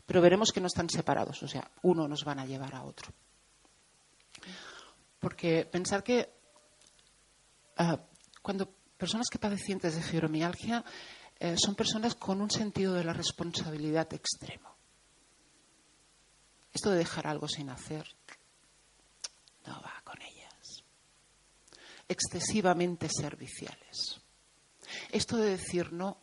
Pero 0.06 0.22
veremos 0.22 0.52
que 0.52 0.62
no 0.62 0.68
están 0.68 0.90
separados, 0.90 1.42
o 1.44 1.48
sea, 1.48 1.70
uno 1.82 2.08
nos 2.08 2.24
van 2.24 2.40
a 2.40 2.46
llevar 2.46 2.76
a 2.76 2.84
otro. 2.84 3.12
Porque 5.20 5.66
pensar 5.66 6.04
que 6.04 6.30
ah, 7.78 8.00
cuando 8.42 8.70
personas 8.98 9.28
que 9.30 9.40
padecientes 9.40 9.96
de 9.96 10.02
fibromialgia 10.02 10.84
eh, 11.40 11.56
son 11.58 11.76
personas 11.76 12.16
con 12.16 12.42
un 12.42 12.50
sentido 12.50 12.94
de 12.94 13.04
la 13.04 13.14
responsabilidad 13.14 14.12
extremo. 14.14 14.76
Esto 16.74 16.92
de 16.92 16.98
dejar 16.98 17.28
algo 17.28 17.48
sin 17.48 17.70
hacer 17.70 18.06
no 19.66 19.82
va 19.82 19.97
excesivamente 22.08 23.10
serviciales. 23.10 24.22
Esto 25.12 25.38
de 25.38 25.52
decir 25.52 25.92
no, 25.92 26.18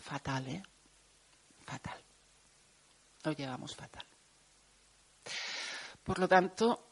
fatal, 0.00 0.48
¿eh? 0.48 0.62
Fatal. 1.64 2.00
Lo 3.24 3.32
llevamos 3.32 3.74
fatal. 3.74 4.06
Por 6.04 6.20
lo 6.20 6.28
tanto, 6.28 6.86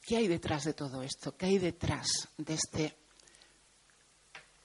¿qué 0.00 0.18
hay 0.18 0.28
detrás 0.28 0.64
de 0.64 0.74
todo 0.74 1.02
esto? 1.02 1.36
¿Qué 1.36 1.46
hay 1.46 1.58
detrás 1.58 2.06
de 2.36 2.54
este, 2.54 2.96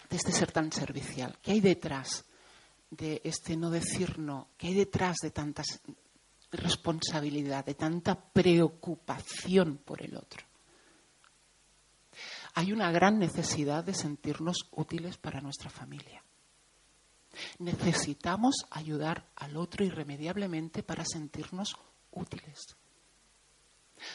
de 0.08 0.16
este 0.16 0.32
ser 0.32 0.52
tan 0.52 0.72
servicial? 0.72 1.40
¿Qué 1.42 1.54
hay 1.54 1.62
detrás 1.62 2.24
de 2.92 3.22
este 3.24 3.58
no 3.58 3.72
decir 3.72 4.20
no? 4.20 4.50
¿Qué 4.58 4.68
hay 4.68 4.74
detrás 4.76 5.18
de 5.24 5.32
tanta 5.32 5.64
responsabilidad, 6.52 7.66
de 7.66 7.74
tanta 7.74 8.14
preocupación 8.14 9.78
por 9.78 10.04
el 10.04 10.16
otro? 10.16 10.51
Hay 12.54 12.74
una 12.74 12.92
gran 12.92 13.20
necesidad 13.20 13.84
de 13.84 13.94
sentirnos 13.94 14.58
útiles 14.72 15.18
para 15.18 15.42
nuestra 15.42 15.70
familia. 15.70 16.24
Necesitamos 17.60 18.66
ayudar 18.70 19.30
al 19.36 19.56
otro 19.56 19.86
irremediablemente 19.86 20.84
para 20.84 21.06
sentirnos 21.06 21.76
útiles, 22.12 22.60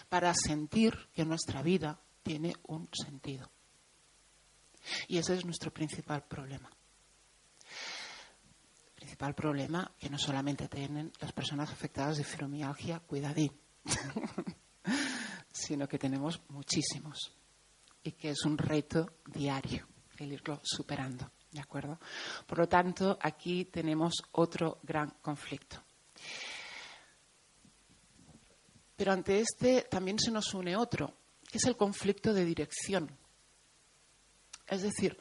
para 0.08 0.34
sentir 0.34 1.08
que 1.14 1.24
nuestra 1.24 1.62
vida 1.62 1.98
tiene 2.22 2.54
un 2.64 2.88
sentido. 2.92 3.50
Y 5.08 5.18
ese 5.18 5.34
es 5.34 5.44
nuestro 5.44 5.72
principal 5.72 6.24
problema. 6.24 6.70
El 8.88 8.92
principal 8.94 9.34
problema 9.34 9.90
que 9.98 10.10
no 10.10 10.18
solamente 10.18 10.68
tienen 10.68 11.10
las 11.20 11.32
personas 11.32 11.70
afectadas 11.70 12.18
de 12.18 12.24
fibromialgia, 12.24 13.00
cuidadín, 13.00 13.52
sino 15.52 15.88
que 15.88 15.98
tenemos 15.98 16.40
muchísimos 16.48 17.32
y 18.06 18.12
que 18.12 18.30
es 18.30 18.44
un 18.44 18.56
reto 18.56 19.14
diario 19.26 19.86
el 20.18 20.32
irlo 20.32 20.60
superando. 20.62 21.30
¿De 21.50 21.60
acuerdo? 21.60 21.98
Por 22.46 22.58
lo 22.58 22.68
tanto, 22.68 23.18
aquí 23.20 23.66
tenemos 23.66 24.14
otro 24.32 24.78
gran 24.82 25.10
conflicto. 25.22 25.82
Pero 28.94 29.12
ante 29.12 29.40
este 29.40 29.82
también 29.82 30.18
se 30.18 30.30
nos 30.30 30.52
une 30.54 30.76
otro, 30.76 31.14
que 31.50 31.58
es 31.58 31.64
el 31.64 31.76
conflicto 31.76 32.32
de 32.32 32.44
dirección. 32.44 33.10
Es 34.66 34.82
decir, 34.82 35.16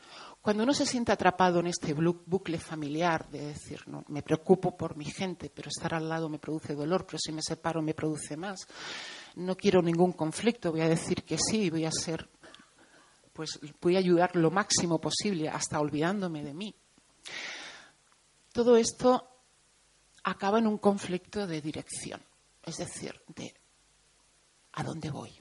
Cuando 0.45 0.61
uno 0.61 0.75
se 0.75 0.85
siente 0.85 1.11
atrapado 1.11 1.59
en 1.59 1.65
este 1.65 1.95
bucle 1.95 2.59
familiar 2.59 3.27
de 3.31 3.47
decir, 3.47 3.81
no, 3.87 4.05
me 4.09 4.21
preocupo 4.21 4.77
por 4.77 4.95
mi 4.95 5.05
gente, 5.05 5.49
pero 5.49 5.69
estar 5.69 5.95
al 5.95 6.07
lado 6.07 6.29
me 6.29 6.37
produce 6.37 6.75
dolor, 6.75 7.03
pero 7.03 7.17
si 7.17 7.31
me 7.31 7.41
separo 7.41 7.81
me 7.81 7.95
produce 7.95 8.37
más, 8.37 8.67
no 9.37 9.55
quiero 9.55 9.81
ningún 9.81 10.11
conflicto, 10.11 10.71
voy 10.71 10.81
a 10.81 10.87
decir 10.87 11.23
que 11.23 11.39
sí, 11.39 11.71
voy 11.71 11.85
a 11.85 11.91
ser, 11.91 12.29
pues 13.35 13.59
voy 13.81 13.97
a 13.97 13.99
ayudar 13.99 14.33
lo 14.37 14.49
máximo 14.49 15.01
posible, 15.01 15.49
hasta 15.49 15.81
olvidándome 15.81 16.41
de 16.41 16.53
mí. 16.53 16.73
Todo 18.53 18.77
esto 18.77 19.27
acaba 20.23 20.59
en 20.59 20.67
un 20.67 20.77
conflicto 20.77 21.45
de 21.45 21.59
dirección, 21.59 22.21
es 22.63 22.77
decir, 22.77 23.21
de 23.35 23.53
a 24.71 24.83
dónde 24.83 25.11
voy. 25.11 25.31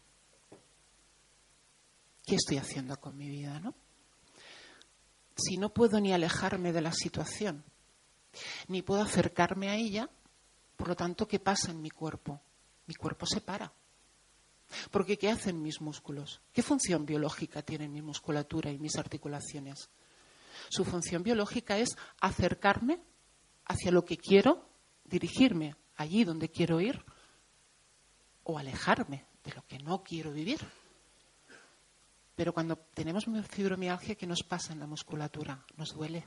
¿Qué 2.26 2.34
estoy 2.34 2.56
haciendo 2.56 2.98
con 2.98 3.16
mi 3.16 3.28
vida, 3.28 3.60
no? 3.60 3.74
si 5.36 5.56
no 5.56 5.72
puedo 5.72 6.00
ni 6.00 6.12
alejarme 6.12 6.72
de 6.72 6.80
la 6.80 6.92
situación, 6.92 7.64
ni 8.66 8.82
puedo 8.82 9.02
acercarme 9.02 9.70
a 9.70 9.76
ella, 9.76 10.10
por 10.76 10.88
lo 10.88 10.96
tanto, 10.96 11.28
¿qué 11.28 11.38
pasa 11.38 11.70
en 11.70 11.80
mi 11.80 11.90
cuerpo? 11.90 12.40
Mi 12.86 12.94
cuerpo 12.94 13.26
se 13.26 13.40
para. 13.40 13.72
Porque 14.90 15.16
¿qué 15.18 15.30
hacen 15.30 15.62
mis 15.62 15.80
músculos? 15.80 16.40
¿Qué 16.52 16.62
función 16.62 17.06
biológica 17.06 17.62
tienen 17.62 17.92
mi 17.92 18.02
musculatura 18.02 18.70
y 18.70 18.78
mis 18.78 18.96
articulaciones? 18.96 19.90
Su 20.68 20.84
función 20.84 21.22
biológica 21.22 21.78
es 21.78 21.96
acercarme 22.20 23.00
hacia 23.66 23.90
lo 23.90 24.04
que 24.04 24.16
quiero, 24.16 24.68
dirigirme 25.04 25.76
allí 25.96 26.24
donde 26.24 26.50
quiero 26.50 26.80
ir, 26.80 27.04
o 28.44 28.58
alejarme 28.58 29.24
de 29.42 29.52
lo 29.54 29.66
que 29.66 29.78
no 29.78 30.02
quiero 30.02 30.32
vivir. 30.32 30.60
Pero 32.34 32.52
cuando 32.52 32.76
tenemos 32.76 33.26
fibromialgia, 33.48 34.16
¿qué 34.16 34.26
nos 34.26 34.42
pasa 34.42 34.72
en 34.72 34.80
la 34.80 34.86
musculatura? 34.86 35.64
Nos 35.76 35.94
duele. 35.94 36.26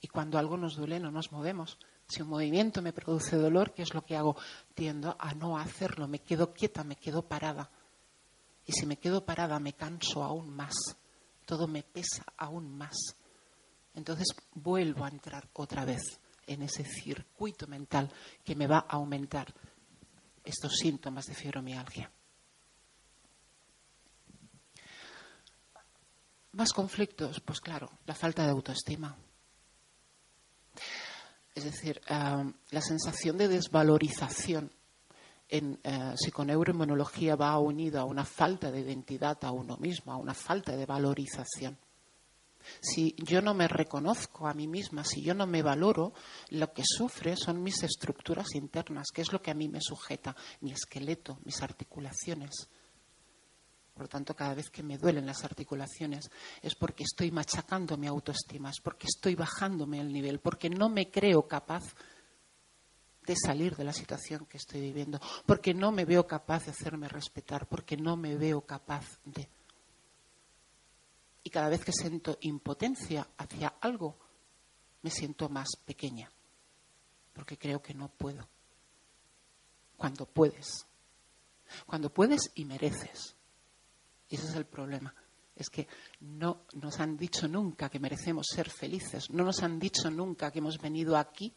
Y 0.00 0.08
cuando 0.08 0.38
algo 0.38 0.56
nos 0.56 0.76
duele, 0.76 1.00
no 1.00 1.10
nos 1.10 1.32
movemos. 1.32 1.78
Si 2.08 2.22
un 2.22 2.28
movimiento 2.28 2.82
me 2.82 2.92
produce 2.92 3.36
dolor, 3.36 3.72
¿qué 3.74 3.82
es 3.82 3.94
lo 3.94 4.04
que 4.04 4.16
hago? 4.16 4.36
Tiendo 4.74 5.16
a 5.18 5.34
no 5.34 5.58
hacerlo. 5.58 6.06
Me 6.06 6.20
quedo 6.20 6.52
quieta, 6.52 6.84
me 6.84 6.96
quedo 6.96 7.22
parada. 7.22 7.70
Y 8.64 8.72
si 8.72 8.86
me 8.86 8.98
quedo 8.98 9.24
parada, 9.24 9.58
me 9.58 9.72
canso 9.72 10.22
aún 10.22 10.50
más. 10.54 10.74
Todo 11.44 11.66
me 11.66 11.82
pesa 11.82 12.24
aún 12.36 12.76
más. 12.76 12.96
Entonces 13.94 14.28
vuelvo 14.54 15.04
a 15.04 15.08
entrar 15.08 15.48
otra 15.54 15.84
vez 15.84 16.02
en 16.46 16.62
ese 16.62 16.84
circuito 16.84 17.66
mental 17.66 18.10
que 18.44 18.54
me 18.54 18.66
va 18.66 18.78
a 18.78 18.96
aumentar 18.96 19.52
estos 20.44 20.76
síntomas 20.76 21.26
de 21.26 21.34
fibromialgia. 21.34 22.10
Más 26.52 26.72
conflictos, 26.72 27.40
pues 27.40 27.60
claro, 27.60 27.90
la 28.06 28.14
falta 28.14 28.44
de 28.44 28.50
autoestima. 28.50 29.16
Es 31.56 31.64
decir, 31.64 32.02
la 32.06 32.80
sensación 32.82 33.38
de 33.38 33.48
desvalorización 33.48 34.70
en 35.48 35.80
eh, 35.82 36.12
psiconeuroinmunología 36.14 37.34
va 37.34 37.58
unida 37.58 38.00
a 38.00 38.04
una 38.04 38.26
falta 38.26 38.70
de 38.70 38.80
identidad 38.80 39.38
a 39.42 39.52
uno 39.52 39.78
mismo, 39.78 40.12
a 40.12 40.16
una 40.16 40.34
falta 40.34 40.76
de 40.76 40.84
valorización. 40.84 41.78
Si 42.80 43.14
yo 43.16 43.40
no 43.40 43.54
me 43.54 43.68
reconozco 43.68 44.46
a 44.46 44.52
mí 44.52 44.66
misma, 44.66 45.02
si 45.02 45.22
yo 45.22 45.32
no 45.32 45.46
me 45.46 45.62
valoro, 45.62 46.12
lo 46.50 46.72
que 46.74 46.82
sufre 46.84 47.36
son 47.36 47.62
mis 47.62 47.82
estructuras 47.82 48.54
internas, 48.54 49.06
que 49.14 49.22
es 49.22 49.32
lo 49.32 49.40
que 49.40 49.52
a 49.52 49.54
mí 49.54 49.66
me 49.66 49.80
sujeta, 49.80 50.36
mi 50.60 50.72
esqueleto, 50.72 51.38
mis 51.44 51.62
articulaciones. 51.62 52.68
Por 53.96 54.02
lo 54.02 54.08
tanto, 54.10 54.36
cada 54.36 54.52
vez 54.52 54.68
que 54.68 54.82
me 54.82 54.98
duelen 54.98 55.24
las 55.24 55.42
articulaciones 55.42 56.30
es 56.60 56.74
porque 56.74 57.04
estoy 57.04 57.30
machacando 57.30 57.96
mi 57.96 58.06
autoestima, 58.06 58.68
es 58.68 58.78
porque 58.82 59.06
estoy 59.06 59.34
bajándome 59.34 59.98
el 59.98 60.12
nivel, 60.12 60.38
porque 60.38 60.68
no 60.68 60.90
me 60.90 61.10
creo 61.10 61.48
capaz 61.48 61.82
de 63.22 63.34
salir 63.34 63.74
de 63.74 63.84
la 63.84 63.94
situación 63.94 64.44
que 64.44 64.58
estoy 64.58 64.82
viviendo, 64.82 65.18
porque 65.46 65.72
no 65.72 65.92
me 65.92 66.04
veo 66.04 66.26
capaz 66.26 66.66
de 66.66 66.72
hacerme 66.72 67.08
respetar, 67.08 67.66
porque 67.66 67.96
no 67.96 68.18
me 68.18 68.36
veo 68.36 68.60
capaz 68.66 69.18
de. 69.24 69.48
Y 71.42 71.48
cada 71.48 71.70
vez 71.70 71.82
que 71.82 71.92
siento 71.92 72.36
impotencia 72.42 73.26
hacia 73.38 73.76
algo, 73.80 74.18
me 75.00 75.10
siento 75.10 75.48
más 75.48 75.68
pequeña, 75.86 76.30
porque 77.32 77.56
creo 77.56 77.80
que 77.80 77.94
no 77.94 78.08
puedo. 78.08 78.46
Cuando 79.96 80.26
puedes, 80.26 80.84
cuando 81.86 82.12
puedes 82.12 82.50
y 82.54 82.66
mereces 82.66 83.35
y 84.28 84.36
ese 84.36 84.46
es 84.46 84.54
el 84.56 84.66
problema. 84.66 85.14
Es 85.54 85.70
que 85.70 85.88
no 86.20 86.66
nos 86.74 87.00
han 87.00 87.16
dicho 87.16 87.48
nunca 87.48 87.88
que 87.88 87.98
merecemos 87.98 88.46
ser 88.52 88.68
felices. 88.70 89.30
No 89.30 89.44
nos 89.44 89.62
han 89.62 89.78
dicho 89.78 90.10
nunca 90.10 90.50
que 90.50 90.58
hemos 90.58 90.78
venido 90.78 91.16
aquí 91.16 91.54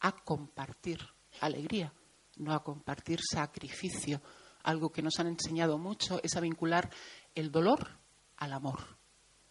a 0.00 0.12
compartir 0.12 0.98
alegría, 1.40 1.92
no 2.36 2.54
a 2.54 2.62
compartir 2.62 3.20
sacrificio. 3.20 4.22
Algo 4.62 4.90
que 4.90 5.02
nos 5.02 5.18
han 5.18 5.26
enseñado 5.26 5.76
mucho 5.76 6.20
es 6.22 6.34
a 6.36 6.40
vincular 6.40 6.88
el 7.34 7.50
dolor 7.50 7.98
al 8.38 8.52
amor. 8.52 8.80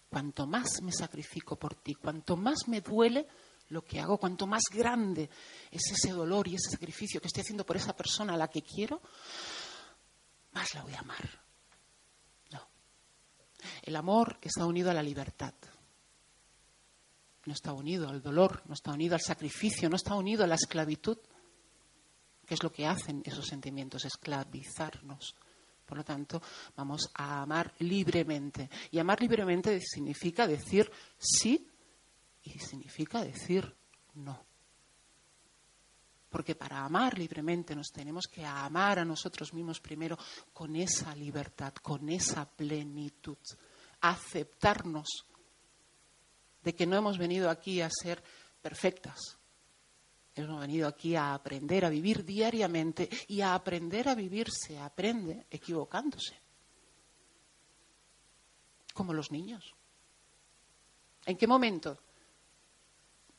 Cuanto 0.09 0.47
más 0.47 0.81
me 0.81 0.91
sacrifico 0.91 1.57
por 1.57 1.75
ti, 1.75 1.93
cuanto 1.93 2.35
más 2.35 2.67
me 2.67 2.81
duele 2.81 3.27
lo 3.69 3.83
que 3.83 3.99
hago, 3.99 4.17
cuanto 4.17 4.47
más 4.47 4.63
grande 4.69 5.29
es 5.69 5.91
ese 5.91 6.11
dolor 6.11 6.47
y 6.47 6.55
ese 6.55 6.71
sacrificio 6.71 7.21
que 7.21 7.27
estoy 7.27 7.41
haciendo 7.41 7.65
por 7.65 7.77
esa 7.77 7.95
persona 7.95 8.33
a 8.33 8.37
la 8.37 8.49
que 8.49 8.61
quiero, 8.63 9.01
más 10.53 10.73
la 10.73 10.83
voy 10.83 10.93
a 10.93 10.99
amar 10.99 11.50
el 13.84 13.95
amor 13.95 14.38
está 14.41 14.66
unido 14.66 14.91
a 14.91 14.93
la 14.93 15.03
libertad. 15.03 15.53
No 17.45 17.53
está 17.53 17.74
unido 17.74 18.07
al 18.07 18.22
dolor, 18.22 18.62
no 18.68 18.74
está 18.74 18.91
unido 18.91 19.16
al 19.16 19.22
sacrificio, 19.22 19.89
no 19.89 19.95
está 19.95 20.16
unido 20.16 20.43
a 20.43 20.47
la 20.47 20.55
esclavitud, 20.55 21.18
que 22.45 22.53
es 22.53 22.64
lo 22.64 22.72
que 22.72 22.86
hacen 22.86 23.24
esos 23.26 23.47
sentimientos, 23.47 24.05
esclavizarnos. 24.05 25.36
Por 25.86 25.97
lo 25.97 26.03
tanto, 26.03 26.41
vamos 26.76 27.09
a 27.16 27.41
amar 27.41 27.74
libremente. 27.80 28.70
Y 28.91 28.99
amar 28.99 29.20
libremente 29.20 29.80
significa 29.82 30.47
decir 30.47 30.89
sí 31.18 31.68
y 32.43 32.59
significa 32.59 33.24
decir 33.24 33.76
no. 34.14 34.50
Porque 36.32 36.55
para 36.55 36.86
amar 36.86 37.19
libremente 37.19 37.75
nos 37.75 37.91
tenemos 37.91 38.25
que 38.25 38.45
amar 38.45 38.99
a 38.99 39.05
nosotros 39.05 39.53
mismos 39.53 39.82
primero 39.82 40.17
con 40.53 40.75
esa 40.77 41.13
libertad, 41.13 41.73
con 41.73 42.07
esa 42.09 42.49
plenitud 42.49 43.38
aceptarnos 43.99 45.25
de 46.63 46.73
que 46.73 46.88
no 46.88 46.95
hemos 46.95 47.17
venido 47.17 47.49
aquí 47.49 47.82
a 47.82 47.89
ser 47.89 48.23
perfectas. 48.61 49.38
Hemos 50.34 50.61
venido 50.61 50.88
aquí 50.88 51.15
a 51.15 51.34
aprender 51.34 51.84
a 51.84 51.89
vivir 51.89 52.23
diariamente 52.23 53.09
y 53.27 53.41
a 53.41 53.53
aprender 53.53 54.07
a 54.07 54.15
vivir 54.15 54.49
se 54.49 54.79
aprende 54.79 55.45
equivocándose. 55.49 56.39
Como 58.93 59.13
los 59.13 59.32
niños. 59.32 59.75
¿En 61.25 61.38
qué 61.38 61.47
momento? 61.47 61.99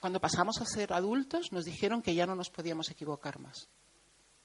Cuando 0.02 0.20
pasamos 0.20 0.60
a 0.60 0.66
ser 0.66 0.92
adultos 0.92 1.52
nos 1.52 1.64
dijeron 1.64 2.02
que 2.02 2.12
ya 2.12 2.26
no 2.26 2.34
nos 2.34 2.50
podíamos 2.50 2.90
equivocar 2.90 3.38
más, 3.38 3.68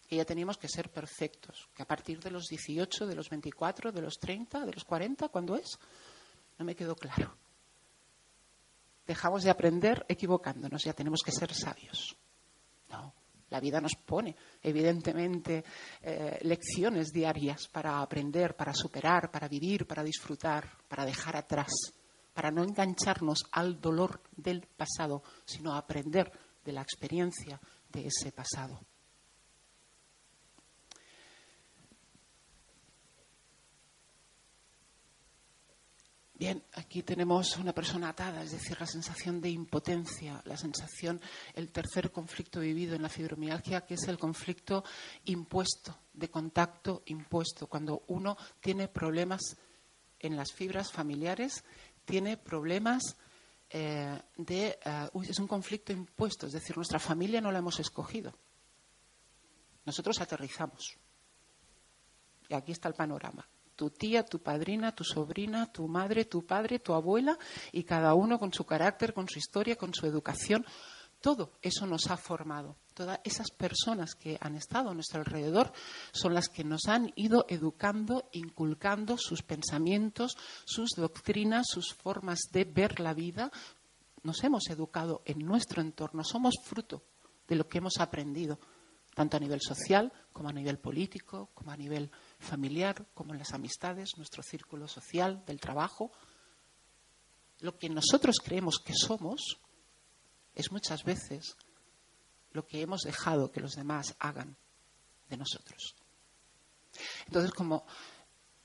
que 0.07 0.15
ya 0.15 0.23
teníamos 0.23 0.55
que 0.59 0.67
ser 0.67 0.91
perfectos, 0.91 1.67
que 1.73 1.81
a 1.81 1.87
partir 1.87 2.19
de 2.19 2.29
los 2.29 2.45
18, 2.45 3.07
de 3.07 3.15
los 3.15 3.27
24, 3.27 3.91
de 3.91 4.01
los 4.03 4.19
30, 4.19 4.67
de 4.67 4.71
los 4.71 4.83
40, 4.83 5.29
¿cuándo 5.29 5.55
es? 5.55 5.79
No 6.59 6.63
me 6.63 6.75
quedó 6.75 6.95
claro. 6.95 7.35
Dejamos 9.07 9.41
de 9.41 9.49
aprender 9.49 10.05
equivocándonos, 10.07 10.83
ya 10.83 10.93
tenemos 10.93 11.21
que 11.25 11.31
ser 11.31 11.51
sabios. 11.51 12.15
No, 12.91 13.15
la 13.49 13.59
vida 13.59 13.81
nos 13.81 13.95
pone, 13.95 14.35
evidentemente, 14.61 15.63
eh, 16.03 16.37
lecciones 16.43 17.11
diarias 17.11 17.67
para 17.67 17.99
aprender, 17.99 18.55
para 18.55 18.75
superar, 18.75 19.31
para 19.31 19.47
vivir, 19.47 19.87
para 19.87 20.03
disfrutar, 20.03 20.69
para 20.87 21.03
dejar 21.03 21.35
atrás, 21.35 21.71
para 22.37 22.51
no 22.51 22.63
engancharnos 22.63 23.47
al 23.51 23.81
dolor 23.81 24.21
del 24.35 24.61
pasado, 24.61 25.23
sino 25.43 25.73
aprender 25.73 26.31
de 26.63 26.71
la 26.71 26.83
experiencia 26.83 27.59
de 27.89 28.05
ese 28.05 28.31
pasado. 28.31 28.79
Bien, 36.35 36.63
aquí 36.73 37.01
tenemos 37.01 37.57
una 37.57 37.73
persona 37.73 38.09
atada, 38.09 38.43
es 38.43 38.51
decir, 38.51 38.79
la 38.79 38.85
sensación 38.85 39.41
de 39.41 39.49
impotencia, 39.49 40.39
la 40.45 40.57
sensación, 40.57 41.19
el 41.55 41.71
tercer 41.71 42.11
conflicto 42.11 42.59
vivido 42.59 42.95
en 42.95 43.01
la 43.01 43.09
fibromialgia, 43.09 43.81
que 43.81 43.95
es 43.95 44.07
el 44.07 44.19
conflicto 44.19 44.83
impuesto, 45.25 45.97
de 46.13 46.29
contacto 46.29 47.01
impuesto. 47.07 47.65
Cuando 47.65 48.03
uno 48.09 48.37
tiene 48.61 48.87
problemas 48.87 49.57
en 50.19 50.35
las 50.35 50.51
fibras 50.51 50.91
familiares, 50.91 51.63
tiene 52.07 52.37
problemas 52.37 53.17
eh, 53.69 54.17
de. 54.37 54.79
Eh, 54.83 55.09
es 55.29 55.39
un 55.39 55.47
conflicto 55.47 55.91
impuesto, 55.91 56.47
es 56.47 56.53
decir, 56.53 56.75
nuestra 56.77 56.99
familia 56.99 57.41
no 57.41 57.51
la 57.51 57.59
hemos 57.59 57.79
escogido. 57.79 58.33
Nosotros 59.85 60.19
aterrizamos. 60.21 60.97
Y 62.49 62.53
aquí 62.53 62.71
está 62.71 62.87
el 62.87 62.95
panorama 62.95 63.45
tu 63.75 63.91
tía, 63.91 64.25
tu 64.25 64.39
padrina, 64.39 64.91
tu 64.95 65.03
sobrina, 65.03 65.71
tu 65.71 65.87
madre, 65.87 66.25
tu 66.25 66.43
padre, 66.43 66.79
tu 66.79 66.93
abuela, 66.93 67.37
y 67.71 67.83
cada 67.83 68.15
uno 68.15 68.39
con 68.39 68.51
su 68.51 68.65
carácter, 68.65 69.13
con 69.13 69.29
su 69.29 69.37
historia, 69.37 69.75
con 69.75 69.93
su 69.93 70.07
educación. 70.07 70.65
Todo 71.21 71.51
eso 71.61 71.85
nos 71.85 72.07
ha 72.07 72.17
formado. 72.17 72.75
Todas 72.97 73.19
esas 73.23 73.51
personas 73.51 74.15
que 74.15 74.39
han 74.41 74.55
estado 74.55 74.89
a 74.89 74.93
nuestro 74.95 75.19
alrededor 75.19 75.71
son 76.11 76.33
las 76.33 76.49
que 76.49 76.63
nos 76.63 76.87
han 76.87 77.13
ido 77.15 77.45
educando, 77.47 78.27
inculcando 78.31 79.19
sus 79.19 79.43
pensamientos, 79.43 80.35
sus 80.65 80.89
doctrinas, 80.97 81.67
sus 81.69 81.93
formas 81.93 82.39
de 82.51 82.63
ver 82.65 82.99
la 82.99 83.13
vida. 83.13 83.51
Nos 84.23 84.43
hemos 84.43 84.67
educado 84.71 85.21
en 85.25 85.45
nuestro 85.45 85.83
entorno, 85.83 86.23
somos 86.23 86.55
fruto 86.63 87.03
de 87.47 87.55
lo 87.55 87.67
que 87.67 87.77
hemos 87.77 87.99
aprendido, 87.99 88.57
tanto 89.13 89.37
a 89.37 89.41
nivel 89.41 89.61
social 89.61 90.11
como 90.33 90.49
a 90.49 90.53
nivel 90.53 90.79
político, 90.79 91.51
como 91.53 91.69
a 91.69 91.77
nivel 91.77 92.09
familiar, 92.39 93.05
como 93.13 93.33
en 93.33 93.37
las 93.37 93.53
amistades, 93.53 94.17
nuestro 94.17 94.41
círculo 94.41 94.87
social, 94.87 95.43
del 95.45 95.59
trabajo. 95.59 96.11
Lo 97.59 97.77
que 97.77 97.89
nosotros 97.89 98.37
creemos 98.43 98.79
que 98.79 98.95
somos 98.95 99.59
es 100.55 100.71
muchas 100.71 101.03
veces 101.03 101.55
lo 102.51 102.65
que 102.65 102.81
hemos 102.81 103.01
dejado 103.01 103.51
que 103.51 103.61
los 103.61 103.75
demás 103.75 104.15
hagan 104.19 104.57
de 105.29 105.37
nosotros. 105.37 105.95
Entonces, 107.25 107.51
como 107.51 107.85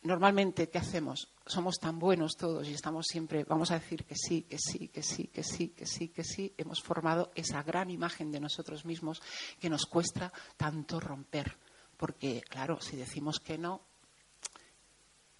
normalmente, 0.02 0.68
¿qué 0.68 0.78
hacemos? 0.78 1.28
Somos 1.46 1.78
tan 1.78 1.98
buenos 1.98 2.36
todos 2.36 2.68
y 2.68 2.74
estamos 2.74 3.06
siempre, 3.08 3.44
vamos 3.44 3.70
a 3.70 3.78
decir 3.78 4.04
que 4.04 4.14
sí, 4.16 4.42
que 4.42 4.58
sí, 4.58 4.88
que 4.88 5.02
sí, 5.02 5.28
que 5.28 5.42
sí, 5.42 5.68
que 5.68 5.86
sí, 5.86 6.08
que 6.08 6.24
sí, 6.24 6.54
hemos 6.56 6.82
formado 6.82 7.30
esa 7.34 7.62
gran 7.62 7.90
imagen 7.90 8.30
de 8.30 8.40
nosotros 8.40 8.84
mismos 8.84 9.22
que 9.60 9.70
nos 9.70 9.86
cuesta 9.86 10.32
tanto 10.56 11.00
romper. 11.00 11.56
Porque, 11.96 12.42
claro, 12.48 12.80
si 12.80 12.96
decimos 12.96 13.38
que 13.38 13.58
no, 13.58 13.82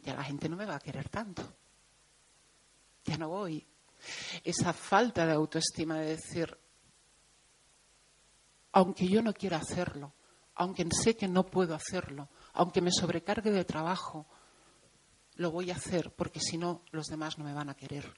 ya 0.01 0.15
la 0.15 0.25
gente 0.25 0.49
no 0.49 0.57
me 0.57 0.67
va 0.67 0.77
a 0.77 0.81
querer 0.81 1.09
tanto. 1.09 1.43
Ya 3.05 3.17
no 3.17 3.29
voy. 3.29 3.67
Esa 4.45 4.73
falta 4.73 5.27
de 5.27 5.33
autoestima 5.33 5.99
de 5.99 6.17
decir, 6.17 6.57
aunque 8.73 9.07
yo 9.07 9.23
no 9.23 9.33
quiera 9.33 9.59
hacerlo, 9.59 10.13
aunque 10.55 10.87
sé 10.91 11.17
que 11.17 11.29
no 11.29 11.47
puedo 11.47 11.75
hacerlo, 11.75 12.29
aunque 12.55 12.81
me 12.81 12.91
sobrecargue 12.91 13.51
de 13.51 13.65
trabajo, 13.65 14.27
lo 15.37 15.51
voy 15.51 15.71
a 15.71 15.77
hacer 15.77 16.13
porque 16.15 16.41
si 16.41 16.59
no 16.59 16.83
los 16.91 17.07
demás 17.07 17.39
no 17.39 17.45
me 17.45 17.55
van 17.55 17.71
a 17.71 17.77
querer. 17.77 18.13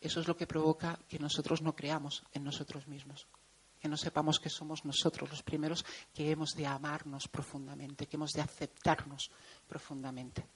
Eso 0.00 0.20
es 0.20 0.28
lo 0.28 0.36
que 0.36 0.46
provoca 0.46 0.98
que 1.08 1.18
nosotros 1.18 1.62
no 1.62 1.74
creamos 1.74 2.22
en 2.32 2.44
nosotros 2.44 2.86
mismos, 2.86 3.26
que 3.80 3.88
no 3.88 3.96
sepamos 3.96 4.38
que 4.38 4.50
somos 4.50 4.84
nosotros 4.84 5.30
los 5.30 5.42
primeros 5.42 5.84
que 6.12 6.30
hemos 6.30 6.50
de 6.50 6.66
amarnos 6.66 7.28
profundamente, 7.28 8.06
que 8.06 8.16
hemos 8.16 8.32
de 8.32 8.42
aceptarnos 8.42 9.30
profundamente. 9.66 10.46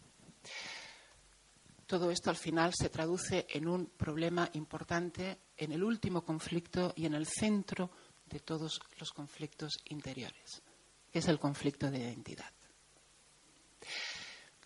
Todo 1.90 2.12
esto 2.12 2.30
al 2.30 2.36
final 2.36 2.72
se 2.72 2.88
traduce 2.88 3.48
en 3.50 3.66
un 3.66 3.86
problema 3.86 4.48
importante 4.52 5.40
en 5.56 5.72
el 5.72 5.82
último 5.82 6.24
conflicto 6.24 6.92
y 6.94 7.04
en 7.04 7.14
el 7.14 7.26
centro 7.26 7.90
de 8.26 8.38
todos 8.38 8.80
los 9.00 9.10
conflictos 9.10 9.72
interiores, 9.86 10.62
que 11.10 11.18
es 11.18 11.26
el 11.26 11.40
conflicto 11.40 11.90
de 11.90 11.98
identidad. 11.98 12.52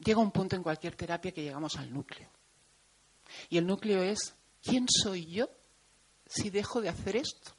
Llega 0.01 0.21
un 0.21 0.33
punto 0.33 0.55
en 0.55 0.63
cualquier 0.63 0.97
terapia 0.97 1.33
que 1.33 1.43
llegamos 1.43 1.77
al 1.77 1.91
núcleo. 1.91 2.29
Y 3.49 3.57
el 3.57 3.67
núcleo 3.67 4.03
es, 4.03 4.35
¿quién 4.63 4.85
soy 4.87 5.25
yo 5.25 5.49
si 6.27 6.51
dejo 6.51 6.83
de 6.83 6.91
hacer 6.91 7.17
esto? 7.17 7.57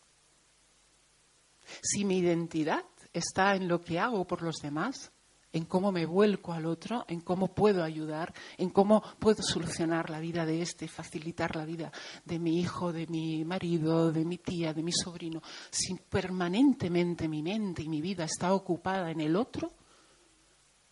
Si 1.81 2.05
mi 2.05 2.19
identidad 2.19 2.85
está 3.11 3.55
en 3.55 3.67
lo 3.67 3.81
que 3.81 3.97
hago 3.97 4.27
por 4.27 4.43
los 4.43 4.57
demás, 4.57 5.11
en 5.55 5.63
cómo 5.63 5.89
me 5.93 6.05
vuelco 6.05 6.51
al 6.51 6.65
otro, 6.65 7.05
en 7.07 7.21
cómo 7.21 7.47
puedo 7.47 7.81
ayudar, 7.81 8.33
en 8.57 8.69
cómo 8.69 9.01
puedo 9.17 9.41
solucionar 9.41 10.09
la 10.09 10.19
vida 10.19 10.45
de 10.45 10.61
este, 10.61 10.89
facilitar 10.89 11.55
la 11.55 11.63
vida 11.63 11.93
de 12.25 12.39
mi 12.39 12.59
hijo, 12.59 12.91
de 12.91 13.07
mi 13.07 13.45
marido, 13.45 14.11
de 14.11 14.25
mi 14.25 14.37
tía, 14.37 14.73
de 14.73 14.83
mi 14.83 14.91
sobrino. 14.91 15.41
Si 15.71 15.95
permanentemente 15.95 17.29
mi 17.29 17.41
mente 17.41 17.83
y 17.83 17.87
mi 17.87 18.01
vida 18.01 18.25
está 18.25 18.53
ocupada 18.53 19.09
en 19.09 19.21
el 19.21 19.37
otro, 19.37 19.71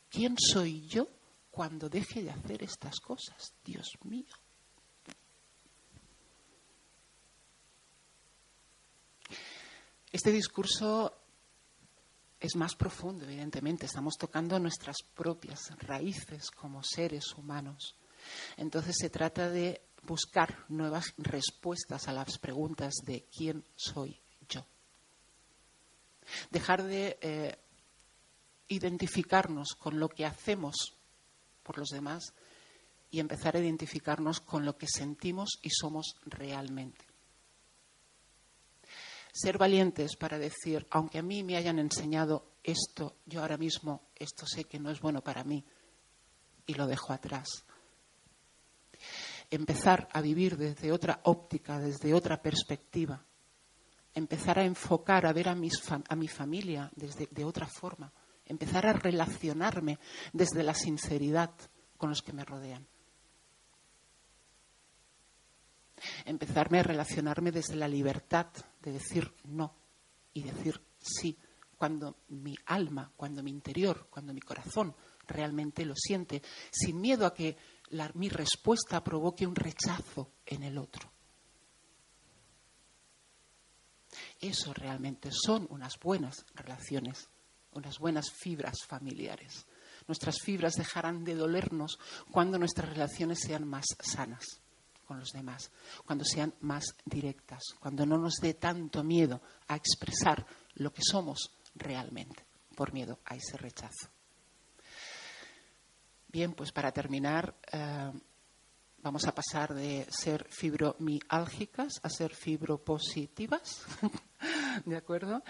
¿quién 0.10 0.38
soy 0.38 0.88
yo 0.88 1.10
cuando 1.52 1.90
deje 1.90 2.24
de 2.24 2.32
hacer 2.32 2.64
estas 2.64 3.02
cosas? 3.02 3.54
Dios 3.66 3.98
mío. 4.06 4.34
Este 10.10 10.32
discurso 10.32 11.23
es 12.44 12.58
más 12.58 12.76
profundo, 12.76 13.24
evidentemente. 13.24 13.86
Estamos 13.86 14.18
tocando 14.18 14.60
nuestras 14.60 14.98
propias 15.16 15.72
raíces 15.80 16.52
como 16.52 16.84
seres 16.84 17.34
humanos. 17.38 17.96
Entonces 18.58 18.98
se 19.00 19.10
trata 19.10 19.50
de 19.50 19.82
buscar 20.02 20.66
nuevas 20.68 21.14
respuestas 21.18 22.10
a 22.10 22.12
las 22.12 22.38
preguntas 22.40 22.96
de 23.06 23.24
quién 23.34 23.64
soy 23.78 24.20
yo. 24.50 24.66
Dejar 26.52 26.84
de 26.84 27.18
eh, 27.22 27.58
identificarnos 28.68 29.70
con 29.80 29.98
lo 29.98 30.10
que 30.10 30.26
hacemos 30.26 30.98
por 31.64 31.78
los 31.78 31.88
demás 31.90 32.34
y 33.10 33.22
empezar 33.22 33.56
a 33.56 33.60
identificarnos 33.60 34.42
con 34.42 34.66
lo 34.66 34.76
que 34.76 34.88
sentimos 34.88 35.60
y 35.62 35.70
somos 35.70 36.18
realmente 36.26 37.13
ser 39.34 39.58
valientes 39.58 40.16
para 40.16 40.38
decir, 40.38 40.86
aunque 40.92 41.18
a 41.18 41.24
mí 41.24 41.44
me 41.44 41.58
hayan 41.58 41.80
enseñado 41.80 42.46
esto, 42.64 43.18
yo 43.26 43.42
ahora 43.42 43.58
mismo 43.58 44.10
esto 44.16 44.46
sé 44.46 44.66
que 44.66 44.80
no 44.80 44.92
es 44.92 45.02
bueno 45.02 45.22
para 45.22 45.44
mí 45.44 45.66
y 46.68 46.76
lo 46.76 46.86
dejo 46.86 47.12
atrás. 47.12 47.66
Empezar 49.50 50.08
a 50.14 50.22
vivir 50.22 50.56
desde 50.56 50.92
otra 50.92 51.20
óptica, 51.24 51.80
desde 51.80 52.14
otra 52.14 52.42
perspectiva. 52.42 53.26
Empezar 54.14 54.60
a 54.60 54.66
enfocar, 54.66 55.26
a 55.26 55.34
ver 55.34 55.50
a, 55.50 55.54
a 55.54 56.16
mi 56.16 56.28
familia 56.28 56.92
desde 56.96 57.28
de 57.32 57.44
otra 57.44 57.66
forma. 57.68 58.14
Empezar 58.46 58.86
a 58.86 58.94
relacionarme 58.94 59.98
desde 60.32 60.62
la 60.62 60.76
sinceridad 60.76 61.52
con 61.98 62.10
los 62.10 62.22
que 62.22 62.34
me 62.34 62.46
rodean. 62.46 62.88
Empezarme 66.26 66.80
a 66.80 66.84
relacionarme 66.84 67.52
desde 67.52 67.76
la 67.76 67.88
libertad 67.88 68.48
de 68.82 68.92
decir 68.92 69.32
no 69.46 69.76
y 70.34 70.44
decir 70.44 70.82
sí, 70.98 71.38
cuando 71.78 72.18
mi 72.30 72.56
alma, 72.68 73.12
cuando 73.16 73.44
mi 73.44 73.52
interior, 73.52 74.08
cuando 74.10 74.34
mi 74.34 74.42
corazón 74.42 74.96
realmente 75.28 75.86
lo 75.86 75.96
siente, 75.96 76.42
sin 76.72 77.00
miedo 77.00 77.26
a 77.26 77.34
que 77.34 77.58
mi 78.16 78.30
respuesta 78.30 79.04
provoque 79.04 79.46
un 79.46 79.56
rechazo 79.56 80.32
en 80.46 80.64
el 80.64 80.78
otro. 80.78 81.12
Eso 84.40 84.74
realmente 84.74 85.30
son 85.32 85.68
unas 85.70 86.00
buenas 86.00 86.46
relaciones, 86.56 87.30
unas 87.74 88.00
buenas 88.00 88.32
fibras 88.32 88.84
familiares. 88.88 89.66
Nuestras 90.08 90.36
fibras 90.42 90.76
dejarán 90.76 91.24
de 91.24 91.36
dolernos 91.36 91.98
cuando 92.32 92.58
nuestras 92.58 92.90
relaciones 92.90 93.40
sean 93.40 93.68
más 93.68 93.86
sanas 94.00 94.64
con 95.06 95.20
los 95.20 95.32
demás, 95.32 95.72
cuando 96.06 96.24
sean 96.26 96.54
más 96.62 96.96
directas, 97.06 97.62
cuando 97.80 98.06
no 98.06 98.18
nos 98.18 98.36
dé 98.42 98.56
tanto 98.56 99.04
miedo 99.04 99.42
a 99.68 99.76
expresar 99.76 100.46
lo 100.76 100.92
que 100.92 101.02
somos 101.04 101.52
realmente, 101.76 102.46
por 102.76 102.94
miedo 102.94 103.20
a 103.26 103.36
ese 103.36 103.58
rechazo. 103.58 104.10
Bien, 106.28 106.54
pues 106.54 106.72
para 106.72 106.92
terminar, 106.92 107.56
eh, 107.72 108.12
vamos 109.04 109.28
a 109.28 109.36
pasar 109.36 109.76
de 109.76 110.08
ser 110.10 110.48
fibromiálgicas 110.50 112.00
a 112.02 112.10
ser 112.10 112.34
fibropositivas, 112.34 113.86
¿de 114.86 114.98
acuerdo? 114.98 115.44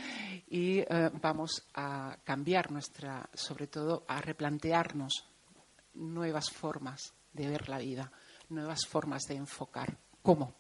Y 0.50 0.80
eh, 0.80 1.10
vamos 1.22 1.66
a 1.74 2.18
cambiar 2.26 2.72
nuestra, 2.72 3.30
sobre 3.34 3.68
todo 3.68 4.04
a 4.08 4.20
replantearnos 4.20 5.26
nuevas 5.94 6.50
formas 6.50 7.14
de 7.32 7.48
ver 7.48 7.70
la 7.70 7.78
vida 7.78 8.12
nuevas 8.54 8.86
formas 8.88 9.24
de 9.24 9.36
enfocar. 9.36 9.98
¿Cómo? 10.22 10.54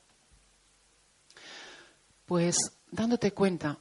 Pues 2.25 2.55
dándote 2.91 3.33
cuenta 3.33 3.77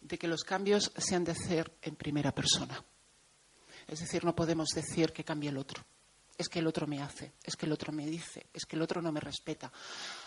de 0.00 0.18
que 0.18 0.28
los 0.28 0.44
cambios 0.44 0.92
se 0.96 1.14
han 1.14 1.24
de 1.24 1.32
hacer 1.32 1.72
en 1.82 1.96
primera 1.96 2.32
persona. 2.32 2.82
Es 3.86 4.00
decir, 4.00 4.24
no 4.24 4.34
podemos 4.34 4.68
decir 4.74 5.12
que 5.12 5.24
cambie 5.24 5.50
el 5.50 5.58
otro. 5.58 5.84
Es 6.38 6.48
que 6.48 6.58
el 6.58 6.66
otro 6.66 6.86
me 6.86 7.00
hace, 7.00 7.32
es 7.42 7.56
que 7.56 7.64
el 7.64 7.72
otro 7.72 7.92
me 7.92 8.06
dice, 8.06 8.48
es 8.52 8.66
que 8.66 8.76
el 8.76 8.82
otro 8.82 9.00
no 9.00 9.10
me 9.10 9.20
respeta. 9.20 9.72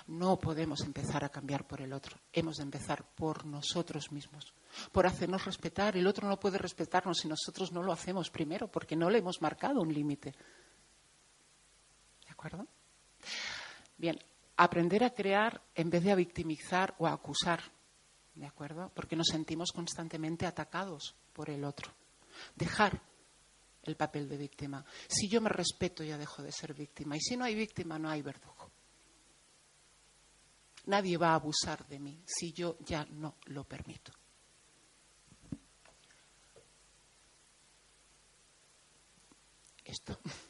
No 0.07 0.39
podemos 0.39 0.81
empezar 0.81 1.23
a 1.23 1.29
cambiar 1.29 1.67
por 1.67 1.81
el 1.81 1.93
otro. 1.93 2.17
Hemos 2.33 2.57
de 2.57 2.63
empezar 2.63 3.05
por 3.13 3.45
nosotros 3.45 4.11
mismos, 4.11 4.53
por 4.91 5.05
hacernos 5.05 5.45
respetar. 5.45 5.95
El 5.95 6.07
otro 6.07 6.27
no 6.27 6.39
puede 6.39 6.57
respetarnos 6.57 7.19
si 7.19 7.27
nosotros 7.27 7.71
no 7.71 7.83
lo 7.83 7.91
hacemos 7.91 8.31
primero, 8.31 8.67
porque 8.67 8.95
no 8.95 9.09
le 9.09 9.19
hemos 9.19 9.39
marcado 9.41 9.81
un 9.81 9.93
límite 9.93 10.33
acuerdo? 12.39 12.67
Bien, 13.97 14.17
aprender 14.55 15.03
a 15.03 15.13
crear 15.13 15.61
en 15.75 15.89
vez 15.89 16.03
de 16.03 16.11
a 16.11 16.15
victimizar 16.15 16.95
o 16.97 17.05
a 17.05 17.11
acusar, 17.11 17.59
¿de 18.33 18.45
acuerdo? 18.45 18.91
Porque 18.95 19.17
nos 19.17 19.27
sentimos 19.27 19.71
constantemente 19.73 20.45
atacados 20.45 21.15
por 21.33 21.49
el 21.49 21.65
otro. 21.65 21.91
Dejar 22.55 23.01
el 23.83 23.97
papel 23.97 24.29
de 24.29 24.37
víctima. 24.37 24.85
Si 25.09 25.27
yo 25.27 25.41
me 25.41 25.49
respeto, 25.49 26.01
ya 26.01 26.17
dejo 26.17 26.41
de 26.41 26.53
ser 26.53 26.73
víctima. 26.73 27.17
Y 27.17 27.19
si 27.19 27.35
no 27.35 27.43
hay 27.43 27.55
víctima, 27.55 27.99
no 27.99 28.09
hay 28.09 28.21
verdugo. 28.21 28.71
Nadie 30.85 31.17
va 31.17 31.31
a 31.31 31.35
abusar 31.35 31.85
de 31.87 31.99
mí 31.99 32.23
si 32.25 32.53
yo 32.53 32.77
ya 32.79 33.05
no 33.11 33.35
lo 33.47 33.65
permito. 33.65 34.13
Esto. 39.83 40.17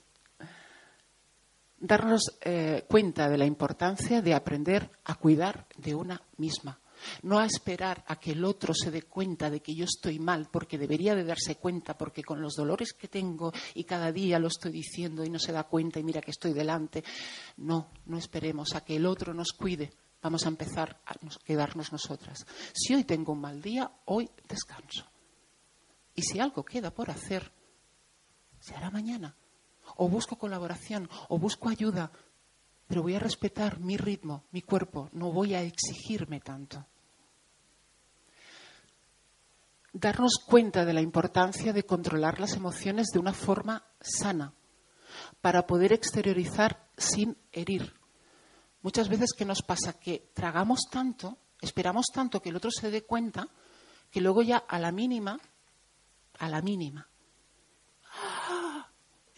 Darnos 1.80 2.38
eh, 2.42 2.86
cuenta 2.88 3.30
de 3.30 3.38
la 3.38 3.46
importancia 3.46 4.22
de 4.22 4.34
aprender 4.34 4.90
a 5.06 5.16
cuidar 5.16 5.66
de 5.78 5.96
una 5.96 6.22
misma 6.38 6.80
no 7.24 7.40
a 7.40 7.46
esperar 7.46 8.04
a 8.08 8.20
que 8.20 8.32
el 8.32 8.44
otro 8.44 8.74
se 8.74 8.92
dé 8.92 9.04
cuenta 9.04 9.50
de 9.50 9.62
que 9.62 9.76
yo 9.76 9.86
estoy 9.86 10.20
mal, 10.20 10.48
porque 10.52 10.78
debería 10.78 11.16
de 11.16 11.24
darse 11.24 11.56
cuenta, 11.56 11.98
porque 11.98 12.24
con 12.24 12.42
los 12.42 12.56
dolores 12.56 12.94
que 12.94 13.08
tengo 13.08 13.52
y 13.74 13.84
cada 13.84 14.12
día 14.12 14.40
lo 14.40 14.48
estoy 14.48 14.72
diciendo 14.72 15.24
y 15.24 15.30
no 15.30 15.40
se 15.40 15.52
da 15.52 15.64
cuenta 15.64 16.00
y 16.00 16.04
mira 16.04 16.22
que 16.22 16.32
estoy 16.32 16.54
delante. 16.54 17.04
No, 17.58 17.92
no 18.06 18.18
esperemos 18.18 18.76
a 18.76 18.84
que 18.84 18.96
el 18.96 19.06
otro 19.06 19.34
nos 19.34 19.52
cuide. 19.52 19.94
Vamos 20.22 20.46
a 20.46 20.50
empezar 20.50 21.00
a 21.06 21.16
quedarnos 21.44 21.92
nosotras. 21.92 22.46
Si 22.74 22.94
hoy 22.94 23.06
tengo 23.06 23.34
un 23.34 23.42
mal 23.42 23.62
día, 23.62 23.90
hoy 24.06 24.30
descanso. 24.48 25.06
Y 26.14 26.22
si 26.24 26.40
algo 26.40 26.64
queda 26.64 26.92
por 26.92 27.10
hacer, 27.10 27.50
se 28.60 28.76
hará 28.76 28.90
mañana. 28.92 29.34
O 30.00 30.08
busco 30.08 30.40
colaboración, 30.40 31.12
o 31.28 31.36
busco 31.38 31.68
ayuda, 31.68 32.10
pero 32.88 33.04
voy 33.04 33.16
a 33.16 33.20
respetar 33.20 33.80
mi 33.80 33.98
ritmo, 33.98 34.46
mi 34.52 34.62
cuerpo, 34.62 35.10
no 35.12 35.32
voy 35.32 35.54
a 35.56 35.62
exigirme 35.62 36.40
tanto. 36.40 36.86
Darnos 39.92 40.40
cuenta 40.48 40.86
de 40.86 40.94
la 40.94 41.02
importancia 41.02 41.74
de 41.74 41.84
controlar 41.84 42.40
las 42.40 42.54
emociones 42.54 43.08
de 43.12 43.20
una 43.20 43.34
forma 43.34 43.84
sana, 44.00 44.54
para 45.42 45.68
poder 45.68 45.92
exteriorizar 45.92 46.88
sin 46.96 47.36
herir. 47.52 47.94
Muchas 48.82 49.10
veces 49.10 49.34
que 49.38 49.44
nos 49.44 49.62
pasa 49.62 50.00
que 50.00 50.32
tragamos 50.34 50.88
tanto, 50.90 51.38
esperamos 51.60 52.06
tanto 52.14 52.42
que 52.42 52.50
el 52.50 52.56
otro 52.56 52.72
se 52.72 52.90
dé 52.90 53.04
cuenta, 53.04 53.50
que 54.10 54.22
luego 54.22 54.44
ya 54.44 54.58
a 54.58 54.80
la 54.80 54.94
mínima, 54.94 55.40
a 56.38 56.48
la 56.48 56.62
mínima. 56.62 57.10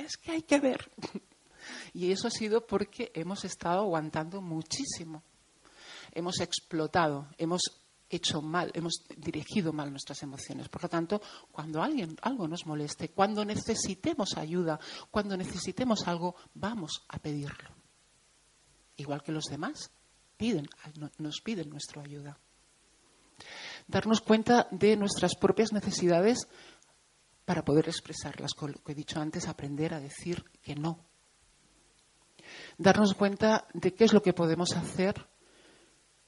Es 0.01 0.17
que 0.17 0.31
hay 0.31 0.41
que 0.43 0.59
ver, 0.59 0.91
y 1.93 2.11
eso 2.11 2.27
ha 2.27 2.31
sido 2.31 2.65
porque 2.65 3.11
hemos 3.15 3.45
estado 3.45 3.81
aguantando 3.81 4.41
muchísimo. 4.41 5.23
Hemos 6.13 6.41
explotado, 6.41 7.29
hemos 7.37 7.61
hecho 8.09 8.41
mal, 8.41 8.69
hemos 8.73 9.05
dirigido 9.15 9.71
mal 9.71 9.89
nuestras 9.89 10.21
emociones. 10.23 10.67
Por 10.67 10.83
lo 10.83 10.89
tanto, 10.89 11.21
cuando 11.51 11.81
alguien 11.81 12.17
algo 12.21 12.47
nos 12.47 12.65
moleste, 12.65 13.09
cuando 13.09 13.45
necesitemos 13.45 14.37
ayuda, 14.37 14.79
cuando 15.09 15.37
necesitemos 15.37 16.07
algo, 16.07 16.35
vamos 16.53 17.03
a 17.07 17.19
pedirlo. 17.19 17.69
Igual 18.97 19.23
que 19.23 19.31
los 19.31 19.45
demás 19.45 19.91
piden, 20.35 20.67
nos 21.17 21.41
piden 21.41 21.69
nuestra 21.69 22.01
ayuda. 22.01 22.37
Darnos 23.87 24.21
cuenta 24.21 24.67
de 24.71 24.95
nuestras 24.97 25.35
propias 25.35 25.71
necesidades 25.71 26.47
para 27.51 27.65
poder 27.65 27.89
expresarlas. 27.89 28.53
Con 28.53 28.71
lo 28.71 28.81
que 28.81 28.93
he 28.93 28.95
dicho 28.95 29.19
antes, 29.19 29.49
aprender 29.49 29.93
a 29.93 29.99
decir 29.99 30.41
que 30.61 30.73
no 30.73 31.03
darnos 32.77 33.13
cuenta 33.13 33.67
de 33.73 33.93
qué 33.93 34.05
es 34.05 34.13
lo 34.13 34.21
que 34.21 34.31
podemos 34.31 34.71
hacer 34.77 35.27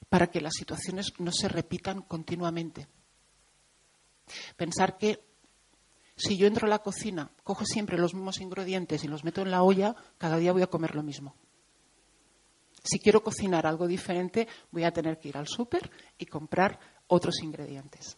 para 0.10 0.28
que 0.28 0.42
las 0.42 0.52
situaciones 0.54 1.14
no 1.20 1.32
se 1.32 1.48
repitan 1.48 2.02
continuamente. 2.02 2.90
Pensar 4.58 4.98
que 4.98 5.24
si 6.18 6.36
yo 6.36 6.46
entro 6.46 6.68
a 6.68 6.70
la 6.70 6.80
cocina, 6.80 7.32
cojo 7.46 7.64
siempre 7.64 7.98
los 7.98 8.14
mismos 8.14 8.42
ingredientes 8.42 9.06
y 9.06 9.08
los 9.08 9.24
meto 9.24 9.44
en 9.44 9.52
la 9.52 9.64
olla, 9.64 9.96
cada 10.18 10.36
día 10.36 10.52
voy 10.52 10.64
a 10.64 10.68
comer 10.68 10.94
lo 10.94 11.04
mismo. 11.04 11.38
Si 12.84 13.00
quiero 13.00 13.24
cocinar 13.24 13.66
algo 13.66 13.88
diferente, 13.88 14.46
voy 14.72 14.84
a 14.84 14.92
tener 14.92 15.22
que 15.22 15.30
ir 15.30 15.38
al 15.38 15.48
súper 15.48 15.90
y 16.18 16.26
comprar 16.26 16.82
otros 17.08 17.42
ingredientes 17.42 18.18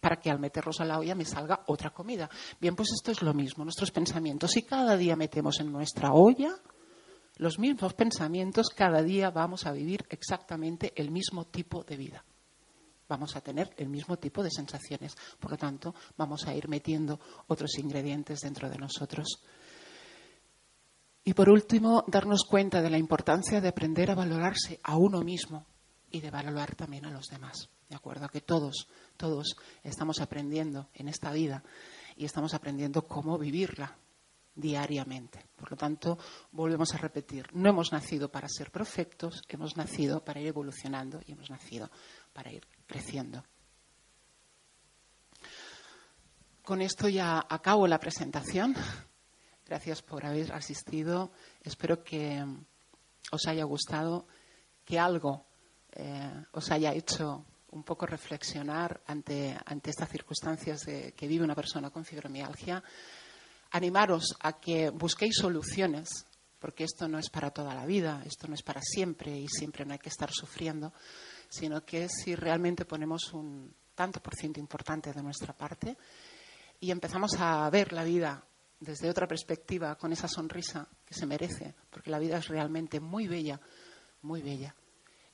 para 0.00 0.16
que 0.16 0.30
al 0.30 0.38
meterlos 0.38 0.80
a 0.80 0.84
la 0.84 0.98
olla 0.98 1.14
me 1.14 1.24
salga 1.24 1.64
otra 1.66 1.90
comida. 1.90 2.28
Bien, 2.60 2.76
pues 2.76 2.90
esto 2.92 3.10
es 3.10 3.22
lo 3.22 3.34
mismo, 3.34 3.64
nuestros 3.64 3.90
pensamientos. 3.90 4.52
Si 4.52 4.62
cada 4.62 4.96
día 4.96 5.16
metemos 5.16 5.60
en 5.60 5.72
nuestra 5.72 6.12
olla 6.12 6.54
los 7.36 7.58
mismos 7.58 7.94
pensamientos, 7.94 8.68
cada 8.68 9.02
día 9.02 9.30
vamos 9.30 9.66
a 9.66 9.72
vivir 9.72 10.04
exactamente 10.08 10.92
el 10.96 11.10
mismo 11.10 11.46
tipo 11.46 11.84
de 11.84 11.96
vida. 11.96 12.24
Vamos 13.08 13.36
a 13.36 13.40
tener 13.40 13.72
el 13.78 13.88
mismo 13.88 14.18
tipo 14.18 14.42
de 14.42 14.50
sensaciones. 14.50 15.16
Por 15.40 15.52
lo 15.52 15.56
tanto, 15.56 15.94
vamos 16.16 16.46
a 16.46 16.54
ir 16.54 16.68
metiendo 16.68 17.18
otros 17.46 17.78
ingredientes 17.78 18.40
dentro 18.40 18.68
de 18.68 18.76
nosotros. 18.76 19.42
Y 21.24 21.32
por 21.32 21.48
último, 21.48 22.04
darnos 22.06 22.44
cuenta 22.44 22.82
de 22.82 22.90
la 22.90 22.98
importancia 22.98 23.60
de 23.60 23.68
aprender 23.68 24.10
a 24.10 24.14
valorarse 24.14 24.80
a 24.82 24.96
uno 24.96 25.22
mismo 25.22 25.66
y 26.10 26.20
de 26.20 26.30
valorar 26.30 26.74
también 26.74 27.04
a 27.04 27.10
los 27.10 27.26
demás. 27.26 27.68
De 27.88 27.96
acuerdo 27.96 28.28
que 28.28 28.40
todos, 28.40 28.88
todos 29.16 29.56
estamos 29.82 30.20
aprendiendo 30.20 30.88
en 30.94 31.08
esta 31.08 31.32
vida 31.32 31.62
y 32.16 32.24
estamos 32.24 32.54
aprendiendo 32.54 33.06
cómo 33.06 33.38
vivirla, 33.38 33.96
diariamente. 34.58 35.46
Por 35.56 35.70
lo 35.70 35.76
tanto, 35.76 36.18
volvemos 36.50 36.92
a 36.92 36.98
repetir, 36.98 37.46
no 37.52 37.68
hemos 37.68 37.92
nacido 37.92 38.30
para 38.30 38.48
ser 38.48 38.70
perfectos, 38.70 39.42
hemos 39.48 39.76
nacido 39.76 40.24
para 40.24 40.40
ir 40.40 40.48
evolucionando 40.48 41.20
y 41.26 41.32
hemos 41.32 41.48
nacido 41.48 41.90
para 42.32 42.52
ir 42.52 42.66
creciendo. 42.86 43.44
Con 46.62 46.82
esto 46.82 47.08
ya 47.08 47.46
acabo 47.48 47.86
la 47.86 47.98
presentación. 47.98 48.74
Gracias 49.64 50.02
por 50.02 50.26
haber 50.26 50.52
asistido. 50.52 51.30
Espero 51.62 52.02
que 52.02 52.44
os 53.30 53.46
haya 53.46 53.64
gustado, 53.64 54.26
que 54.84 54.98
algo 54.98 55.46
eh, 55.92 56.44
os 56.52 56.70
haya 56.70 56.92
hecho 56.92 57.44
un 57.70 57.82
poco 57.82 58.06
reflexionar 58.06 59.00
ante, 59.06 59.56
ante 59.66 59.90
estas 59.90 60.08
circunstancias 60.08 60.80
de, 60.86 61.12
que 61.12 61.28
vive 61.28 61.44
una 61.44 61.54
persona 61.54 61.90
con 61.90 62.04
fibromialgia 62.04 62.82
animaros 63.70 64.36
a 64.40 64.58
que 64.58 64.90
busquéis 64.90 65.36
soluciones, 65.36 66.08
porque 66.58 66.84
esto 66.84 67.08
no 67.08 67.18
es 67.18 67.28
para 67.30 67.50
toda 67.50 67.74
la 67.74 67.86
vida, 67.86 68.22
esto 68.24 68.48
no 68.48 68.54
es 68.54 68.62
para 68.62 68.80
siempre 68.82 69.38
y 69.38 69.48
siempre 69.48 69.84
no 69.84 69.92
hay 69.92 69.98
que 69.98 70.08
estar 70.08 70.30
sufriendo, 70.32 70.92
sino 71.48 71.84
que 71.84 72.08
si 72.08 72.34
realmente 72.34 72.84
ponemos 72.84 73.32
un 73.32 73.74
tanto 73.94 74.20
por 74.20 74.34
ciento 74.34 74.60
importante 74.60 75.12
de 75.12 75.22
nuestra 75.22 75.52
parte 75.52 75.96
y 76.80 76.90
empezamos 76.90 77.34
a 77.38 77.68
ver 77.70 77.92
la 77.92 78.04
vida 78.04 78.44
desde 78.80 79.10
otra 79.10 79.26
perspectiva, 79.26 79.96
con 79.96 80.12
esa 80.12 80.28
sonrisa 80.28 80.86
que 81.04 81.14
se 81.14 81.26
merece, 81.26 81.74
porque 81.90 82.10
la 82.10 82.20
vida 82.20 82.38
es 82.38 82.46
realmente 82.46 83.00
muy 83.00 83.26
bella, 83.26 83.60
muy 84.22 84.40
bella, 84.40 84.74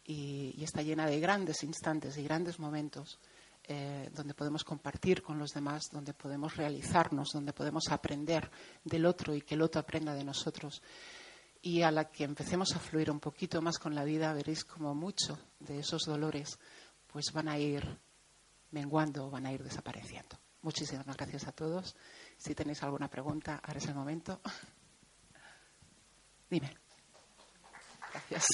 y, 0.05 0.63
está 0.63 0.83
llena 0.83 1.07
de 1.07 1.21
grandes 1.21 1.63
instantes 1.63 2.17
y 2.19 2.23
grandes 2.23 2.59
momentos 2.59 3.19
eh, 3.67 4.11
donde 4.15 4.35
podemos 4.35 4.65
compartir 4.65 5.23
con 5.23 5.39
los 5.39 5.53
demás, 5.53 5.89
donde 5.91 6.13
podemos 6.13 6.57
realizarnos, 6.57 7.31
donde 7.33 7.53
podemos 7.53 7.85
aprender 7.91 8.51
del 8.85 9.07
otro 9.07 9.35
y 9.35 9.41
que 9.41 9.55
el 9.55 9.63
otro 9.63 9.81
aprenda 9.81 10.15
de 10.15 10.25
nosotros. 10.25 10.83
Y 11.63 11.81
a 11.81 11.91
la 11.91 12.11
que 12.11 12.25
empecemos 12.25 12.77
a 12.77 12.79
fluir 12.79 13.11
un 13.11 13.21
poquito 13.21 13.63
más 13.63 13.79
con 13.79 13.95
la 13.95 14.05
vida, 14.05 14.35
veréis 14.35 14.65
como 14.65 14.95
mucho 14.95 15.39
de 15.61 15.79
esos 15.79 16.03
dolores 16.03 16.59
pues 17.07 17.27
van 17.33 17.49
a 17.49 17.59
ir 17.59 17.99
menguando 18.73 19.27
o 19.27 19.31
van 19.31 19.47
a 19.47 19.53
ir 19.53 19.63
desapareciendo. 19.63 20.39
Muchísimas 20.63 21.17
gracias 21.17 21.47
a 21.47 21.53
todos. 21.53 21.95
Si 22.37 22.55
tenéis 22.55 22.83
alguna 22.83 23.09
pregunta, 23.09 23.61
ahora 23.63 23.79
es 23.79 23.87
el 23.87 23.95
momento. 23.95 24.41
Dime. 26.51 26.77
Gracias. 28.13 28.47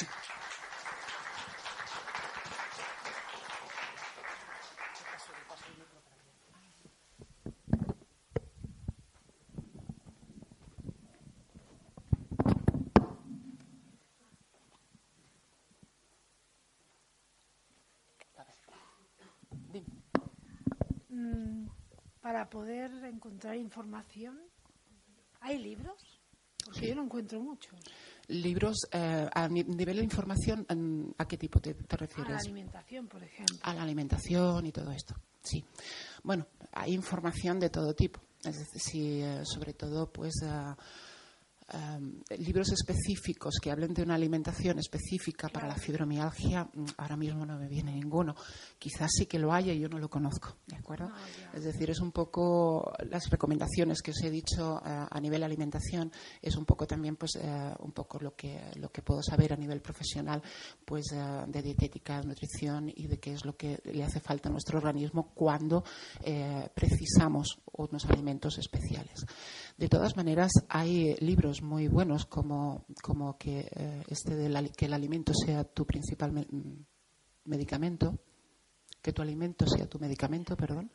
Para 22.20 22.48
poder 22.50 22.90
encontrar 23.04 23.56
información? 23.56 24.38
¿Hay 25.40 25.58
libros? 25.58 26.20
Porque 26.64 26.88
yo 26.88 26.94
no 26.94 27.04
encuentro 27.04 27.40
muchos. 27.40 27.78
Libros 28.28 28.76
eh, 28.92 29.28
a 29.32 29.48
nivel 29.48 29.96
de 29.96 30.04
información, 30.04 30.66
¿a 31.18 31.26
qué 31.26 31.36
tipo 31.36 31.60
te, 31.60 31.74
refieres? 31.88 32.28
A 32.28 32.30
la 32.30 32.38
alimentación, 32.38 33.08
por 33.08 33.22
ejemplo. 33.22 33.56
A 33.62 33.74
la 33.74 33.82
alimentación 33.82 34.66
y 34.66 34.72
todo 34.72 34.92
esto, 34.92 35.14
sí. 35.42 35.64
Bueno, 36.22 36.46
hay 36.72 36.92
información 36.92 37.58
de 37.58 37.70
todo 37.70 37.94
tipo. 37.94 38.20
Es 38.44 38.70
decir, 38.72 39.24
eh, 39.24 39.42
sobre 39.44 39.74
todo, 39.74 40.12
pues, 40.12 40.34
um, 41.74 42.20
libros 42.38 42.72
específicos 42.72 43.54
que 43.60 43.70
hablen 43.70 43.94
de 43.94 44.02
una 44.02 44.14
alimentación 44.14 44.78
específica 44.78 45.48
para 45.48 45.68
la 45.68 45.76
fibromialgia, 45.76 46.64
mm, 46.64 46.84
ahora 46.98 47.16
mismo 47.16 47.46
no 47.46 47.58
me 47.58 47.68
viene 47.68 47.92
ninguno. 47.92 48.34
Quizás 48.78 49.10
sí 49.12 49.26
que 49.26 49.38
lo 49.38 49.52
haya 49.52 49.72
y 49.72 49.80
yo 49.80 49.88
no 49.88 49.98
lo 49.98 50.08
conozco, 50.08 50.56
¿de 50.66 50.76
acuerdo? 50.76 51.08
Ah, 51.12 51.50
es 51.54 51.64
decir, 51.64 51.90
es 51.90 52.00
un 52.00 52.12
poco 52.12 52.92
las 53.08 53.28
recomendaciones 53.30 54.02
que 54.02 54.10
os 54.10 54.22
he 54.22 54.30
dicho 54.30 54.74
uh, 54.74 55.06
a 55.10 55.20
nivel 55.20 55.42
alimentación, 55.42 56.12
es 56.42 56.56
un 56.56 56.64
poco 56.64 56.86
también 56.86 57.16
pues 57.16 57.36
uh, 57.36 57.84
un 57.84 57.92
poco 57.92 58.18
lo 58.20 58.34
que 58.34 58.60
lo 58.76 58.90
que 58.90 59.02
puedo 59.02 59.22
saber 59.22 59.52
a 59.52 59.56
nivel 59.56 59.80
profesional 59.80 60.42
pues 60.84 61.12
uh, 61.12 61.50
de 61.50 61.62
dietética, 61.62 62.22
nutrición 62.22 62.92
y 62.94 63.06
de 63.06 63.18
qué 63.18 63.32
es 63.32 63.44
lo 63.44 63.56
que 63.56 63.80
le 63.84 64.04
hace 64.04 64.20
falta 64.20 64.48
a 64.48 64.52
nuestro 64.52 64.78
organismo 64.78 65.30
cuando 65.34 65.84
eh, 66.22 66.68
precisamos 66.74 67.58
unos 67.72 68.04
alimentos 68.06 68.58
especiales. 68.58 69.24
De 69.80 69.88
todas 69.88 70.14
maneras, 70.14 70.52
hay 70.68 71.14
libros 71.20 71.62
muy 71.62 71.88
buenos 71.88 72.26
como, 72.26 72.84
como 73.02 73.38
que, 73.38 73.60
eh, 73.60 74.02
este 74.08 74.36
de 74.36 74.70
que 74.76 74.84
el 74.84 74.92
alimento 74.92 75.32
sea 75.32 75.64
tu 75.64 75.86
principal 75.86 76.32
me 76.32 76.46
medicamento, 77.46 78.18
que 79.00 79.14
tu 79.14 79.22
alimento 79.22 79.66
sea 79.66 79.88
tu 79.88 79.98
medicamento, 79.98 80.54
perdón, 80.54 80.90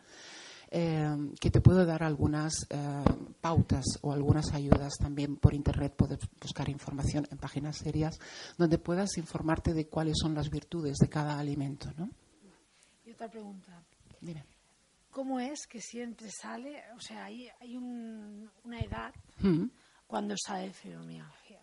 eh, 0.70 1.32
que 1.42 1.50
te 1.50 1.62
puedo 1.62 1.84
dar 1.84 2.04
algunas 2.04 2.68
eh, 2.70 3.04
pautas 3.42 3.86
o 4.04 4.14
algunas 4.14 4.54
ayudas 4.54 4.94
también 5.00 5.38
por 5.38 5.56
internet. 5.56 5.96
Puedes 5.98 6.20
buscar 6.40 6.70
información 6.70 7.28
en 7.32 7.40
páginas 7.40 7.78
serias 7.78 8.20
donde 8.56 8.78
puedas 8.78 9.18
informarte 9.18 9.74
de 9.74 9.88
cuáles 9.88 10.18
son 10.22 10.36
las 10.36 10.52
virtudes 10.52 10.98
de 10.98 11.10
cada 11.10 11.40
alimento. 11.40 11.92
¿no? 11.98 12.12
Y 13.04 13.14
otra 13.14 13.32
pregunta. 13.32 13.84
Dime. 14.22 14.46
¿Cómo 15.16 15.40
es 15.40 15.66
que 15.66 15.80
siempre 15.80 16.30
sale, 16.30 16.84
o 16.94 17.00
sea, 17.00 17.24
hay, 17.24 17.48
hay 17.62 17.78
un, 17.78 18.52
una 18.66 18.80
edad 18.82 19.14
mm. 19.40 19.64
cuando 20.06 20.36
sale 20.38 20.74
fibromialgia? 20.74 21.62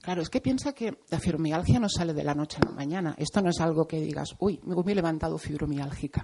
Claro, 0.00 0.22
es 0.22 0.30
que 0.30 0.40
piensa 0.40 0.72
que 0.72 0.96
la 1.10 1.18
fibromialgia 1.18 1.80
no 1.80 1.88
sale 1.88 2.14
de 2.14 2.22
la 2.22 2.36
noche 2.36 2.58
a 2.62 2.66
la 2.66 2.70
mañana. 2.70 3.16
Esto 3.18 3.42
no 3.42 3.50
es 3.50 3.58
algo 3.60 3.88
que 3.88 4.00
digas, 4.00 4.36
uy, 4.38 4.60
me 4.62 4.92
he 4.92 4.94
levantado 4.94 5.38
fibromiálgica. 5.38 6.22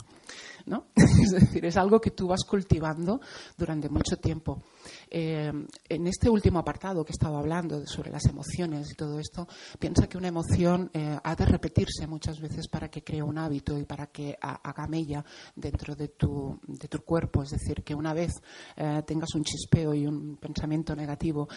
¿No? 0.67 0.87
Es 1.21 1.33
decir, 1.33 1.65
es 1.65 1.77
algo 1.77 2.01
que 2.01 2.11
tú 2.11 2.29
vas 2.29 2.45
cultivando 2.45 3.21
durante 3.57 3.89
mucho 3.89 4.17
tiempo. 4.17 4.63
Eh, 5.11 5.53
en 5.89 6.07
este 6.07 6.31
último 6.31 6.59
apartado 6.59 7.05
que 7.05 7.13
he 7.13 7.15
estado 7.15 7.37
hablando 7.37 7.87
sobre 7.87 8.11
las 8.11 8.25
emociones 8.27 8.91
y 8.91 8.95
todo 8.95 9.19
esto, 9.19 9.47
piensa 9.79 10.09
que 10.09 10.17
una 10.17 10.29
emoción 10.29 10.91
eh, 10.95 11.19
ha 11.23 11.37
de 11.37 11.45
repetirse 11.45 12.07
muchas 12.07 12.41
veces 12.41 12.69
para 12.69 12.89
que 12.89 13.05
cree 13.05 13.23
un 13.23 13.39
hábito 13.39 13.79
y 13.79 13.85
para 13.85 14.07
que 14.07 14.37
haga 14.41 14.87
mella 14.87 15.25
dentro 15.55 15.95
de 15.95 16.09
tu, 16.09 16.59
de 16.67 16.89
tu 16.89 17.01
cuerpo. 17.03 17.43
Es 17.43 17.51
decir, 17.51 17.83
que 17.83 17.95
una 17.95 18.15
vez 18.15 18.33
eh, 18.77 19.03
tengas 19.07 19.35
un 19.35 19.45
chispeo 19.45 19.95
y 19.95 20.07
un 20.07 20.37
pensamiento 20.37 20.95
negativo, 20.97 21.49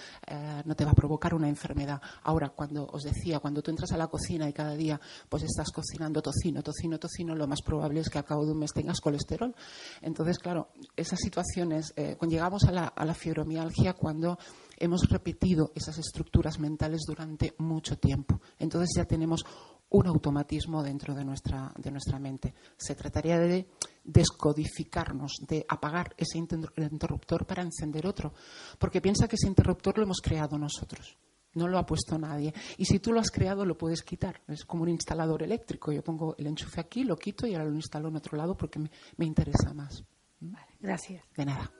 no 0.65 0.75
te 0.75 0.85
va 0.85 0.91
a 0.91 0.95
provocar 0.95 1.33
una 1.33 1.47
enfermedad. 1.47 2.01
Ahora, 2.23 2.49
cuando 2.49 2.85
os 2.87 3.03
decía, 3.03 3.39
cuando 3.39 3.61
tú 3.61 3.71
entras 3.71 3.91
a 3.91 3.97
la 3.97 4.07
cocina 4.07 4.49
y 4.49 4.53
cada 4.53 4.75
día 4.75 4.99
pues 5.29 5.43
estás 5.43 5.71
cocinando 5.71 6.21
tocino, 6.21 6.61
tocino, 6.61 6.99
tocino, 6.99 7.35
lo 7.35 7.47
más 7.47 7.61
probable 7.61 7.99
es 7.99 8.09
que 8.09 8.17
al 8.17 8.25
cabo 8.25 8.45
de 8.45 8.51
un 8.51 8.59
mes 8.59 8.73
tengas 8.73 8.92
colesterol. 9.01 9.55
Entonces, 10.01 10.39
claro, 10.39 10.69
esas 10.95 11.19
situaciones, 11.19 11.93
eh, 11.95 12.17
llegamos 12.27 12.63
a 12.65 12.71
la, 12.71 12.87
a 12.87 13.05
la 13.05 13.13
fibromialgia 13.13 13.93
cuando 13.93 14.37
hemos 14.77 15.09
repetido 15.09 15.71
esas 15.75 15.97
estructuras 15.97 16.59
mentales 16.59 17.01
durante 17.07 17.53
mucho 17.57 17.97
tiempo. 17.97 18.41
Entonces 18.59 18.89
ya 18.95 19.05
tenemos 19.05 19.45
un 19.93 20.07
automatismo 20.07 20.81
dentro 20.81 21.13
de 21.13 21.23
nuestra, 21.23 21.71
de 21.77 21.91
nuestra 21.91 22.17
mente. 22.19 22.53
Se 22.77 22.95
trataría 22.95 23.37
de 23.39 23.67
descodificarnos, 24.03 25.33
de 25.47 25.65
apagar 25.69 26.15
ese 26.17 26.39
interruptor 26.39 27.45
para 27.45 27.61
encender 27.61 28.07
otro, 28.07 28.33
porque 28.79 29.01
piensa 29.01 29.27
que 29.27 29.35
ese 29.35 29.47
interruptor 29.47 29.97
lo 29.97 30.03
hemos 30.03 30.19
creado 30.19 30.57
nosotros. 30.57 31.15
No 31.55 31.67
lo 31.67 31.77
ha 31.77 31.85
puesto 31.85 32.17
nadie. 32.17 32.53
Y 32.77 32.85
si 32.85 32.99
tú 32.99 33.11
lo 33.13 33.19
has 33.19 33.29
creado, 33.29 33.65
lo 33.65 33.77
puedes 33.77 34.01
quitar. 34.01 34.41
Es 34.47 34.65
como 34.65 34.83
un 34.83 34.89
instalador 34.89 35.43
eléctrico. 35.43 35.91
Yo 35.91 36.03
pongo 36.03 36.35
el 36.37 36.47
enchufe 36.47 36.81
aquí, 36.81 37.03
lo 37.03 37.15
quito 37.15 37.45
y 37.45 37.53
ahora 37.53 37.65
lo 37.65 37.75
instalo 37.75 38.09
en 38.09 38.15
otro 38.15 38.37
lado 38.37 38.55
porque 38.55 38.79
me, 38.79 38.89
me 39.17 39.25
interesa 39.25 39.73
más. 39.73 40.03
Vale, 40.39 40.75
gracias. 40.79 41.23
De 41.35 41.45
nada. 41.45 41.71